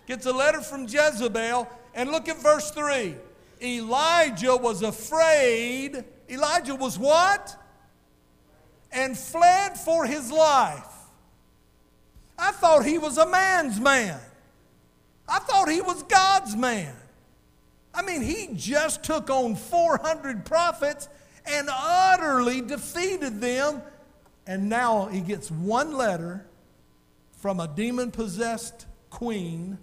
Gets 0.07 0.25
a 0.25 0.33
letter 0.33 0.59
from 0.59 0.89
Jezebel. 0.89 1.69
And 1.93 2.11
look 2.11 2.27
at 2.27 2.37
verse 2.39 2.69
3. 2.71 3.15
Elijah 3.61 4.57
was 4.57 4.81
afraid. 4.81 6.03
Elijah 6.29 6.75
was 6.75 6.99
what? 6.99 7.55
And 8.91 9.17
fled 9.17 9.79
for 9.79 10.05
his 10.05 10.29
life. 10.29 10.93
I 12.37 12.51
thought 12.51 12.83
he 12.83 12.97
was 12.97 13.17
a 13.17 13.25
man's 13.25 13.79
man. 13.79 14.19
I 15.29 15.39
thought 15.39 15.69
he 15.69 15.79
was 15.79 16.03
God's 16.03 16.57
man. 16.57 16.93
I 17.95 18.01
mean, 18.01 18.21
he 18.21 18.49
just 18.53 19.03
took 19.03 19.29
on 19.29 19.55
400 19.55 20.45
prophets 20.45 21.07
and 21.45 21.69
utterly 21.71 22.61
defeated 22.61 23.39
them. 23.39 23.81
And 24.47 24.69
now 24.69 25.05
he 25.05 25.21
gets 25.21 25.49
one 25.49 25.93
letter 25.93 26.45
from 27.31 27.59
a 27.59 27.67
demon 27.67 28.11
possessed 28.11 28.85
queen, 29.09 29.77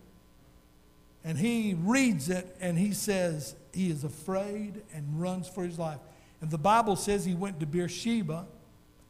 and 1.25 1.39
he 1.39 1.75
reads 1.75 2.29
it 2.29 2.57
and 2.61 2.79
he 2.79 2.93
says 2.93 3.55
he 3.73 3.91
is 3.91 4.05
afraid 4.05 4.83
and 4.93 5.21
runs 5.21 5.49
for 5.49 5.65
his 5.65 5.79
life. 5.79 6.01
And 6.41 6.51
the 6.51 6.59
Bible 6.59 6.97
says 6.97 7.25
he 7.25 7.35
went 7.35 7.61
to 7.61 7.67
Beersheba, 7.67 8.47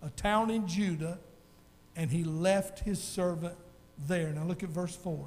a 0.03 0.11
town 0.11 0.51
in 0.51 0.69
Judah, 0.69 1.19
and 1.97 2.11
he 2.11 2.25
left 2.25 2.81
his 2.81 3.03
servant 3.03 3.55
there. 4.07 4.31
Now 4.31 4.45
look 4.45 4.63
at 4.63 4.69
verse 4.69 4.95
4. 4.95 5.27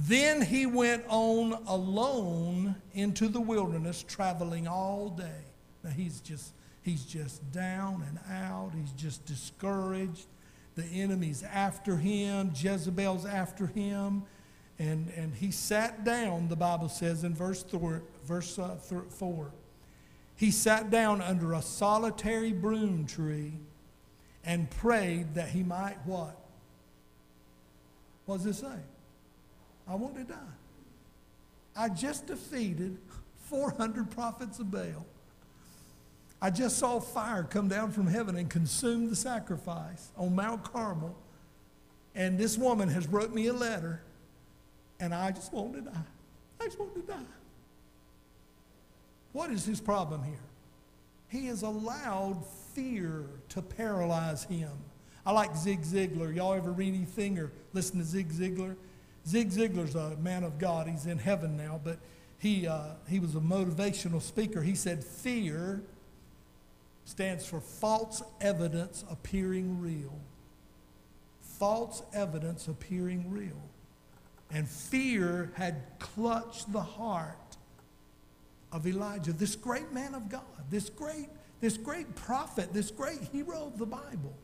Then 0.00 0.42
he 0.42 0.66
went 0.66 1.04
on 1.08 1.54
alone 1.66 2.76
into 2.94 3.28
the 3.28 3.40
wilderness, 3.40 4.04
traveling 4.06 4.68
all 4.68 5.08
day. 5.10 5.44
Now 5.82 5.90
he's 5.90 6.20
just 6.20 6.52
he's 6.82 7.04
just 7.04 7.50
down 7.52 8.04
and 8.06 8.18
out. 8.30 8.72
He's 8.78 8.92
just 8.92 9.24
discouraged. 9.26 10.26
The 10.76 10.84
enemy's 10.84 11.42
after 11.42 11.96
him. 11.96 12.52
Jezebel's 12.54 13.26
after 13.26 13.66
him. 13.66 14.22
And, 14.78 15.12
and 15.16 15.34
he 15.34 15.50
sat 15.50 16.04
down, 16.04 16.48
the 16.48 16.54
Bible 16.54 16.88
says 16.88 17.24
in 17.24 17.34
verse, 17.34 17.64
th- 17.64 17.82
verse 18.24 18.56
uh, 18.60 18.76
th- 18.88 19.02
4. 19.08 19.50
He 20.36 20.52
sat 20.52 20.88
down 20.88 21.20
under 21.20 21.54
a 21.54 21.62
solitary 21.62 22.52
broom 22.52 23.06
tree 23.06 23.54
and 24.44 24.70
prayed 24.70 25.34
that 25.34 25.48
he 25.48 25.64
might 25.64 25.96
what? 26.04 26.38
What 28.26 28.36
does 28.36 28.46
it 28.46 28.54
say? 28.54 28.78
I 29.88 29.94
want 29.94 30.16
to 30.16 30.24
die. 30.24 30.36
I 31.74 31.88
just 31.88 32.26
defeated 32.26 32.98
400 33.46 34.10
prophets 34.10 34.58
of 34.58 34.70
Baal. 34.70 35.06
I 36.40 36.50
just 36.50 36.78
saw 36.78 37.00
fire 37.00 37.42
come 37.42 37.68
down 37.68 37.90
from 37.90 38.06
heaven 38.06 38.36
and 38.36 38.48
consume 38.48 39.08
the 39.08 39.16
sacrifice 39.16 40.12
on 40.16 40.36
Mount 40.36 40.62
Carmel. 40.64 41.16
And 42.14 42.38
this 42.38 42.58
woman 42.58 42.88
has 42.88 43.06
wrote 43.06 43.32
me 43.32 43.46
a 43.46 43.52
letter, 43.52 44.02
and 45.00 45.14
I 45.14 45.30
just 45.30 45.52
want 45.52 45.74
to 45.74 45.80
die. 45.80 46.04
I 46.60 46.64
just 46.64 46.78
want 46.78 46.94
to 46.94 47.02
die. 47.02 47.18
What 49.32 49.50
is 49.50 49.64
his 49.64 49.80
problem 49.80 50.22
here? 50.24 50.40
He 51.28 51.46
has 51.46 51.62
allowed 51.62 52.44
fear 52.74 53.24
to 53.50 53.62
paralyze 53.62 54.44
him. 54.44 54.70
I 55.24 55.32
like 55.32 55.56
Zig 55.56 55.82
Ziglar. 55.82 56.34
Y'all 56.34 56.54
ever 56.54 56.72
read 56.72 56.94
anything 56.94 57.38
or 57.38 57.52
listen 57.72 57.98
to 57.98 58.04
Zig 58.04 58.30
Ziglar? 58.30 58.76
Zig 59.28 59.50
Ziglar's 59.50 59.94
a 59.94 60.16
man 60.16 60.42
of 60.42 60.58
God. 60.58 60.88
He's 60.88 61.04
in 61.04 61.18
heaven 61.18 61.56
now, 61.56 61.78
but 61.82 61.98
he, 62.38 62.66
uh, 62.66 62.94
he 63.08 63.20
was 63.20 63.34
a 63.34 63.40
motivational 63.40 64.22
speaker. 64.22 64.62
He 64.62 64.74
said, 64.74 65.04
Fear 65.04 65.82
stands 67.04 67.44
for 67.44 67.60
false 67.60 68.22
evidence 68.40 69.04
appearing 69.10 69.80
real. 69.82 70.18
False 71.42 72.02
evidence 72.14 72.68
appearing 72.68 73.30
real. 73.30 73.60
And 74.50 74.66
fear 74.66 75.52
had 75.54 75.82
clutched 75.98 76.72
the 76.72 76.80
heart 76.80 77.56
of 78.72 78.86
Elijah, 78.86 79.32
this 79.32 79.56
great 79.56 79.92
man 79.92 80.14
of 80.14 80.30
God, 80.30 80.42
this 80.70 80.88
great, 80.88 81.28
this 81.60 81.76
great 81.76 82.14
prophet, 82.14 82.72
this 82.72 82.90
great 82.90 83.20
hero 83.32 83.66
of 83.66 83.78
the 83.78 83.86
Bible. 83.86 84.34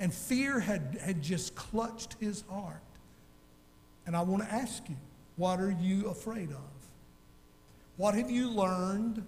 And 0.00 0.12
fear 0.12 0.60
had, 0.60 0.98
had 1.00 1.22
just 1.22 1.54
clutched 1.54 2.16
his 2.20 2.44
heart. 2.50 2.82
And 4.06 4.16
I 4.16 4.22
want 4.22 4.42
to 4.44 4.52
ask 4.52 4.88
you, 4.88 4.96
what 5.36 5.60
are 5.60 5.70
you 5.70 6.08
afraid 6.08 6.50
of? 6.50 6.58
What 7.96 8.14
have 8.14 8.30
you 8.30 8.50
learned 8.50 9.26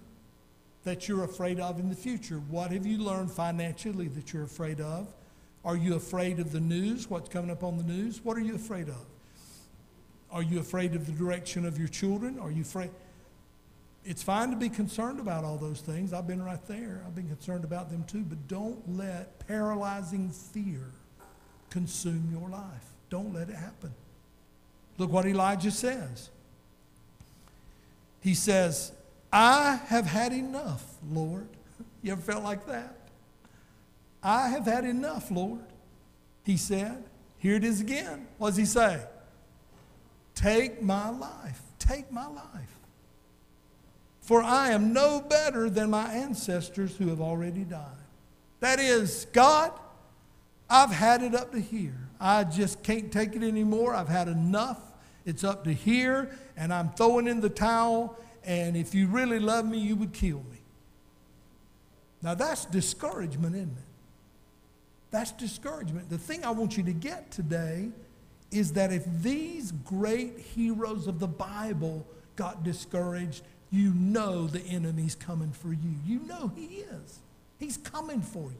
that 0.83 1.07
you're 1.07 1.23
afraid 1.23 1.59
of 1.59 1.79
in 1.79 1.89
the 1.89 1.95
future? 1.95 2.37
What 2.49 2.71
have 2.71 2.85
you 2.85 2.97
learned 2.97 3.31
financially 3.31 4.07
that 4.09 4.33
you're 4.33 4.43
afraid 4.43 4.79
of? 4.79 5.07
Are 5.65 5.75
you 5.75 5.95
afraid 5.95 6.39
of 6.39 6.51
the 6.51 6.59
news, 6.59 7.09
what's 7.09 7.29
coming 7.29 7.51
up 7.51 7.63
on 7.63 7.77
the 7.77 7.83
news? 7.83 8.21
What 8.23 8.37
are 8.37 8.41
you 8.41 8.55
afraid 8.55 8.87
of? 8.87 9.05
Are 10.31 10.43
you 10.43 10.59
afraid 10.59 10.95
of 10.95 11.05
the 11.05 11.11
direction 11.11 11.65
of 11.65 11.77
your 11.77 11.87
children? 11.87 12.39
Are 12.39 12.51
you 12.51 12.61
afraid? 12.61 12.91
It's 14.05 14.23
fine 14.23 14.51
to 14.51 14.55
be 14.55 14.69
concerned 14.69 15.19
about 15.19 15.43
all 15.43 15.57
those 15.57 15.81
things. 15.81 16.13
I've 16.13 16.27
been 16.27 16.41
right 16.41 16.65
there. 16.67 17.03
I've 17.05 17.15
been 17.15 17.27
concerned 17.27 17.65
about 17.65 17.89
them 17.89 18.05
too. 18.05 18.23
But 18.23 18.47
don't 18.47 18.97
let 18.97 19.45
paralyzing 19.47 20.29
fear 20.29 20.91
consume 21.69 22.29
your 22.31 22.49
life. 22.49 22.85
Don't 23.09 23.33
let 23.33 23.49
it 23.49 23.55
happen. 23.55 23.93
Look 24.99 25.11
what 25.11 25.25
Elijah 25.25 25.71
says. 25.71 26.29
He 28.21 28.35
says, 28.35 28.91
I 29.31 29.79
have 29.87 30.05
had 30.05 30.33
enough, 30.33 30.85
Lord. 31.09 31.47
You 32.01 32.13
ever 32.13 32.21
felt 32.21 32.45
like 32.45 32.65
that? 32.67 32.95
I 34.23 34.47
have 34.47 34.65
had 34.65 34.85
enough, 34.85 35.29
Lord. 35.29 35.59
He 36.45 36.55
said, 36.55 37.03
Here 37.39 37.55
it 37.55 37.65
is 37.65 37.81
again. 37.81 38.25
What 38.37 38.49
does 38.49 38.57
he 38.57 38.65
say? 38.65 39.01
Take 40.33 40.81
my 40.81 41.09
life. 41.09 41.61
Take 41.77 42.09
my 42.09 42.25
life. 42.27 42.79
For 44.21 44.41
I 44.41 44.69
am 44.69 44.93
no 44.93 45.19
better 45.19 45.69
than 45.69 45.89
my 45.89 46.09
ancestors 46.13 46.95
who 46.95 47.09
have 47.09 47.19
already 47.19 47.65
died. 47.65 47.83
That 48.61 48.79
is, 48.79 49.27
God, 49.33 49.73
I've 50.69 50.91
had 50.91 51.21
it 51.21 51.35
up 51.35 51.51
to 51.51 51.59
here. 51.59 51.97
I 52.17 52.45
just 52.45 52.81
can't 52.81 53.11
take 53.11 53.35
it 53.35 53.43
anymore. 53.43 53.93
I've 53.93 54.07
had 54.07 54.29
enough. 54.29 54.79
It's 55.29 55.43
up 55.43 55.63
to 55.65 55.73
here, 55.73 56.31
and 56.57 56.73
I'm 56.73 56.89
throwing 56.89 57.27
in 57.27 57.39
the 57.39 57.49
towel. 57.49 58.17
And 58.43 58.75
if 58.75 58.95
you 58.95 59.07
really 59.07 59.37
love 59.37 59.63
me, 59.63 59.77
you 59.77 59.95
would 59.95 60.11
kill 60.11 60.39
me. 60.51 60.57
Now, 62.23 62.33
that's 62.33 62.65
discouragement, 62.65 63.55
isn't 63.55 63.69
it? 63.69 63.83
That's 65.11 65.31
discouragement. 65.31 66.09
The 66.09 66.17
thing 66.17 66.43
I 66.43 66.49
want 66.49 66.77
you 66.77 66.83
to 66.83 66.91
get 66.93 67.29
today 67.29 67.89
is 68.51 68.73
that 68.73 68.91
if 68.91 69.03
these 69.21 69.71
great 69.71 70.39
heroes 70.39 71.05
of 71.05 71.19
the 71.19 71.27
Bible 71.27 72.07
got 72.35 72.63
discouraged, 72.63 73.43
you 73.69 73.93
know 73.93 74.47
the 74.47 74.61
enemy's 74.61 75.13
coming 75.13 75.51
for 75.51 75.71
you. 75.71 75.93
You 76.07 76.21
know 76.21 76.51
he 76.55 76.65
is. 76.65 77.19
He's 77.59 77.77
coming 77.77 78.21
for 78.21 78.49
you. 78.49 78.57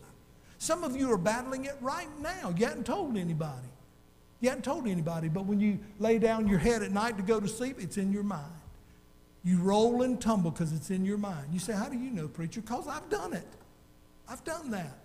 Some 0.59 0.84
of 0.84 0.95
you 0.95 1.11
are 1.11 1.17
battling 1.17 1.65
it 1.65 1.78
right 1.82 2.09
now. 2.22 2.53
You 2.55 2.67
haven't 2.67 2.86
told 2.86 3.17
anybody. 3.17 3.70
You 4.41 4.49
hadn't 4.49 4.63
told 4.63 4.87
anybody, 4.87 5.27
but 5.27 5.45
when 5.45 5.59
you 5.59 5.79
lay 5.99 6.17
down 6.17 6.47
your 6.47 6.59
head 6.59 6.81
at 6.81 6.91
night 6.91 7.17
to 7.17 7.23
go 7.23 7.39
to 7.39 7.47
sleep, 7.47 7.77
it's 7.79 7.97
in 7.97 8.11
your 8.11 8.23
mind. 8.23 8.53
You 9.43 9.57
roll 9.59 10.01
and 10.01 10.19
tumble 10.19 10.51
because 10.51 10.73
it's 10.73 10.89
in 10.89 11.05
your 11.05 11.17
mind. 11.17 11.47
You 11.51 11.59
say, 11.59 11.73
How 11.73 11.89
do 11.89 11.97
you 11.97 12.11
know, 12.11 12.27
preacher? 12.27 12.61
Because 12.61 12.87
I've 12.87 13.09
done 13.09 13.33
it. 13.33 13.47
I've 14.27 14.43
done 14.43 14.71
that. 14.71 14.97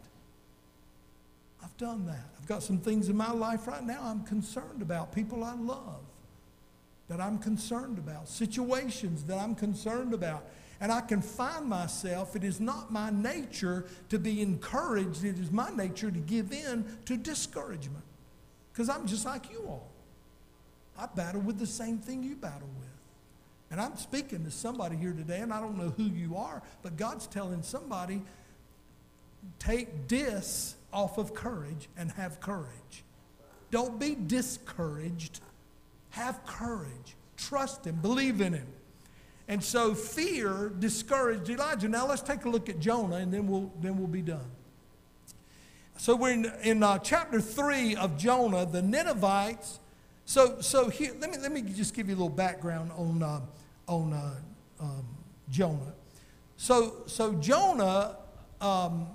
I've 1.63 1.77
done 1.79 2.07
that. 2.07 2.29
I've 2.39 2.47
got 2.47 2.63
some 2.63 2.79
things 2.79 3.09
in 3.09 3.17
my 3.17 3.31
life 3.31 3.67
right 3.67 3.83
now 3.83 4.01
I'm 4.03 4.23
concerned 4.25 4.83
about, 4.83 5.13
people 5.13 5.43
I 5.43 5.55
love 5.55 6.03
that 7.09 7.21
I'm 7.21 7.39
concerned 7.39 7.99
about, 7.99 8.29
situations 8.29 9.25
that 9.25 9.39
I'm 9.39 9.55
concerned 9.55 10.15
about. 10.15 10.45
And 10.81 10.91
I 10.91 11.01
can 11.01 11.23
find 11.23 11.67
myself, 11.67 12.35
it 12.35 12.45
is 12.45 12.61
not 12.61 12.93
my 12.93 13.11
nature 13.11 13.87
to 14.09 14.19
be 14.19 14.43
encouraged, 14.43 15.25
it 15.25 15.39
is 15.39 15.51
my 15.51 15.71
nature 15.71 16.11
to 16.11 16.19
give 16.19 16.53
in 16.53 16.85
to 17.07 17.17
discouragement. 17.17 18.05
Because 18.75 18.89
I'm 18.89 19.07
just 19.07 19.25
like 19.25 19.51
you 19.53 19.65
all. 19.69 19.89
I 20.99 21.07
battle 21.07 21.41
with 21.41 21.59
the 21.59 21.67
same 21.67 21.99
thing 21.99 22.25
you 22.25 22.35
battle 22.35 22.69
with. 22.79 22.89
And 23.71 23.81
I'm 23.81 23.97
speaking 23.97 24.45
to 24.45 24.51
somebody 24.51 24.97
here 24.97 25.13
today, 25.13 25.41
and 25.41 25.53
I 25.53 25.61
don't 25.61 25.79
know 25.79 25.91
who 25.97 26.05
you 26.05 26.37
are, 26.37 26.61
but 26.83 26.97
God's 26.97 27.29
telling 27.29 27.63
somebody 27.63 28.23
take 29.59 30.09
dis 30.09 30.75
off 30.93 31.19
of 31.19 31.35
courage 31.35 31.89
and 31.97 32.11
have 32.13 32.41
courage. 32.41 33.05
Don't 33.71 33.99
be 33.99 34.15
discouraged. 34.15 35.41
Have 36.11 36.45
courage. 36.45 37.17
Trust 37.37 37.85
Him. 37.85 37.97
Believe 37.97 38.41
in 38.41 38.55
Him. 38.55 38.67
And 39.49 39.63
so 39.63 39.95
fear 39.95 40.73
discouraged 40.79 41.49
Elijah. 41.51 41.89
Now 41.89 42.07
let's 42.07 42.23
take 42.23 42.45
a 42.45 42.49
look 42.49 42.69
at 42.69 42.81
Jonah, 42.81 43.17
and 43.17 43.33
then 43.33 43.47
we'll, 43.47 43.73
then 43.81 43.99
we'll 43.99 44.07
be 44.09 44.23
done. 44.23 44.51
So 45.97 46.17
we're 46.17 46.33
in, 46.33 46.53
in 46.63 46.83
uh, 46.83 46.99
chapter 46.99 47.41
3 47.41 47.97
of 47.97 48.19
Jonah, 48.19 48.67
the 48.67 48.83
Ninevites. 48.83 49.79
So, 50.25 50.61
so 50.61 50.89
here, 50.89 51.13
let 51.21 51.31
me, 51.31 51.39
let 51.39 51.53
me 51.53 51.63
just 51.63 51.95
give 51.95 52.09
you 52.09 52.15
a 52.15 52.17
little 52.17 52.29
background 52.29 52.91
on, 52.97 53.23
uh, 53.23 53.41
on 53.87 54.13
uh, 54.13 54.35
um, 54.81 55.07
Jonah. 55.51 55.95
So, 56.57 57.03
so 57.07 57.35
Jonah, 57.35 58.17
um, 58.61 59.07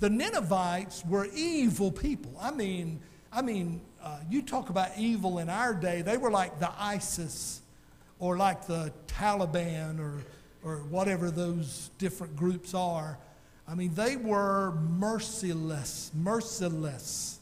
the 0.00 0.10
Ninevites 0.10 1.04
were 1.06 1.28
evil 1.34 1.90
people. 1.90 2.34
I 2.40 2.50
mean, 2.50 3.00
I 3.32 3.42
mean, 3.42 3.80
uh, 4.02 4.18
you 4.28 4.42
talk 4.42 4.70
about 4.70 4.90
evil 4.98 5.38
in 5.38 5.48
our 5.48 5.72
day, 5.72 6.02
they 6.02 6.16
were 6.16 6.30
like 6.30 6.58
the 6.58 6.70
ISIS 6.78 7.62
or 8.18 8.36
like 8.36 8.66
the 8.66 8.92
Taliban 9.06 10.00
or, 10.00 10.14
or 10.62 10.78
whatever 10.84 11.30
those 11.30 11.90
different 11.98 12.36
groups 12.36 12.74
are. 12.74 13.18
I 13.68 13.74
mean, 13.74 13.92
they 13.94 14.16
were 14.16 14.72
merciless, 14.72 16.10
merciless. 16.14 17.38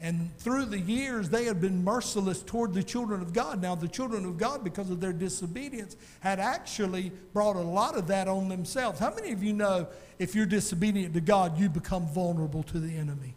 And 0.00 0.30
through 0.38 0.66
the 0.66 0.78
years, 0.78 1.28
they 1.28 1.46
had 1.46 1.60
been 1.60 1.82
merciless 1.82 2.42
toward 2.42 2.72
the 2.72 2.82
children 2.82 3.20
of 3.20 3.32
God. 3.32 3.60
Now, 3.60 3.74
the 3.74 3.88
children 3.88 4.24
of 4.26 4.38
God, 4.38 4.62
because 4.62 4.90
of 4.90 5.00
their 5.00 5.12
disobedience, 5.12 5.96
had 6.20 6.38
actually 6.38 7.10
brought 7.32 7.56
a 7.56 7.60
lot 7.60 7.96
of 7.96 8.06
that 8.08 8.28
on 8.28 8.48
themselves. 8.48 9.00
How 9.00 9.12
many 9.12 9.32
of 9.32 9.42
you 9.42 9.52
know 9.52 9.88
if 10.18 10.34
you're 10.34 10.46
disobedient 10.46 11.14
to 11.14 11.20
God, 11.20 11.58
you 11.58 11.68
become 11.68 12.06
vulnerable 12.06 12.62
to 12.64 12.78
the 12.78 12.96
enemy? 12.96 13.34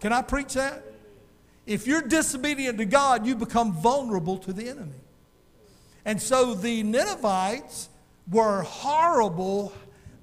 Can 0.00 0.12
I 0.12 0.22
preach 0.22 0.54
that? 0.54 0.82
If 1.66 1.86
you're 1.86 2.02
disobedient 2.02 2.78
to 2.78 2.86
God, 2.86 3.24
you 3.26 3.36
become 3.36 3.72
vulnerable 3.72 4.38
to 4.38 4.52
the 4.52 4.68
enemy. 4.68 4.98
And 6.04 6.20
so 6.20 6.54
the 6.54 6.82
Ninevites 6.82 7.88
were 8.28 8.62
horrible. 8.62 9.72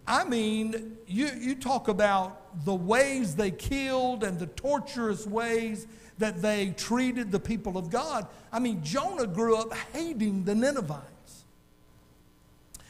I 0.08 0.24
mean, 0.24 0.98
you, 1.06 1.30
you 1.38 1.56
talk 1.56 1.90
about 1.90 2.64
the 2.66 2.74
ways 2.74 3.36
they 3.36 3.52
killed 3.52 4.24
and 4.24 4.40
the 4.40 4.48
torturous 4.48 5.28
ways 5.28 5.86
that 6.18 6.42
they 6.42 6.74
treated 6.78 7.32
the 7.32 7.40
people 7.40 7.78
of 7.78 7.90
God. 7.90 8.26
I 8.52 8.60
mean, 8.60 8.84
Jonah 8.84 9.28
grew 9.28 9.58
up 9.58 9.74
hating 9.94 10.46
the 10.46 10.56
Ninevites. 10.56 11.44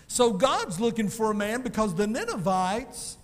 So 0.08 0.32
God's 0.32 0.80
looking 0.80 1.10
for 1.10 1.32
a 1.32 1.36
man 1.36 1.64
because 1.64 1.96
the 1.96 2.08
Ninevites, 2.08 3.18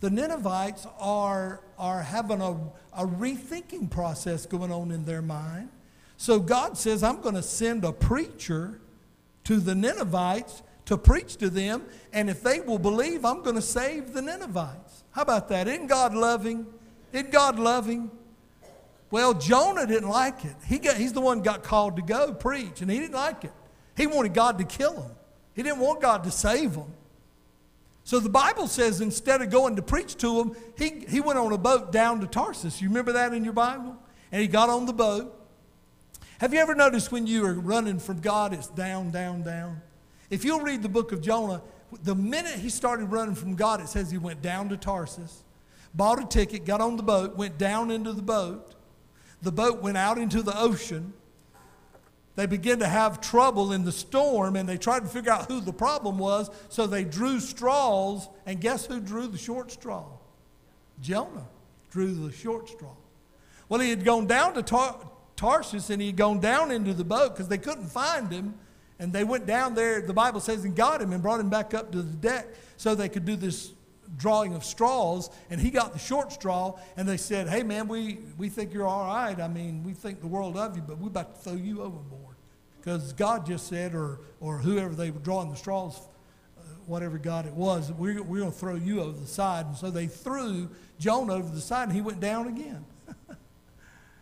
the 0.00 0.10
Ninevites 0.10 0.86
are, 0.98 1.60
are 1.78 2.02
having 2.02 2.40
a, 2.40 2.52
a 2.94 3.06
rethinking 3.06 3.90
process 3.90 4.46
going 4.46 4.72
on 4.72 4.90
in 4.90 5.04
their 5.04 5.22
mind. 5.22 5.68
So 6.16 6.40
God 6.40 6.78
says, 6.78 7.02
I'm 7.02 7.20
going 7.20 7.34
to 7.34 7.42
send 7.42 7.84
a 7.84 7.92
preacher 7.92 8.80
to 9.44 9.60
the 9.60 9.74
Ninevites 9.74 10.62
to 10.86 10.98
preach 10.98 11.36
to 11.36 11.48
them, 11.48 11.84
and 12.12 12.28
if 12.28 12.42
they 12.42 12.60
will 12.60 12.78
believe, 12.78 13.24
I'm 13.24 13.42
going 13.42 13.56
to 13.56 13.62
save 13.62 14.12
the 14.12 14.22
Ninevites. 14.22 15.04
How 15.12 15.22
about 15.22 15.48
that? 15.48 15.66
Isn't 15.66 15.86
God 15.86 16.14
loving? 16.14 16.66
Isn't 17.12 17.30
God 17.30 17.58
loving? 17.58 18.10
Well, 19.10 19.34
Jonah 19.34 19.86
didn't 19.86 20.08
like 20.08 20.44
it. 20.44 20.56
He 20.66 20.78
got, 20.78 20.96
he's 20.96 21.12
the 21.12 21.20
one 21.20 21.40
got 21.40 21.62
called 21.62 21.96
to 21.96 22.02
go 22.02 22.34
preach, 22.34 22.80
and 22.80 22.90
he 22.90 22.98
didn't 22.98 23.14
like 23.14 23.44
it. 23.44 23.52
He 23.96 24.06
wanted 24.06 24.34
God 24.34 24.58
to 24.58 24.64
kill 24.64 25.00
him. 25.00 25.12
He 25.54 25.62
didn't 25.62 25.78
want 25.78 26.02
God 26.02 26.24
to 26.24 26.30
save 26.30 26.74
him. 26.74 26.92
So 28.02 28.20
the 28.20 28.28
Bible 28.28 28.66
says 28.66 29.00
instead 29.00 29.40
of 29.40 29.50
going 29.50 29.76
to 29.76 29.82
preach 29.82 30.16
to 30.18 30.40
him, 30.40 30.56
he, 30.76 31.04
he 31.08 31.20
went 31.20 31.38
on 31.38 31.52
a 31.52 31.58
boat 31.58 31.90
down 31.90 32.20
to 32.20 32.26
Tarsus. 32.26 32.82
You 32.82 32.88
remember 32.88 33.12
that 33.12 33.32
in 33.32 33.44
your 33.44 33.54
Bible? 33.54 33.96
And 34.30 34.42
he 34.42 34.48
got 34.48 34.68
on 34.68 34.84
the 34.84 34.92
boat. 34.92 35.32
Have 36.38 36.52
you 36.52 36.60
ever 36.60 36.74
noticed 36.74 37.12
when 37.12 37.26
you 37.26 37.46
are 37.46 37.54
running 37.54 37.98
from 37.98 38.20
God, 38.20 38.52
it's 38.52 38.66
down, 38.66 39.10
down, 39.10 39.42
down? 39.42 39.80
If 40.30 40.44
you'll 40.44 40.60
read 40.60 40.82
the 40.82 40.88
book 40.88 41.12
of 41.12 41.20
Jonah, 41.20 41.62
the 42.02 42.14
minute 42.14 42.54
he 42.54 42.68
started 42.68 43.06
running 43.06 43.34
from 43.34 43.54
God, 43.54 43.80
it 43.80 43.88
says 43.88 44.10
he 44.10 44.18
went 44.18 44.42
down 44.42 44.68
to 44.70 44.76
Tarsus, 44.76 45.44
bought 45.94 46.22
a 46.22 46.26
ticket, 46.26 46.64
got 46.64 46.80
on 46.80 46.96
the 46.96 47.02
boat, 47.02 47.36
went 47.36 47.58
down 47.58 47.90
into 47.90 48.12
the 48.12 48.22
boat. 48.22 48.74
The 49.42 49.52
boat 49.52 49.82
went 49.82 49.96
out 49.96 50.18
into 50.18 50.42
the 50.42 50.58
ocean. 50.58 51.12
They 52.36 52.46
began 52.46 52.80
to 52.80 52.88
have 52.88 53.20
trouble 53.20 53.72
in 53.72 53.84
the 53.84 53.92
storm 53.92 54.56
and 54.56 54.68
they 54.68 54.76
tried 54.76 55.00
to 55.00 55.08
figure 55.08 55.30
out 55.30 55.46
who 55.46 55.60
the 55.60 55.72
problem 55.72 56.18
was, 56.18 56.50
so 56.68 56.86
they 56.86 57.04
drew 57.04 57.38
straws. 57.38 58.28
And 58.46 58.60
guess 58.60 58.86
who 58.86 59.00
drew 59.00 59.28
the 59.28 59.38
short 59.38 59.70
straw? 59.70 60.04
Jonah 61.00 61.46
drew 61.90 62.12
the 62.12 62.32
short 62.32 62.68
straw. 62.68 62.94
Well, 63.68 63.80
he 63.80 63.90
had 63.90 64.04
gone 64.04 64.26
down 64.26 64.54
to 64.54 64.62
Tar- 64.62 64.98
Tarshish 65.36 65.90
and 65.90 66.00
he 66.00 66.08
had 66.08 66.16
gone 66.16 66.40
down 66.40 66.70
into 66.70 66.92
the 66.92 67.04
boat 67.04 67.34
because 67.34 67.48
they 67.48 67.58
couldn't 67.58 67.88
find 67.88 68.30
him. 68.32 68.54
And 68.98 69.12
they 69.12 69.24
went 69.24 69.46
down 69.46 69.74
there, 69.74 70.00
the 70.00 70.14
Bible 70.14 70.40
says, 70.40 70.64
and 70.64 70.74
got 70.74 71.02
him 71.02 71.12
and 71.12 71.22
brought 71.22 71.40
him 71.40 71.50
back 71.50 71.74
up 71.74 71.90
to 71.92 72.02
the 72.02 72.16
deck 72.16 72.46
so 72.76 72.94
they 72.94 73.08
could 73.08 73.24
do 73.24 73.36
this 73.36 73.72
drawing 74.16 74.54
of 74.54 74.64
straws. 74.64 75.30
And 75.50 75.60
he 75.60 75.70
got 75.70 75.92
the 75.92 75.98
short 75.98 76.32
straw. 76.32 76.78
And 76.96 77.08
they 77.08 77.16
said, 77.16 77.48
Hey, 77.48 77.62
man, 77.62 77.88
we, 77.88 78.18
we 78.38 78.48
think 78.48 78.72
you're 78.72 78.86
all 78.86 79.06
right. 79.06 79.38
I 79.40 79.48
mean, 79.48 79.82
we 79.82 79.92
think 79.92 80.20
the 80.20 80.26
world 80.26 80.56
of 80.56 80.76
you, 80.76 80.82
but 80.82 80.98
we're 80.98 81.08
about 81.08 81.36
to 81.36 81.40
throw 81.40 81.58
you 81.58 81.82
overboard. 81.82 82.36
Because 82.78 83.12
God 83.14 83.46
just 83.46 83.66
said, 83.66 83.94
or, 83.94 84.20
or 84.40 84.58
whoever 84.58 84.94
they 84.94 85.10
were 85.10 85.20
drawing 85.20 85.50
the 85.50 85.56
straws, 85.56 85.98
uh, 86.58 86.60
whatever 86.86 87.16
God 87.16 87.46
it 87.46 87.54
was, 87.54 87.90
we're, 87.90 88.22
we're 88.22 88.40
going 88.40 88.52
to 88.52 88.58
throw 88.58 88.74
you 88.74 89.00
over 89.00 89.18
the 89.18 89.26
side. 89.26 89.66
And 89.66 89.76
so 89.76 89.90
they 89.90 90.06
threw 90.06 90.68
Jonah 90.98 91.34
over 91.34 91.52
the 91.52 91.62
side, 91.62 91.84
and 91.84 91.92
he 91.92 92.02
went 92.02 92.20
down 92.20 92.46
again. 92.46 92.84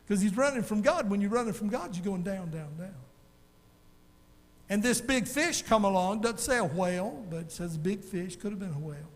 Because 0.04 0.20
he's 0.20 0.36
running 0.36 0.64
from 0.64 0.82
God. 0.82 1.08
When 1.08 1.20
you're 1.20 1.30
running 1.30 1.52
from 1.52 1.68
God, 1.68 1.94
you're 1.94 2.04
going 2.04 2.24
down, 2.24 2.50
down, 2.50 2.76
down. 2.76 2.94
And 4.72 4.82
this 4.82 5.02
big 5.02 5.28
fish 5.28 5.60
come 5.60 5.84
along, 5.84 6.22
doesn't 6.22 6.38
say 6.38 6.56
a 6.56 6.64
whale, 6.64 7.26
but 7.28 7.40
it 7.40 7.52
says 7.52 7.76
big 7.76 8.02
fish, 8.02 8.36
could 8.36 8.52
have 8.52 8.58
been 8.58 8.72
a 8.72 8.78
whale. 8.78 9.10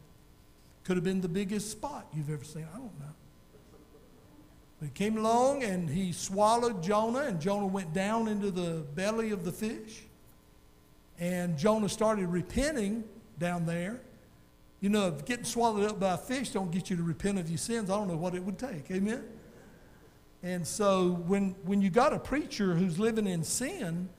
Could 0.84 0.98
have 0.98 1.04
been 1.04 1.22
the 1.22 1.30
biggest 1.30 1.70
spot 1.70 2.06
you've 2.12 2.28
ever 2.28 2.44
seen. 2.44 2.68
I 2.74 2.76
don't 2.76 3.00
know. 3.00 3.14
But 4.78 4.84
he 4.84 4.90
came 4.90 5.16
along 5.16 5.62
and 5.62 5.88
he 5.88 6.12
swallowed 6.12 6.82
Jonah, 6.82 7.20
and 7.20 7.40
Jonah 7.40 7.68
went 7.68 7.94
down 7.94 8.28
into 8.28 8.50
the 8.50 8.84
belly 8.94 9.30
of 9.30 9.46
the 9.46 9.50
fish. 9.50 10.02
And 11.18 11.56
Jonah 11.56 11.88
started 11.88 12.28
repenting 12.28 13.04
down 13.38 13.64
there. 13.64 14.02
You 14.80 14.90
know, 14.90 15.10
getting 15.10 15.46
swallowed 15.46 15.90
up 15.90 15.98
by 15.98 16.12
a 16.12 16.18
fish 16.18 16.50
don't 16.50 16.70
get 16.70 16.90
you 16.90 16.98
to 16.98 17.02
repent 17.02 17.38
of 17.38 17.48
your 17.48 17.56
sins, 17.56 17.88
I 17.88 17.96
don't 17.96 18.08
know 18.08 18.18
what 18.18 18.34
it 18.34 18.42
would 18.42 18.58
take. 18.58 18.90
Amen? 18.90 19.24
And 20.42 20.66
so 20.66 21.12
when, 21.26 21.54
when 21.64 21.80
you 21.80 21.88
got 21.88 22.12
a 22.12 22.18
preacher 22.18 22.74
who's 22.74 22.98
living 22.98 23.26
in 23.26 23.42
sin 23.42 24.10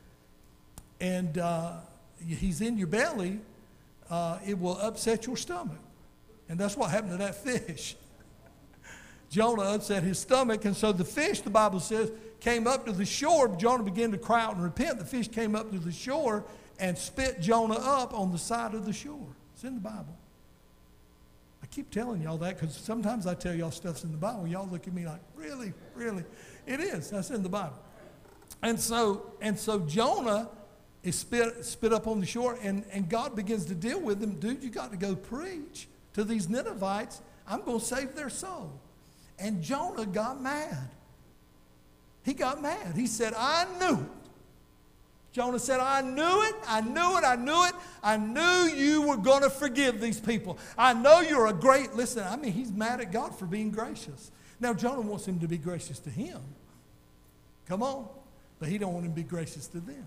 and 0.99 1.37
uh, 1.37 1.73
he's 2.25 2.61
in 2.61 2.77
your 2.77 2.87
belly, 2.87 3.39
uh, 4.09 4.39
it 4.45 4.59
will 4.59 4.77
upset 4.79 5.25
your 5.25 5.37
stomach. 5.37 5.77
And 6.49 6.59
that's 6.59 6.77
what 6.77 6.91
happened 6.91 7.11
to 7.11 7.17
that 7.17 7.35
fish. 7.35 7.95
Jonah 9.29 9.63
upset 9.63 10.03
his 10.03 10.19
stomach, 10.19 10.65
and 10.65 10.75
so 10.75 10.91
the 10.91 11.03
fish, 11.03 11.41
the 11.41 11.49
Bible 11.49 11.79
says, 11.79 12.11
came 12.39 12.67
up 12.67 12.85
to 12.85 12.91
the 12.91 13.05
shore. 13.05 13.49
Jonah 13.49 13.83
began 13.83 14.11
to 14.11 14.17
cry 14.17 14.43
out 14.43 14.55
and 14.55 14.63
repent. 14.63 14.99
The 14.99 15.05
fish 15.05 15.27
came 15.27 15.55
up 15.55 15.71
to 15.71 15.79
the 15.79 15.91
shore 15.91 16.45
and 16.79 16.97
spit 16.97 17.41
Jonah 17.41 17.75
up 17.75 18.13
on 18.13 18.31
the 18.31 18.37
side 18.37 18.73
of 18.73 18.85
the 18.85 18.93
shore. 18.93 19.27
It's 19.53 19.63
in 19.63 19.75
the 19.75 19.81
Bible. 19.81 20.15
I 21.61 21.65
keep 21.65 21.89
telling 21.89 22.21
y'all 22.21 22.37
that 22.37 22.59
because 22.59 22.75
sometimes 22.75 23.27
I 23.27 23.33
tell 23.33 23.53
y'all 23.53 23.71
stuff's 23.71 24.03
in 24.03 24.11
the 24.11 24.17
Bible. 24.17 24.47
Y'all 24.47 24.69
look 24.71 24.87
at 24.87 24.93
me 24.93 25.05
like, 25.05 25.19
really, 25.35 25.73
really? 25.95 26.23
It 26.65 26.79
is. 26.79 27.09
That's 27.09 27.31
in 27.31 27.43
the 27.43 27.49
Bible. 27.49 27.77
And 28.61 28.79
so, 28.79 29.33
and 29.41 29.57
so 29.57 29.79
Jonah 29.79 30.49
is 31.03 31.17
spit, 31.17 31.63
spit 31.63 31.93
up 31.93 32.07
on 32.07 32.19
the 32.19 32.25
shore, 32.25 32.57
and, 32.61 32.83
and 32.91 33.09
God 33.09 33.35
begins 33.35 33.65
to 33.65 33.75
deal 33.75 33.99
with 33.99 34.21
him. 34.21 34.39
Dude, 34.39 34.63
you 34.63 34.69
got 34.69 34.91
to 34.91 34.97
go 34.97 35.15
preach 35.15 35.87
to 36.13 36.23
these 36.23 36.49
Ninevites. 36.49 37.21
I'm 37.47 37.63
going 37.63 37.79
to 37.79 37.85
save 37.85 38.15
their 38.15 38.29
soul. 38.29 38.71
And 39.39 39.61
Jonah 39.61 40.05
got 40.05 40.41
mad. 40.41 40.89
He 42.23 42.33
got 42.33 42.61
mad. 42.61 42.95
He 42.95 43.07
said, 43.07 43.33
I 43.37 43.65
knew 43.79 44.01
it. 44.01 44.09
Jonah 45.31 45.59
said, 45.59 45.79
I 45.79 46.01
knew 46.01 46.43
it, 46.43 46.55
I 46.67 46.81
knew 46.81 47.17
it, 47.17 47.23
I 47.23 47.35
knew 47.35 47.65
it. 47.65 47.75
I 48.01 48.17
knew 48.17 48.75
you 48.75 49.03
were 49.03 49.17
going 49.17 49.43
to 49.43 49.51
forgive 49.51 50.01
these 50.01 50.19
people. 50.19 50.57
I 50.75 50.93
know 50.93 51.19
you're 51.19 51.45
a 51.45 51.53
great, 51.53 51.93
listen, 51.93 52.23
I 52.23 52.37
mean, 52.37 52.53
he's 52.53 52.71
mad 52.71 53.01
at 53.01 53.11
God 53.11 53.37
for 53.37 53.45
being 53.45 53.69
gracious. 53.69 54.31
Now, 54.59 54.73
Jonah 54.73 55.01
wants 55.01 55.27
him 55.27 55.39
to 55.41 55.47
be 55.47 55.59
gracious 55.59 55.99
to 55.99 56.09
him. 56.09 56.41
Come 57.67 57.83
on. 57.83 58.07
But 58.59 58.69
he 58.69 58.79
don't 58.79 58.93
want 58.93 59.05
him 59.05 59.11
to 59.11 59.15
be 59.15 59.23
gracious 59.23 59.67
to 59.67 59.79
them. 59.79 60.05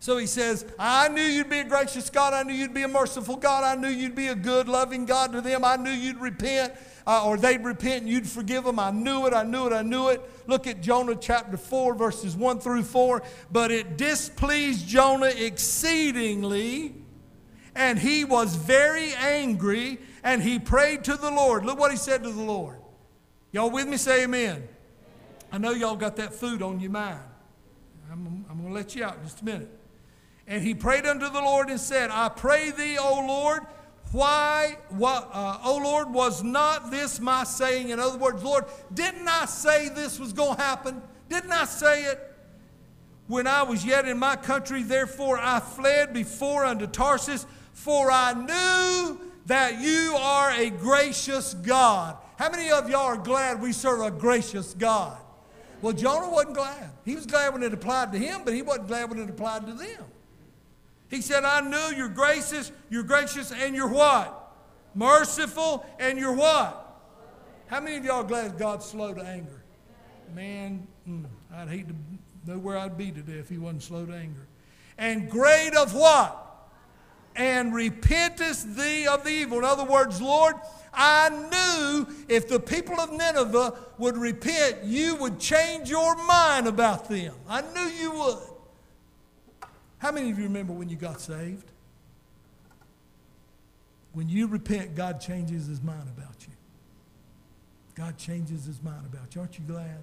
So 0.00 0.16
he 0.16 0.26
says, 0.26 0.64
I 0.78 1.08
knew 1.08 1.22
you'd 1.22 1.50
be 1.50 1.58
a 1.58 1.64
gracious 1.64 2.08
God. 2.08 2.32
I 2.32 2.44
knew 2.44 2.54
you'd 2.54 2.74
be 2.74 2.82
a 2.82 2.88
merciful 2.88 3.36
God. 3.36 3.64
I 3.64 3.80
knew 3.80 3.88
you'd 3.88 4.14
be 4.14 4.28
a 4.28 4.34
good, 4.34 4.68
loving 4.68 5.06
God 5.06 5.32
to 5.32 5.40
them. 5.40 5.64
I 5.64 5.76
knew 5.76 5.90
you'd 5.90 6.20
repent 6.20 6.72
uh, 7.08 7.24
or 7.24 7.38
they'd 7.38 7.64
repent 7.64 8.02
and 8.02 8.12
you'd 8.12 8.28
forgive 8.28 8.64
them. 8.64 8.78
I 8.78 8.90
knew 8.90 9.26
it, 9.26 9.32
I 9.32 9.42
knew 9.42 9.66
it, 9.66 9.72
I 9.72 9.80
knew 9.80 10.08
it. 10.08 10.20
Look 10.46 10.66
at 10.66 10.82
Jonah 10.82 11.16
chapter 11.16 11.56
4, 11.56 11.94
verses 11.94 12.36
1 12.36 12.60
through 12.60 12.82
4. 12.82 13.22
But 13.50 13.70
it 13.70 13.96
displeased 13.96 14.86
Jonah 14.86 15.32
exceedingly, 15.34 16.94
and 17.74 17.98
he 17.98 18.24
was 18.24 18.56
very 18.56 19.14
angry, 19.14 20.00
and 20.22 20.42
he 20.42 20.58
prayed 20.58 21.02
to 21.04 21.16
the 21.16 21.30
Lord. 21.30 21.64
Look 21.64 21.78
what 21.78 21.90
he 21.90 21.96
said 21.96 22.22
to 22.24 22.30
the 22.30 22.42
Lord. 22.42 22.78
Y'all 23.52 23.70
with 23.70 23.88
me? 23.88 23.96
Say 23.96 24.24
amen. 24.24 24.68
I 25.50 25.56
know 25.56 25.70
y'all 25.70 25.96
got 25.96 26.16
that 26.16 26.34
food 26.34 26.60
on 26.60 26.78
your 26.78 26.90
mind. 26.90 27.20
I'm, 28.12 28.44
I'm 28.50 28.58
going 28.58 28.68
to 28.68 28.74
let 28.74 28.94
you 28.94 29.04
out 29.04 29.16
in 29.16 29.22
just 29.22 29.40
a 29.40 29.44
minute. 29.46 29.77
And 30.48 30.64
he 30.64 30.74
prayed 30.74 31.04
unto 31.04 31.28
the 31.28 31.40
Lord 31.40 31.68
and 31.68 31.78
said, 31.78 32.10
I 32.10 32.30
pray 32.30 32.70
thee, 32.70 32.96
O 32.98 33.24
Lord, 33.26 33.60
why, 34.12 34.78
what, 34.88 35.28
uh, 35.30 35.58
oh 35.62 35.76
Lord, 35.76 36.10
was 36.10 36.42
not 36.42 36.90
this 36.90 37.20
my 37.20 37.44
saying? 37.44 37.90
In 37.90 38.00
other 38.00 38.16
words, 38.16 38.42
Lord, 38.42 38.64
didn't 38.94 39.28
I 39.28 39.44
say 39.44 39.90
this 39.90 40.18
was 40.18 40.32
going 40.32 40.56
to 40.56 40.62
happen? 40.62 41.02
Didn't 41.28 41.52
I 41.52 41.66
say 41.66 42.04
it? 42.04 42.24
When 43.26 43.46
I 43.46 43.62
was 43.62 43.84
yet 43.84 44.08
in 44.08 44.18
my 44.18 44.36
country, 44.36 44.82
therefore 44.82 45.38
I 45.38 45.60
fled 45.60 46.14
before 46.14 46.64
unto 46.64 46.86
Tarsus, 46.86 47.44
for 47.74 48.10
I 48.10 48.32
knew 48.32 49.20
that 49.44 49.82
you 49.82 50.16
are 50.18 50.50
a 50.52 50.70
gracious 50.70 51.52
God. 51.52 52.16
How 52.38 52.50
many 52.50 52.70
of 52.70 52.88
y'all 52.88 53.02
are 53.02 53.18
glad 53.18 53.60
we 53.60 53.72
serve 53.72 54.00
a 54.00 54.10
gracious 54.10 54.72
God? 54.72 55.18
Well, 55.82 55.92
Jonah 55.92 56.30
wasn't 56.30 56.54
glad. 56.54 56.90
He 57.04 57.14
was 57.14 57.26
glad 57.26 57.52
when 57.52 57.62
it 57.62 57.74
applied 57.74 58.12
to 58.12 58.18
him, 58.18 58.40
but 58.46 58.54
he 58.54 58.62
wasn't 58.62 58.88
glad 58.88 59.10
when 59.10 59.18
it 59.18 59.28
applied 59.28 59.66
to 59.66 59.74
them. 59.74 60.04
He 61.08 61.22
said, 61.22 61.44
I 61.44 61.60
knew 61.60 61.96
you're 61.96 62.08
gracious, 62.08 62.70
you're 62.90 63.02
gracious, 63.02 63.50
and 63.52 63.74
you're 63.74 63.88
what? 63.88 64.52
Merciful, 64.94 65.86
and 65.98 66.18
you're 66.18 66.34
what? 66.34 66.84
How 67.66 67.80
many 67.80 67.96
of 67.96 68.04
y'all 68.04 68.24
glad 68.24 68.58
God's 68.58 68.86
slow 68.86 69.14
to 69.14 69.22
anger? 69.22 69.62
Man, 70.34 70.86
mm, 71.08 71.24
I'd 71.54 71.68
hate 71.68 71.88
to 71.88 71.94
know 72.46 72.58
where 72.58 72.76
I'd 72.76 72.98
be 72.98 73.10
today 73.10 73.38
if 73.38 73.48
he 73.48 73.58
wasn't 73.58 73.82
slow 73.82 74.06
to 74.06 74.12
anger. 74.12 74.46
And 74.98 75.30
great 75.30 75.74
of 75.74 75.94
what? 75.94 76.44
And 77.36 77.72
repentest 77.72 78.74
thee 78.74 79.06
of 79.06 79.24
the 79.24 79.30
evil. 79.30 79.58
In 79.58 79.64
other 79.64 79.84
words, 79.84 80.20
Lord, 80.20 80.56
I 80.92 81.28
knew 81.28 82.14
if 82.28 82.48
the 82.48 82.58
people 82.58 82.98
of 82.98 83.12
Nineveh 83.12 83.78
would 83.98 84.16
repent, 84.16 84.84
you 84.84 85.14
would 85.16 85.38
change 85.38 85.88
your 85.88 86.16
mind 86.26 86.66
about 86.66 87.08
them. 87.08 87.34
I 87.48 87.62
knew 87.62 87.88
you 88.00 88.10
would. 88.12 88.38
How 89.98 90.12
many 90.12 90.30
of 90.30 90.38
you 90.38 90.44
remember 90.44 90.72
when 90.72 90.88
you 90.88 90.96
got 90.96 91.20
saved? 91.20 91.70
When 94.12 94.28
you 94.28 94.46
repent, 94.46 94.94
God 94.94 95.20
changes 95.20 95.66
his 95.66 95.82
mind 95.82 96.08
about 96.16 96.34
you. 96.46 96.54
God 97.94 98.16
changes 98.16 98.64
his 98.64 98.82
mind 98.82 99.06
about 99.06 99.34
you. 99.34 99.40
Aren't 99.40 99.58
you 99.58 99.64
glad? 99.66 99.98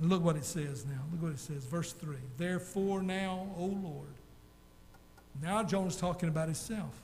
And 0.00 0.08
look 0.08 0.24
what 0.24 0.36
it 0.36 0.44
says 0.44 0.86
now. 0.86 1.00
Look 1.12 1.22
what 1.22 1.32
it 1.32 1.38
says. 1.38 1.64
Verse 1.66 1.92
3. 1.92 2.16
Therefore 2.38 3.02
now, 3.02 3.48
O 3.56 3.66
Lord. 3.66 4.08
Now 5.40 5.62
Jonah's 5.62 5.96
talking 5.96 6.28
about 6.28 6.46
himself. 6.46 6.94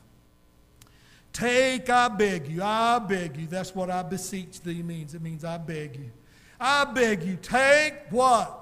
Take, 1.32 1.88
I 1.88 2.08
beg 2.08 2.48
you, 2.48 2.62
I 2.62 2.98
beg 2.98 3.36
you. 3.36 3.46
That's 3.46 3.74
what 3.74 3.90
I 3.90 4.02
beseech 4.02 4.60
thee 4.62 4.82
means. 4.82 5.14
It 5.14 5.22
means 5.22 5.44
I 5.44 5.58
beg 5.58 5.96
you. 5.96 6.10
I 6.58 6.84
beg 6.84 7.22
you, 7.22 7.36
take 7.36 7.94
what? 8.10 8.54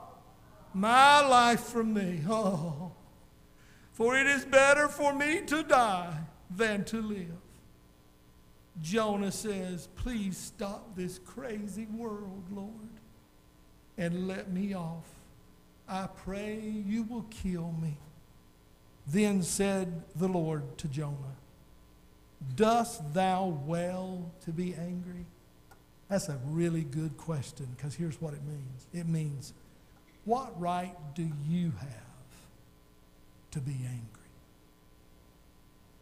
My 0.75 1.27
life 1.27 1.61
from 1.61 1.95
me. 1.95 2.21
Oh. 2.29 2.93
For 3.97 4.15
it 4.15 4.27
is 4.27 4.45
better 4.45 4.89
for 4.89 5.15
me 5.15 5.41
to 5.47 5.63
die 5.63 6.19
than 6.55 6.85
to 6.85 7.01
live. 7.01 7.41
Jonah 8.83 9.33
says, 9.33 9.89
Please 9.97 10.37
stop 10.37 10.95
this 10.95 11.19
crazy 11.19 11.87
world, 11.87 12.45
Lord, 12.53 12.91
and 13.97 14.29
let 14.29 14.53
me 14.53 14.75
off. 14.75 15.07
I 15.89 16.09
pray 16.15 16.61
you 16.61 17.05
will 17.05 17.25
kill 17.31 17.75
me. 17.81 17.97
Then 19.07 19.43
said 19.43 20.03
the 20.15 20.29
Lord 20.29 20.77
to 20.77 20.89
Jonah, 20.89 21.39
Dost 22.55 23.15
thou 23.15 23.59
well 23.65 24.31
to 24.45 24.51
be 24.51 24.75
angry? 24.75 25.25
That's 26.11 26.29
a 26.29 26.39
really 26.49 26.85
good 26.85 27.17
question 27.17 27.67
because 27.75 27.95
here's 27.95 28.21
what 28.21 28.35
it 28.35 28.45
means 28.45 28.89
it 28.93 29.09
means, 29.09 29.55
What 30.27 30.61
right 30.61 30.95
do 31.15 31.31
you 31.49 31.73
have 31.81 32.06
to 33.57 33.63
be 33.63 33.73
angry? 33.73 34.03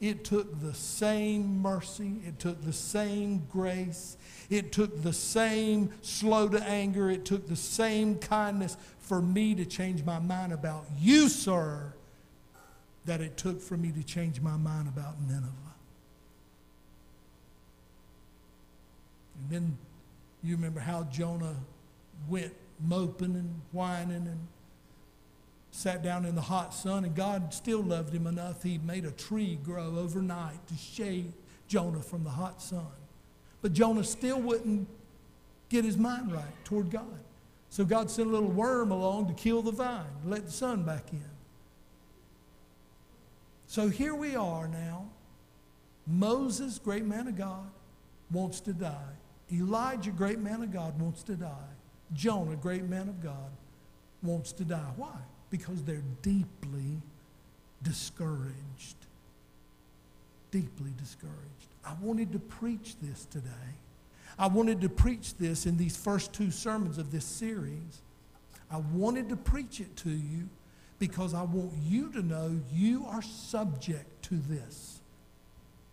It 0.00 0.24
took 0.24 0.60
the 0.60 0.74
same 0.74 1.62
mercy, 1.62 2.16
it 2.26 2.38
took 2.38 2.62
the 2.62 2.72
same 2.72 3.46
grace, 3.50 4.16
it 4.50 4.72
took 4.72 5.02
the 5.02 5.12
same 5.12 5.90
slow 6.02 6.48
to 6.48 6.62
anger, 6.62 7.08
it 7.08 7.24
took 7.24 7.48
the 7.48 7.56
same 7.56 8.16
kindness 8.16 8.76
for 8.98 9.22
me 9.22 9.54
to 9.54 9.64
change 9.64 10.04
my 10.04 10.18
mind 10.18 10.52
about 10.52 10.84
you, 10.98 11.28
sir, 11.28 11.94
that 13.04 13.20
it 13.20 13.36
took 13.36 13.62
for 13.62 13.76
me 13.76 13.92
to 13.92 14.02
change 14.02 14.40
my 14.40 14.56
mind 14.56 14.88
about 14.88 15.20
Nineveh. 15.22 15.48
And 19.40 19.50
then 19.50 19.78
you 20.42 20.56
remember 20.56 20.80
how 20.80 21.04
Jonah 21.04 21.56
went 22.28 22.52
moping 22.84 23.36
and 23.36 23.60
whining 23.72 24.26
and 24.26 24.48
sat 25.74 26.04
down 26.04 26.24
in 26.24 26.36
the 26.36 26.40
hot 26.40 26.72
sun, 26.72 27.04
and 27.04 27.16
God 27.16 27.52
still 27.52 27.82
loved 27.82 28.14
him 28.14 28.28
enough. 28.28 28.62
He 28.62 28.78
made 28.78 29.04
a 29.04 29.10
tree 29.10 29.58
grow 29.60 29.98
overnight 29.98 30.64
to 30.68 30.76
shade 30.76 31.32
Jonah 31.66 32.00
from 32.00 32.22
the 32.22 32.30
hot 32.30 32.62
sun. 32.62 32.86
But 33.60 33.72
Jonah 33.72 34.04
still 34.04 34.40
wouldn't 34.40 34.86
get 35.70 35.84
his 35.84 35.96
mind 35.96 36.32
right 36.32 36.64
toward 36.64 36.92
God. 36.92 37.18
So 37.70 37.84
God 37.84 38.08
sent 38.08 38.28
a 38.28 38.30
little 38.30 38.52
worm 38.52 38.92
along 38.92 39.26
to 39.26 39.34
kill 39.34 39.62
the 39.62 39.72
vine, 39.72 40.04
let 40.24 40.46
the 40.46 40.52
sun 40.52 40.84
back 40.84 41.12
in. 41.12 41.24
So 43.66 43.88
here 43.88 44.14
we 44.14 44.36
are 44.36 44.68
now. 44.68 45.08
Moses, 46.06 46.78
great 46.78 47.04
man 47.04 47.26
of 47.26 47.36
God, 47.36 47.68
wants 48.30 48.60
to 48.60 48.72
die. 48.72 49.16
Elijah, 49.52 50.12
great 50.12 50.38
man 50.38 50.62
of 50.62 50.72
God, 50.72 51.00
wants 51.00 51.24
to 51.24 51.34
die. 51.34 51.72
Jonah, 52.12 52.54
great 52.54 52.84
man 52.84 53.08
of 53.08 53.20
God, 53.20 53.50
wants 54.22 54.52
to 54.52 54.64
die. 54.64 54.92
Why? 54.96 55.18
Because 55.50 55.82
they're 55.82 56.02
deeply 56.22 57.00
discouraged. 57.82 58.96
Deeply 60.50 60.92
discouraged. 60.98 61.68
I 61.84 61.94
wanted 62.00 62.32
to 62.32 62.38
preach 62.38 62.96
this 63.02 63.26
today. 63.26 63.50
I 64.38 64.48
wanted 64.48 64.80
to 64.80 64.88
preach 64.88 65.36
this 65.36 65.66
in 65.66 65.76
these 65.76 65.96
first 65.96 66.32
two 66.32 66.50
sermons 66.50 66.98
of 66.98 67.12
this 67.12 67.24
series. 67.24 68.02
I 68.70 68.78
wanted 68.78 69.28
to 69.28 69.36
preach 69.36 69.80
it 69.80 69.94
to 69.98 70.10
you 70.10 70.48
because 70.98 71.34
I 71.34 71.42
want 71.42 71.72
you 71.84 72.10
to 72.12 72.22
know 72.22 72.58
you 72.72 73.04
are 73.06 73.22
subject 73.22 74.22
to 74.24 74.36
this. 74.36 75.00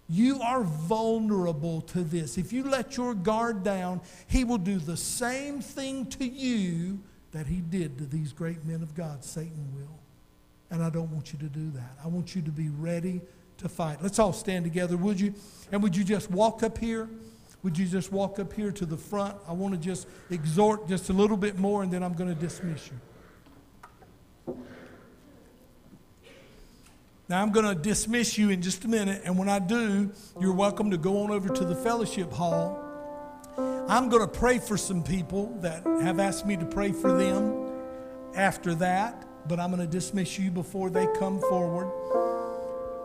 You 0.10 0.41
are 0.41 0.64
vulnerable 0.64 1.82
to 1.82 2.03
this. 2.03 2.38
If 2.38 2.52
you 2.52 2.64
let 2.64 2.98
your 2.98 3.14
guard 3.14 3.64
down, 3.64 4.02
he 4.28 4.44
will 4.44 4.57
do 4.57 4.78
the 4.78 4.98
same 4.98 5.61
thing 5.61 6.06
to 6.07 6.26
you 6.26 6.99
that 7.32 7.48
he 7.48 7.62
did 7.62 7.98
to 7.98 8.06
these 8.06 8.34
great 8.34 8.66
men 8.66 8.82
of 8.82 8.95
God. 8.95 9.24
Satan 9.24 9.74
will. 9.76 9.99
And 10.70 10.84
I 10.84 10.90
don't 10.90 11.12
want 11.12 11.34
you 11.34 11.40
to 11.40 11.45
do 11.45 11.70
that. 11.72 11.98
I 12.03 12.08
want 12.08 12.36
you 12.36 12.41
to 12.41 12.52
be 12.52 12.70
ready 12.70 13.22
to 13.58 13.70
fight. 13.70 14.02
Let's 14.02 14.20
all 14.20 14.34
stand 14.34 14.66
together, 14.66 14.98
would 14.98 15.20
you? 15.20 15.34
And 15.72 15.84
would 15.84 15.95
you 15.95 16.03
just 16.03 16.32
walk 16.32 16.64
up 16.64 16.78
here? 16.78 17.10
Would 17.64 17.78
you 17.78 17.86
just 17.86 18.12
walk 18.12 18.40
up 18.40 18.53
here 18.53 18.72
to 18.72 18.86
the 18.86 18.98
front? 18.98 19.36
I 19.48 19.53
want 19.53 19.74
to 19.74 19.80
just 19.80 20.08
exhort 20.30 20.88
just 20.88 21.10
a 21.10 21.14
little 21.14 21.38
bit 21.38 21.60
more, 21.60 21.84
and 21.84 21.91
then 21.91 22.03
I'm 22.03 22.14
going 22.14 22.30
to 22.30 22.40
dismiss 22.40 22.90
you. 22.90 24.56
Now, 27.30 27.41
I'm 27.41 27.52
going 27.52 27.66
to 27.66 27.76
dismiss 27.76 28.38
you 28.38 28.49
in 28.49 28.62
just 28.62 28.84
a 28.84 28.88
minute, 28.90 29.22
and 29.24 29.38
when 29.38 29.48
I 29.48 29.60
do, 29.60 30.12
you're 30.40 30.53
welcome 30.53 30.91
to 30.91 30.98
go 30.98 31.24
on 31.24 31.32
over 31.32 31.48
to 31.48 31.64
the 31.64 31.76
fellowship 31.76 32.34
hall. 32.34 32.90
I'm 33.57 34.10
going 34.10 34.22
to 34.22 34.28
pray 34.28 34.60
for 34.60 34.78
some 34.78 35.03
people 35.03 35.56
that 35.61 35.84
have 36.02 36.19
asked 36.19 36.45
me 36.45 36.57
to 36.57 36.65
pray 36.65 36.91
for 36.91 37.18
them 37.18 37.69
after 38.36 38.73
that, 38.76 39.26
but 39.48 39.60
I'm 39.60 39.72
going 39.72 39.82
to 39.82 39.91
dismiss 39.91 40.40
you 40.40 40.52
before 40.52 40.90
they 40.90 41.07
come 41.18 41.40
forward 41.40 41.91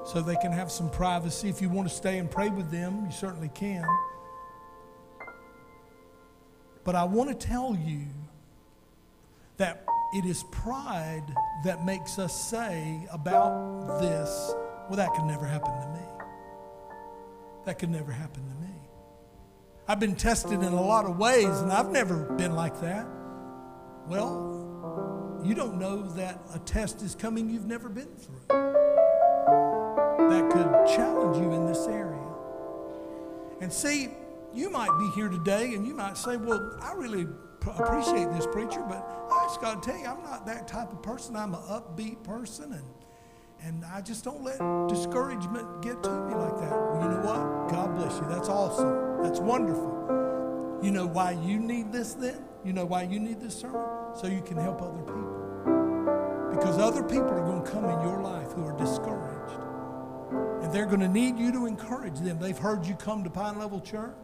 so 0.06 0.22
they 0.22 0.36
can 0.36 0.52
have 0.52 0.70
some 0.70 0.88
privacy. 0.90 1.48
If 1.48 1.60
you 1.60 1.68
want 1.68 1.88
to 1.88 1.94
stay 1.94 2.18
and 2.18 2.30
pray 2.30 2.48
with 2.48 2.70
them, 2.70 3.06
you 3.06 3.12
certainly 3.12 3.50
can. 3.54 3.84
But 6.84 6.94
I 6.94 7.02
want 7.02 7.28
to 7.28 7.46
tell 7.46 7.74
you 7.74 8.02
that 9.56 9.84
it 10.14 10.24
is 10.24 10.44
pride 10.52 11.24
that 11.64 11.84
makes 11.84 12.18
us 12.18 12.48
say 12.48 13.08
about 13.10 14.00
this, 14.00 14.54
well, 14.88 14.96
that 14.96 15.12
could 15.14 15.24
never 15.24 15.44
happen 15.44 15.72
to 15.72 15.88
me. 15.88 16.06
That 17.64 17.80
could 17.80 17.90
never 17.90 18.12
happen 18.12 18.44
to 18.44 18.54
me. 18.60 18.65
I've 19.88 20.00
been 20.00 20.16
tested 20.16 20.62
in 20.62 20.72
a 20.72 20.82
lot 20.82 21.04
of 21.04 21.16
ways, 21.16 21.60
and 21.60 21.72
I've 21.72 21.90
never 21.90 22.24
been 22.34 22.56
like 22.56 22.80
that. 22.80 23.06
Well, 24.08 25.40
you 25.44 25.54
don't 25.54 25.78
know 25.78 26.02
that 26.14 26.40
a 26.52 26.58
test 26.58 27.02
is 27.02 27.14
coming 27.14 27.48
you've 27.48 27.66
never 27.66 27.88
been 27.88 28.08
through 28.16 28.40
that 30.28 30.50
could 30.50 30.96
challenge 30.96 31.36
you 31.36 31.52
in 31.52 31.66
this 31.66 31.86
area. 31.86 32.18
And 33.60 33.72
see, 33.72 34.10
you 34.52 34.70
might 34.70 34.90
be 34.98 35.08
here 35.14 35.28
today 35.28 35.74
and 35.74 35.86
you 35.86 35.94
might 35.94 36.16
say, 36.16 36.36
Well, 36.36 36.76
I 36.82 36.92
really 36.94 37.28
appreciate 37.62 38.32
this 38.32 38.46
preacher, 38.46 38.84
but 38.88 39.06
I 39.30 39.44
just 39.46 39.60
got 39.60 39.82
to 39.82 39.88
tell 39.88 39.98
you, 39.98 40.06
I'm 40.06 40.22
not 40.24 40.46
that 40.46 40.66
type 40.66 40.92
of 40.92 41.02
person. 41.02 41.36
I'm 41.36 41.54
an 41.54 41.62
upbeat 41.62 42.24
person, 42.24 42.72
and, 42.72 42.84
and 43.62 43.84
I 43.84 44.00
just 44.00 44.24
don't 44.24 44.42
let 44.42 44.58
discouragement 44.88 45.82
get 45.82 46.02
to 46.02 46.10
me 46.10 46.34
like 46.34 46.56
that. 46.58 46.70
Well, 46.72 47.02
you 47.02 47.08
know 47.08 47.22
what? 47.22 47.70
God 47.70 47.94
bless 47.94 48.16
you. 48.18 48.26
That's 48.28 48.48
awesome. 48.48 49.05
That's 49.22 49.40
wonderful. 49.40 50.80
You 50.82 50.90
know 50.90 51.06
why 51.06 51.32
you 51.32 51.58
need 51.58 51.92
this 51.92 52.14
then? 52.14 52.44
You 52.64 52.72
know 52.72 52.84
why 52.84 53.02
you 53.02 53.18
need 53.18 53.40
this 53.40 53.58
sermon? 53.58 53.80
So 54.14 54.26
you 54.26 54.42
can 54.42 54.56
help 54.56 54.82
other 54.82 55.02
people. 55.02 56.50
Because 56.50 56.78
other 56.78 57.02
people 57.02 57.30
are 57.30 57.44
going 57.44 57.64
to 57.64 57.70
come 57.70 57.84
in 57.84 58.00
your 58.02 58.22
life 58.22 58.52
who 58.52 58.64
are 58.64 58.76
discouraged. 58.76 59.60
And 60.64 60.72
they're 60.72 60.86
going 60.86 61.00
to 61.00 61.08
need 61.08 61.38
you 61.38 61.52
to 61.52 61.66
encourage 61.66 62.18
them. 62.20 62.38
They've 62.38 62.58
heard 62.58 62.86
you 62.86 62.94
come 62.94 63.24
to 63.24 63.30
Pine 63.30 63.58
Level 63.58 63.80
Church. 63.80 64.14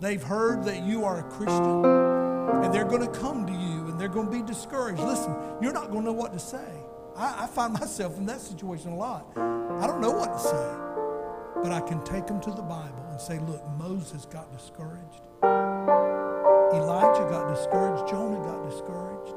They've 0.00 0.22
heard 0.22 0.64
that 0.64 0.82
you 0.82 1.04
are 1.04 1.20
a 1.20 1.22
Christian, 1.22 1.84
and 1.84 2.74
they're 2.74 2.84
going 2.84 3.10
to 3.10 3.18
come 3.18 3.46
to 3.46 3.52
you 3.52 3.88
and 3.88 3.98
they're 4.00 4.08
going 4.08 4.26
to 4.26 4.32
be 4.32 4.42
discouraged. 4.42 5.00
Listen, 5.00 5.34
you're 5.62 5.72
not 5.72 5.90
going 5.90 6.00
to 6.00 6.06
know 6.06 6.12
what 6.12 6.34
to 6.34 6.38
say. 6.38 6.68
I, 7.16 7.44
I 7.44 7.46
find 7.46 7.72
myself 7.80 8.18
in 8.18 8.26
that 8.26 8.42
situation 8.42 8.92
a 8.92 8.96
lot. 8.96 9.26
I 9.36 9.86
don't 9.86 10.02
know 10.02 10.10
what 10.10 10.34
to 10.34 10.38
say, 10.38 11.62
but 11.62 11.72
I 11.72 11.80
can 11.80 12.04
take 12.04 12.26
them 12.26 12.40
to 12.42 12.50
the 12.50 12.62
Bible 12.62 13.05
and 13.16 13.22
say, 13.22 13.38
look, 13.38 13.66
Moses 13.78 14.26
got 14.26 14.52
discouraged. 14.52 15.22
Elijah 15.42 17.26
got 17.30 17.48
discouraged. 17.48 18.06
Jonah 18.10 18.44
got 18.44 18.68
discouraged. 18.68 19.32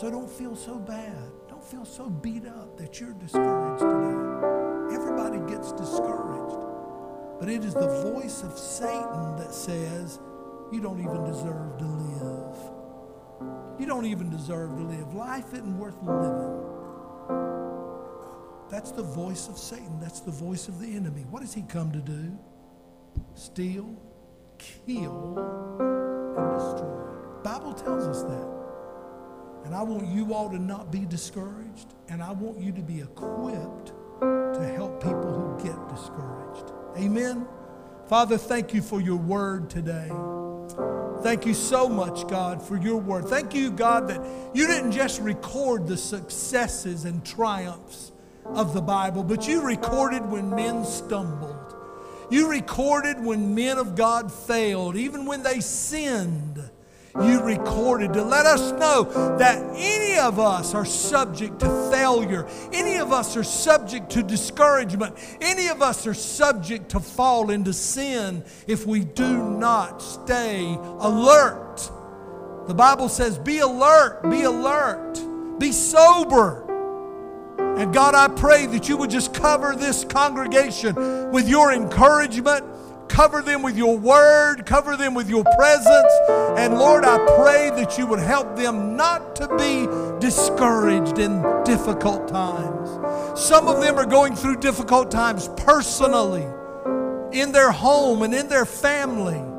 So 0.00 0.10
don't 0.10 0.30
feel 0.30 0.56
so 0.56 0.78
bad. 0.78 1.30
Don't 1.46 1.62
feel 1.62 1.84
so 1.84 2.08
beat 2.08 2.46
up 2.46 2.78
that 2.78 2.98
you're 2.98 3.12
discouraged 3.12 3.80
today. 3.80 4.96
Everybody 4.96 5.40
gets 5.52 5.72
discouraged. 5.72 6.56
But 7.38 7.50
it 7.50 7.66
is 7.66 7.74
the 7.74 8.12
voice 8.14 8.42
of 8.42 8.56
Satan 8.56 9.36
that 9.36 9.52
says, 9.52 10.18
You 10.72 10.80
don't 10.80 11.00
even 11.00 11.22
deserve 11.24 11.76
to 11.80 11.84
live. 11.84 12.56
You 13.78 13.84
don't 13.84 14.06
even 14.06 14.30
deserve 14.30 14.70
to 14.70 14.84
live. 14.84 15.12
Life 15.12 15.52
isn't 15.52 15.78
worth 15.78 16.02
living. 16.02 16.62
That's 18.70 18.90
the 18.90 19.02
voice 19.02 19.48
of 19.48 19.58
Satan. 19.58 20.00
That's 20.00 20.20
the 20.20 20.30
voice 20.30 20.66
of 20.68 20.80
the 20.80 20.96
enemy. 20.96 21.26
What 21.28 21.42
does 21.42 21.52
he 21.52 21.60
come 21.60 21.92
to 21.92 22.00
do? 22.00 22.38
Steal, 23.34 23.94
kill, 24.58 25.38
and 26.36 26.58
destroy. 26.58 27.42
Bible 27.42 27.72
tells 27.72 28.06
us 28.06 28.22
that. 28.22 28.52
And 29.64 29.74
I 29.74 29.82
want 29.82 30.06
you 30.08 30.34
all 30.34 30.50
to 30.50 30.58
not 30.58 30.90
be 30.90 31.04
discouraged, 31.06 31.94
and 32.08 32.22
I 32.22 32.32
want 32.32 32.60
you 32.60 32.72
to 32.72 32.82
be 32.82 33.00
equipped 33.00 33.92
to 34.20 34.72
help 34.74 35.02
people 35.02 35.32
who 35.32 35.64
get 35.64 35.88
discouraged. 35.88 36.72
Amen. 36.96 37.46
Father, 38.08 38.36
thank 38.36 38.74
you 38.74 38.82
for 38.82 39.00
your 39.00 39.16
word 39.16 39.70
today. 39.70 40.10
Thank 41.22 41.46
you 41.46 41.54
so 41.54 41.88
much, 41.88 42.26
God, 42.26 42.60
for 42.60 42.76
your 42.76 42.96
word. 42.96 43.26
Thank 43.26 43.54
you, 43.54 43.70
God, 43.70 44.08
that 44.08 44.20
you 44.54 44.66
didn't 44.66 44.90
just 44.92 45.20
record 45.20 45.86
the 45.86 45.96
successes 45.96 47.04
and 47.04 47.24
triumphs 47.24 48.10
of 48.44 48.74
the 48.74 48.82
Bible, 48.82 49.22
but 49.22 49.46
you 49.46 49.62
recorded 49.62 50.28
when 50.28 50.50
men 50.50 50.84
stumbled. 50.84 51.61
You 52.32 52.48
recorded 52.48 53.22
when 53.22 53.54
men 53.54 53.78
of 53.78 53.94
God 53.94 54.32
failed, 54.32 54.96
even 54.96 55.26
when 55.26 55.42
they 55.42 55.60
sinned 55.60 56.70
you 57.20 57.42
recorded 57.42 58.14
to 58.14 58.22
let 58.22 58.46
us 58.46 58.72
know 58.72 59.04
that 59.36 59.62
any 59.76 60.18
of 60.18 60.38
us 60.38 60.74
are 60.74 60.86
subject 60.86 61.60
to 61.60 61.90
failure. 61.90 62.48
Any 62.72 62.96
of 62.96 63.12
us 63.12 63.36
are 63.36 63.44
subject 63.44 64.10
to 64.12 64.22
discouragement. 64.22 65.16
Any 65.42 65.68
of 65.68 65.82
us 65.82 66.06
are 66.06 66.14
subject 66.14 66.88
to 66.90 67.00
fall 67.00 67.50
into 67.50 67.74
sin 67.74 68.42
if 68.66 68.86
we 68.86 69.04
do 69.04 69.36
not 69.58 70.00
stay 70.00 70.74
alert. 71.00 71.90
The 72.66 72.74
Bible 72.74 73.10
says, 73.10 73.38
be 73.38 73.58
alert, 73.58 74.22
be 74.30 74.44
alert, 74.44 75.20
be 75.58 75.70
sober. 75.70 76.71
And 77.78 77.92
God, 77.92 78.14
I 78.14 78.28
pray 78.28 78.66
that 78.66 78.88
you 78.88 78.96
would 78.96 79.10
just 79.10 79.34
cover 79.34 79.74
this 79.74 80.04
congregation 80.04 80.94
with 81.30 81.48
your 81.48 81.72
encouragement 81.72 82.64
Cover 83.12 83.42
them 83.42 83.60
with 83.60 83.76
your 83.76 83.98
word, 83.98 84.64
cover 84.64 84.96
them 84.96 85.12
with 85.12 85.28
your 85.28 85.44
presence. 85.58 86.12
And 86.56 86.78
Lord, 86.78 87.04
I 87.04 87.18
pray 87.36 87.68
that 87.76 87.98
you 87.98 88.06
would 88.06 88.20
help 88.20 88.56
them 88.56 88.96
not 88.96 89.36
to 89.36 89.48
be 89.58 89.86
discouraged 90.18 91.18
in 91.18 91.42
difficult 91.62 92.26
times. 92.26 92.88
Some 93.38 93.68
of 93.68 93.82
them 93.82 93.98
are 93.98 94.06
going 94.06 94.34
through 94.34 94.60
difficult 94.60 95.10
times 95.10 95.50
personally, 95.58 96.46
in 97.32 97.52
their 97.52 97.70
home 97.70 98.22
and 98.22 98.32
in 98.32 98.48
their 98.48 98.64
family. 98.64 99.51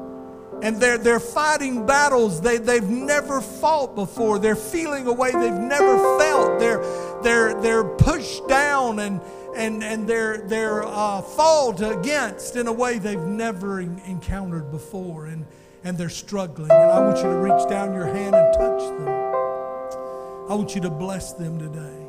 And 0.63 0.79
they're, 0.79 0.97
they're 0.97 1.19
fighting 1.19 1.85
battles 1.85 2.39
they, 2.39 2.57
they've 2.57 2.87
never 2.89 3.41
fought 3.41 3.95
before. 3.95 4.39
They're 4.39 4.55
feeling 4.55 5.05
a 5.07 5.11
way 5.11 5.31
they've 5.31 5.53
never 5.53 5.97
felt. 6.17 6.57
They're, 6.57 6.81
they're, 7.21 7.61
they're 7.61 7.83
pushed 7.83 8.47
down 8.47 8.99
and, 8.99 9.19
and, 9.57 9.83
and 9.83 10.07
they're, 10.07 10.37
they're 10.37 10.83
uh, 10.85 11.21
fought 11.21 11.81
against 11.81 12.55
in 12.55 12.67
a 12.67 12.71
way 12.71 12.97
they've 12.97 13.19
never 13.19 13.81
en- 13.81 14.01
encountered 14.05 14.71
before. 14.71 15.25
And, 15.25 15.45
and 15.83 15.97
they're 15.97 16.07
struggling. 16.07 16.71
And 16.71 16.91
I 16.91 16.99
want 17.01 17.17
you 17.17 17.23
to 17.23 17.35
reach 17.35 17.69
down 17.69 17.93
your 17.93 18.05
hand 18.05 18.33
and 18.33 18.53
touch 18.53 18.83
them. 18.83 19.07
I 20.49 20.55
want 20.55 20.75
you 20.75 20.81
to 20.81 20.89
bless 20.89 21.33
them 21.33 21.59
today. 21.59 21.99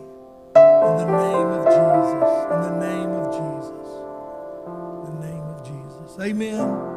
In 0.55 0.97
the 0.97 1.07
name 1.07 1.47
of 1.49 1.65
Jesus. 1.67 2.55
In 2.55 2.61
the 2.63 2.77
name 2.79 3.11
of 3.11 3.33
Jesus. 3.35 3.89
In 5.09 5.21
the 5.21 5.27
name 5.27 5.43
of 5.43 5.67
Jesus. 5.67 6.21
Amen. 6.21 6.94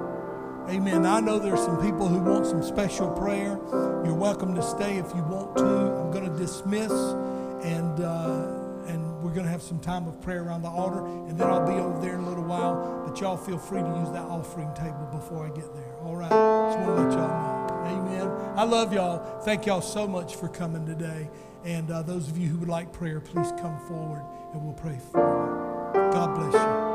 Amen. 0.70 1.06
I 1.06 1.22
know 1.22 1.40
there's 1.40 1.62
some 1.62 1.82
people 1.82 2.08
who 2.08 2.20
want 2.20 2.46
some 2.46 2.62
special 2.62 3.10
prayer. 3.10 3.58
You're 4.04 4.14
welcome 4.14 4.54
to 4.56 4.62
stay 4.62 4.98
if 4.98 5.08
you 5.16 5.24
want 5.24 5.56
to. 5.58 5.66
I'm 5.66 6.12
going 6.12 6.30
to 6.30 6.38
dismiss 6.38 6.92
and. 6.92 8.00
Uh, 8.02 8.54
and 8.88 9.22
we're 9.22 9.32
going 9.32 9.44
to 9.44 9.52
have 9.52 9.62
some 9.62 9.82
time 9.82 10.08
of 10.08 10.22
prayer 10.22 10.44
around 10.44 10.62
the 10.62 10.70
altar, 10.70 11.06
and 11.06 11.38
then 11.38 11.46
I'll 11.48 11.68
be 11.68 11.74
over 11.74 12.00
there 12.00 12.14
in 12.14 12.22
a 12.22 12.30
little 12.30 12.46
while. 12.46 13.04
But 13.06 13.20
y'all 13.20 13.36
feel 13.36 13.58
free 13.58 13.82
to 13.82 13.88
use 13.88 14.10
that 14.12 14.24
offering 14.24 14.74
table 14.76 15.10
before 15.12 15.46
I 15.46 15.50
get 15.50 15.74
there. 15.74 15.94
All 16.04 16.16
right? 16.16 16.30
Just 16.30 16.80
want 16.80 16.98
to 16.98 17.04
let 17.04 17.12
y'all 17.12 17.28
know. 17.28 17.68
Amen. 17.86 18.58
I 18.58 18.64
love 18.64 18.94
y'all. 18.94 19.42
Thank 19.42 19.66
y'all 19.66 19.82
so 19.82 20.08
much 20.08 20.36
for 20.36 20.48
coming 20.48 20.86
today. 20.86 21.30
And 21.66 21.92
uh, 21.92 22.02
those 22.02 22.30
of 22.30 22.38
you 22.38 22.48
who 22.48 22.60
would 22.60 22.70
like 22.70 22.94
prayer, 22.94 23.20
please 23.20 23.52
come 23.60 23.78
forward 23.88 24.24
and 24.54 24.64
we'll 24.64 24.74
pray 24.74 25.00
for 25.12 25.20
you. 25.20 26.12
God 26.12 26.36
bless 26.36 26.54
you. 26.54 26.87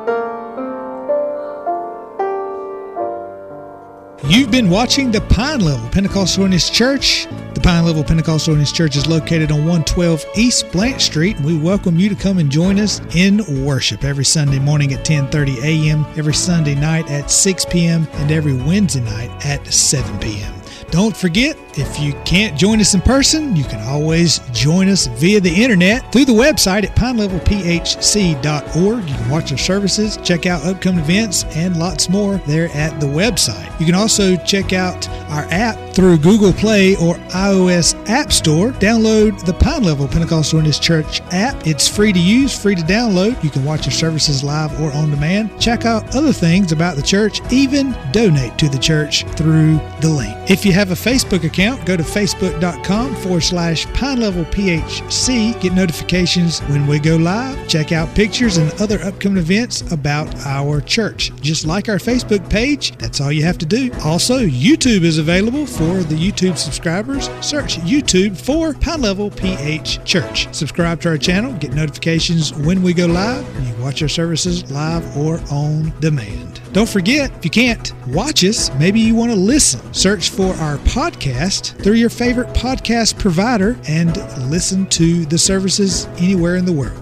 You've 4.28 4.52
been 4.52 4.70
watching 4.70 5.10
the 5.10 5.20
Pine 5.20 5.60
Level 5.60 5.88
Pentecostal 5.88 6.42
Holiness 6.42 6.70
Church. 6.70 7.26
The 7.54 7.60
Pine 7.60 7.84
Level 7.84 8.04
Pentecostal 8.04 8.54
Holiness 8.54 8.70
Church 8.70 8.94
is 8.94 9.08
located 9.08 9.50
on 9.50 9.58
112 9.58 10.24
East 10.36 10.70
Blanche 10.70 11.02
Street, 11.02 11.36
and 11.36 11.44
we 11.44 11.58
welcome 11.58 11.98
you 11.98 12.08
to 12.08 12.14
come 12.14 12.38
and 12.38 12.48
join 12.48 12.78
us 12.78 13.00
in 13.16 13.64
worship 13.64 14.04
every 14.04 14.24
Sunday 14.24 14.60
morning 14.60 14.92
at 14.92 15.04
10:30 15.04 15.64
a.m., 15.64 16.06
every 16.16 16.34
Sunday 16.34 16.76
night 16.76 17.10
at 17.10 17.32
6 17.32 17.64
p.m., 17.64 18.06
and 18.12 18.30
every 18.30 18.54
Wednesday 18.54 19.00
night 19.00 19.44
at 19.44 19.66
7 19.66 20.20
p.m. 20.20 20.61
Don't 20.92 21.16
forget, 21.16 21.56
if 21.78 21.98
you 21.98 22.12
can't 22.26 22.54
join 22.54 22.78
us 22.78 22.92
in 22.92 23.00
person, 23.00 23.56
you 23.56 23.64
can 23.64 23.80
always 23.88 24.40
join 24.50 24.90
us 24.90 25.06
via 25.06 25.40
the 25.40 25.50
internet 25.50 26.12
through 26.12 26.26
the 26.26 26.34
website 26.34 26.84
at 26.84 26.94
pinelevelphc.org. 26.94 29.08
You 29.08 29.14
can 29.14 29.30
watch 29.30 29.52
our 29.52 29.58
services, 29.58 30.18
check 30.18 30.44
out 30.44 30.66
upcoming 30.66 31.02
events, 31.02 31.44
and 31.56 31.78
lots 31.78 32.10
more 32.10 32.36
there 32.46 32.68
at 32.74 33.00
the 33.00 33.06
website. 33.06 33.80
You 33.80 33.86
can 33.86 33.94
also 33.94 34.36
check 34.44 34.74
out 34.74 35.08
our 35.30 35.46
app 35.50 35.78
through 35.94 36.18
Google 36.18 36.52
Play 36.52 36.94
or 36.96 37.14
iOS 37.30 37.96
App 38.08 38.30
Store. 38.30 38.72
Download 38.72 39.42
the 39.46 39.54
Pine 39.54 39.84
Level 39.84 40.06
Pentecostal 40.06 40.58
Holiness 40.58 40.78
Church 40.78 41.22
app. 41.32 41.66
It's 41.66 41.88
free 41.88 42.12
to 42.12 42.20
use, 42.20 42.54
free 42.54 42.74
to 42.74 42.82
download. 42.82 43.42
You 43.42 43.48
can 43.48 43.64
watch 43.64 43.86
our 43.86 43.92
services 43.92 44.44
live 44.44 44.78
or 44.78 44.92
on 44.92 45.10
demand. 45.10 45.58
Check 45.58 45.86
out 45.86 46.14
other 46.14 46.34
things 46.34 46.72
about 46.72 46.96
the 46.96 47.02
church, 47.02 47.40
even 47.50 47.96
donate 48.12 48.58
to 48.58 48.68
the 48.68 48.78
church 48.78 49.24
through 49.36 49.80
the 50.00 50.08
link. 50.08 50.36
If 50.50 50.66
you 50.66 50.72
have 50.72 50.81
a 50.90 50.94
Facebook 50.94 51.44
account, 51.44 51.84
go 51.84 51.96
to 51.96 52.02
facebook.com 52.02 53.14
forward 53.16 53.42
slash 53.42 53.86
Pine 53.92 54.20
Level 54.20 54.44
PHC. 54.46 55.60
Get 55.60 55.74
notifications 55.74 56.60
when 56.60 56.86
we 56.86 56.98
go 56.98 57.16
live. 57.16 57.68
Check 57.68 57.92
out 57.92 58.14
pictures 58.14 58.56
and 58.56 58.72
other 58.80 58.98
upcoming 59.02 59.38
events 59.38 59.92
about 59.92 60.34
our 60.46 60.80
church. 60.80 61.30
Just 61.40 61.66
like 61.66 61.90
our 61.90 61.98
Facebook 61.98 62.48
page, 62.48 62.96
that's 62.96 63.20
all 63.20 63.30
you 63.30 63.44
have 63.44 63.58
to 63.58 63.66
do. 63.66 63.92
Also, 64.04 64.38
YouTube 64.46 65.02
is 65.02 65.18
available 65.18 65.66
for 65.66 66.02
the 66.04 66.14
YouTube 66.14 66.56
subscribers. 66.56 67.28
Search 67.40 67.76
YouTube 67.78 68.36
for 68.36 68.72
Pine 68.72 69.02
Level 69.02 69.30
PH 69.30 70.04
Church. 70.04 70.52
Subscribe 70.54 71.00
to 71.02 71.10
our 71.10 71.18
channel, 71.18 71.52
get 71.54 71.74
notifications 71.74 72.54
when 72.54 72.82
we 72.82 72.94
go 72.94 73.06
live. 73.06 73.46
You 73.66 73.82
watch 73.82 74.00
our 74.02 74.08
services 74.08 74.70
live 74.70 75.16
or 75.16 75.38
on 75.50 75.92
demand. 76.00 76.61
Don't 76.72 76.88
forget, 76.88 77.30
if 77.36 77.44
you 77.44 77.50
can't 77.50 77.92
watch 78.08 78.42
us, 78.44 78.72
maybe 78.76 78.98
you 78.98 79.14
want 79.14 79.30
to 79.30 79.36
listen. 79.36 79.92
Search 79.92 80.30
for 80.30 80.54
our 80.54 80.78
podcast 80.78 81.82
through 81.82 81.96
your 81.96 82.08
favorite 82.08 82.48
podcast 82.48 83.18
provider 83.18 83.78
and 83.86 84.16
listen 84.50 84.86
to 84.86 85.26
the 85.26 85.36
services 85.36 86.06
anywhere 86.16 86.56
in 86.56 86.64
the 86.64 86.72
world. 86.72 87.01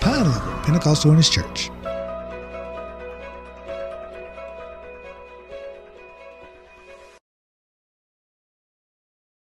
Pine 0.00 0.28
Level 0.28 0.52
Pentecostal 0.62 1.10
Holiness 1.10 1.28
Church. 1.28 1.70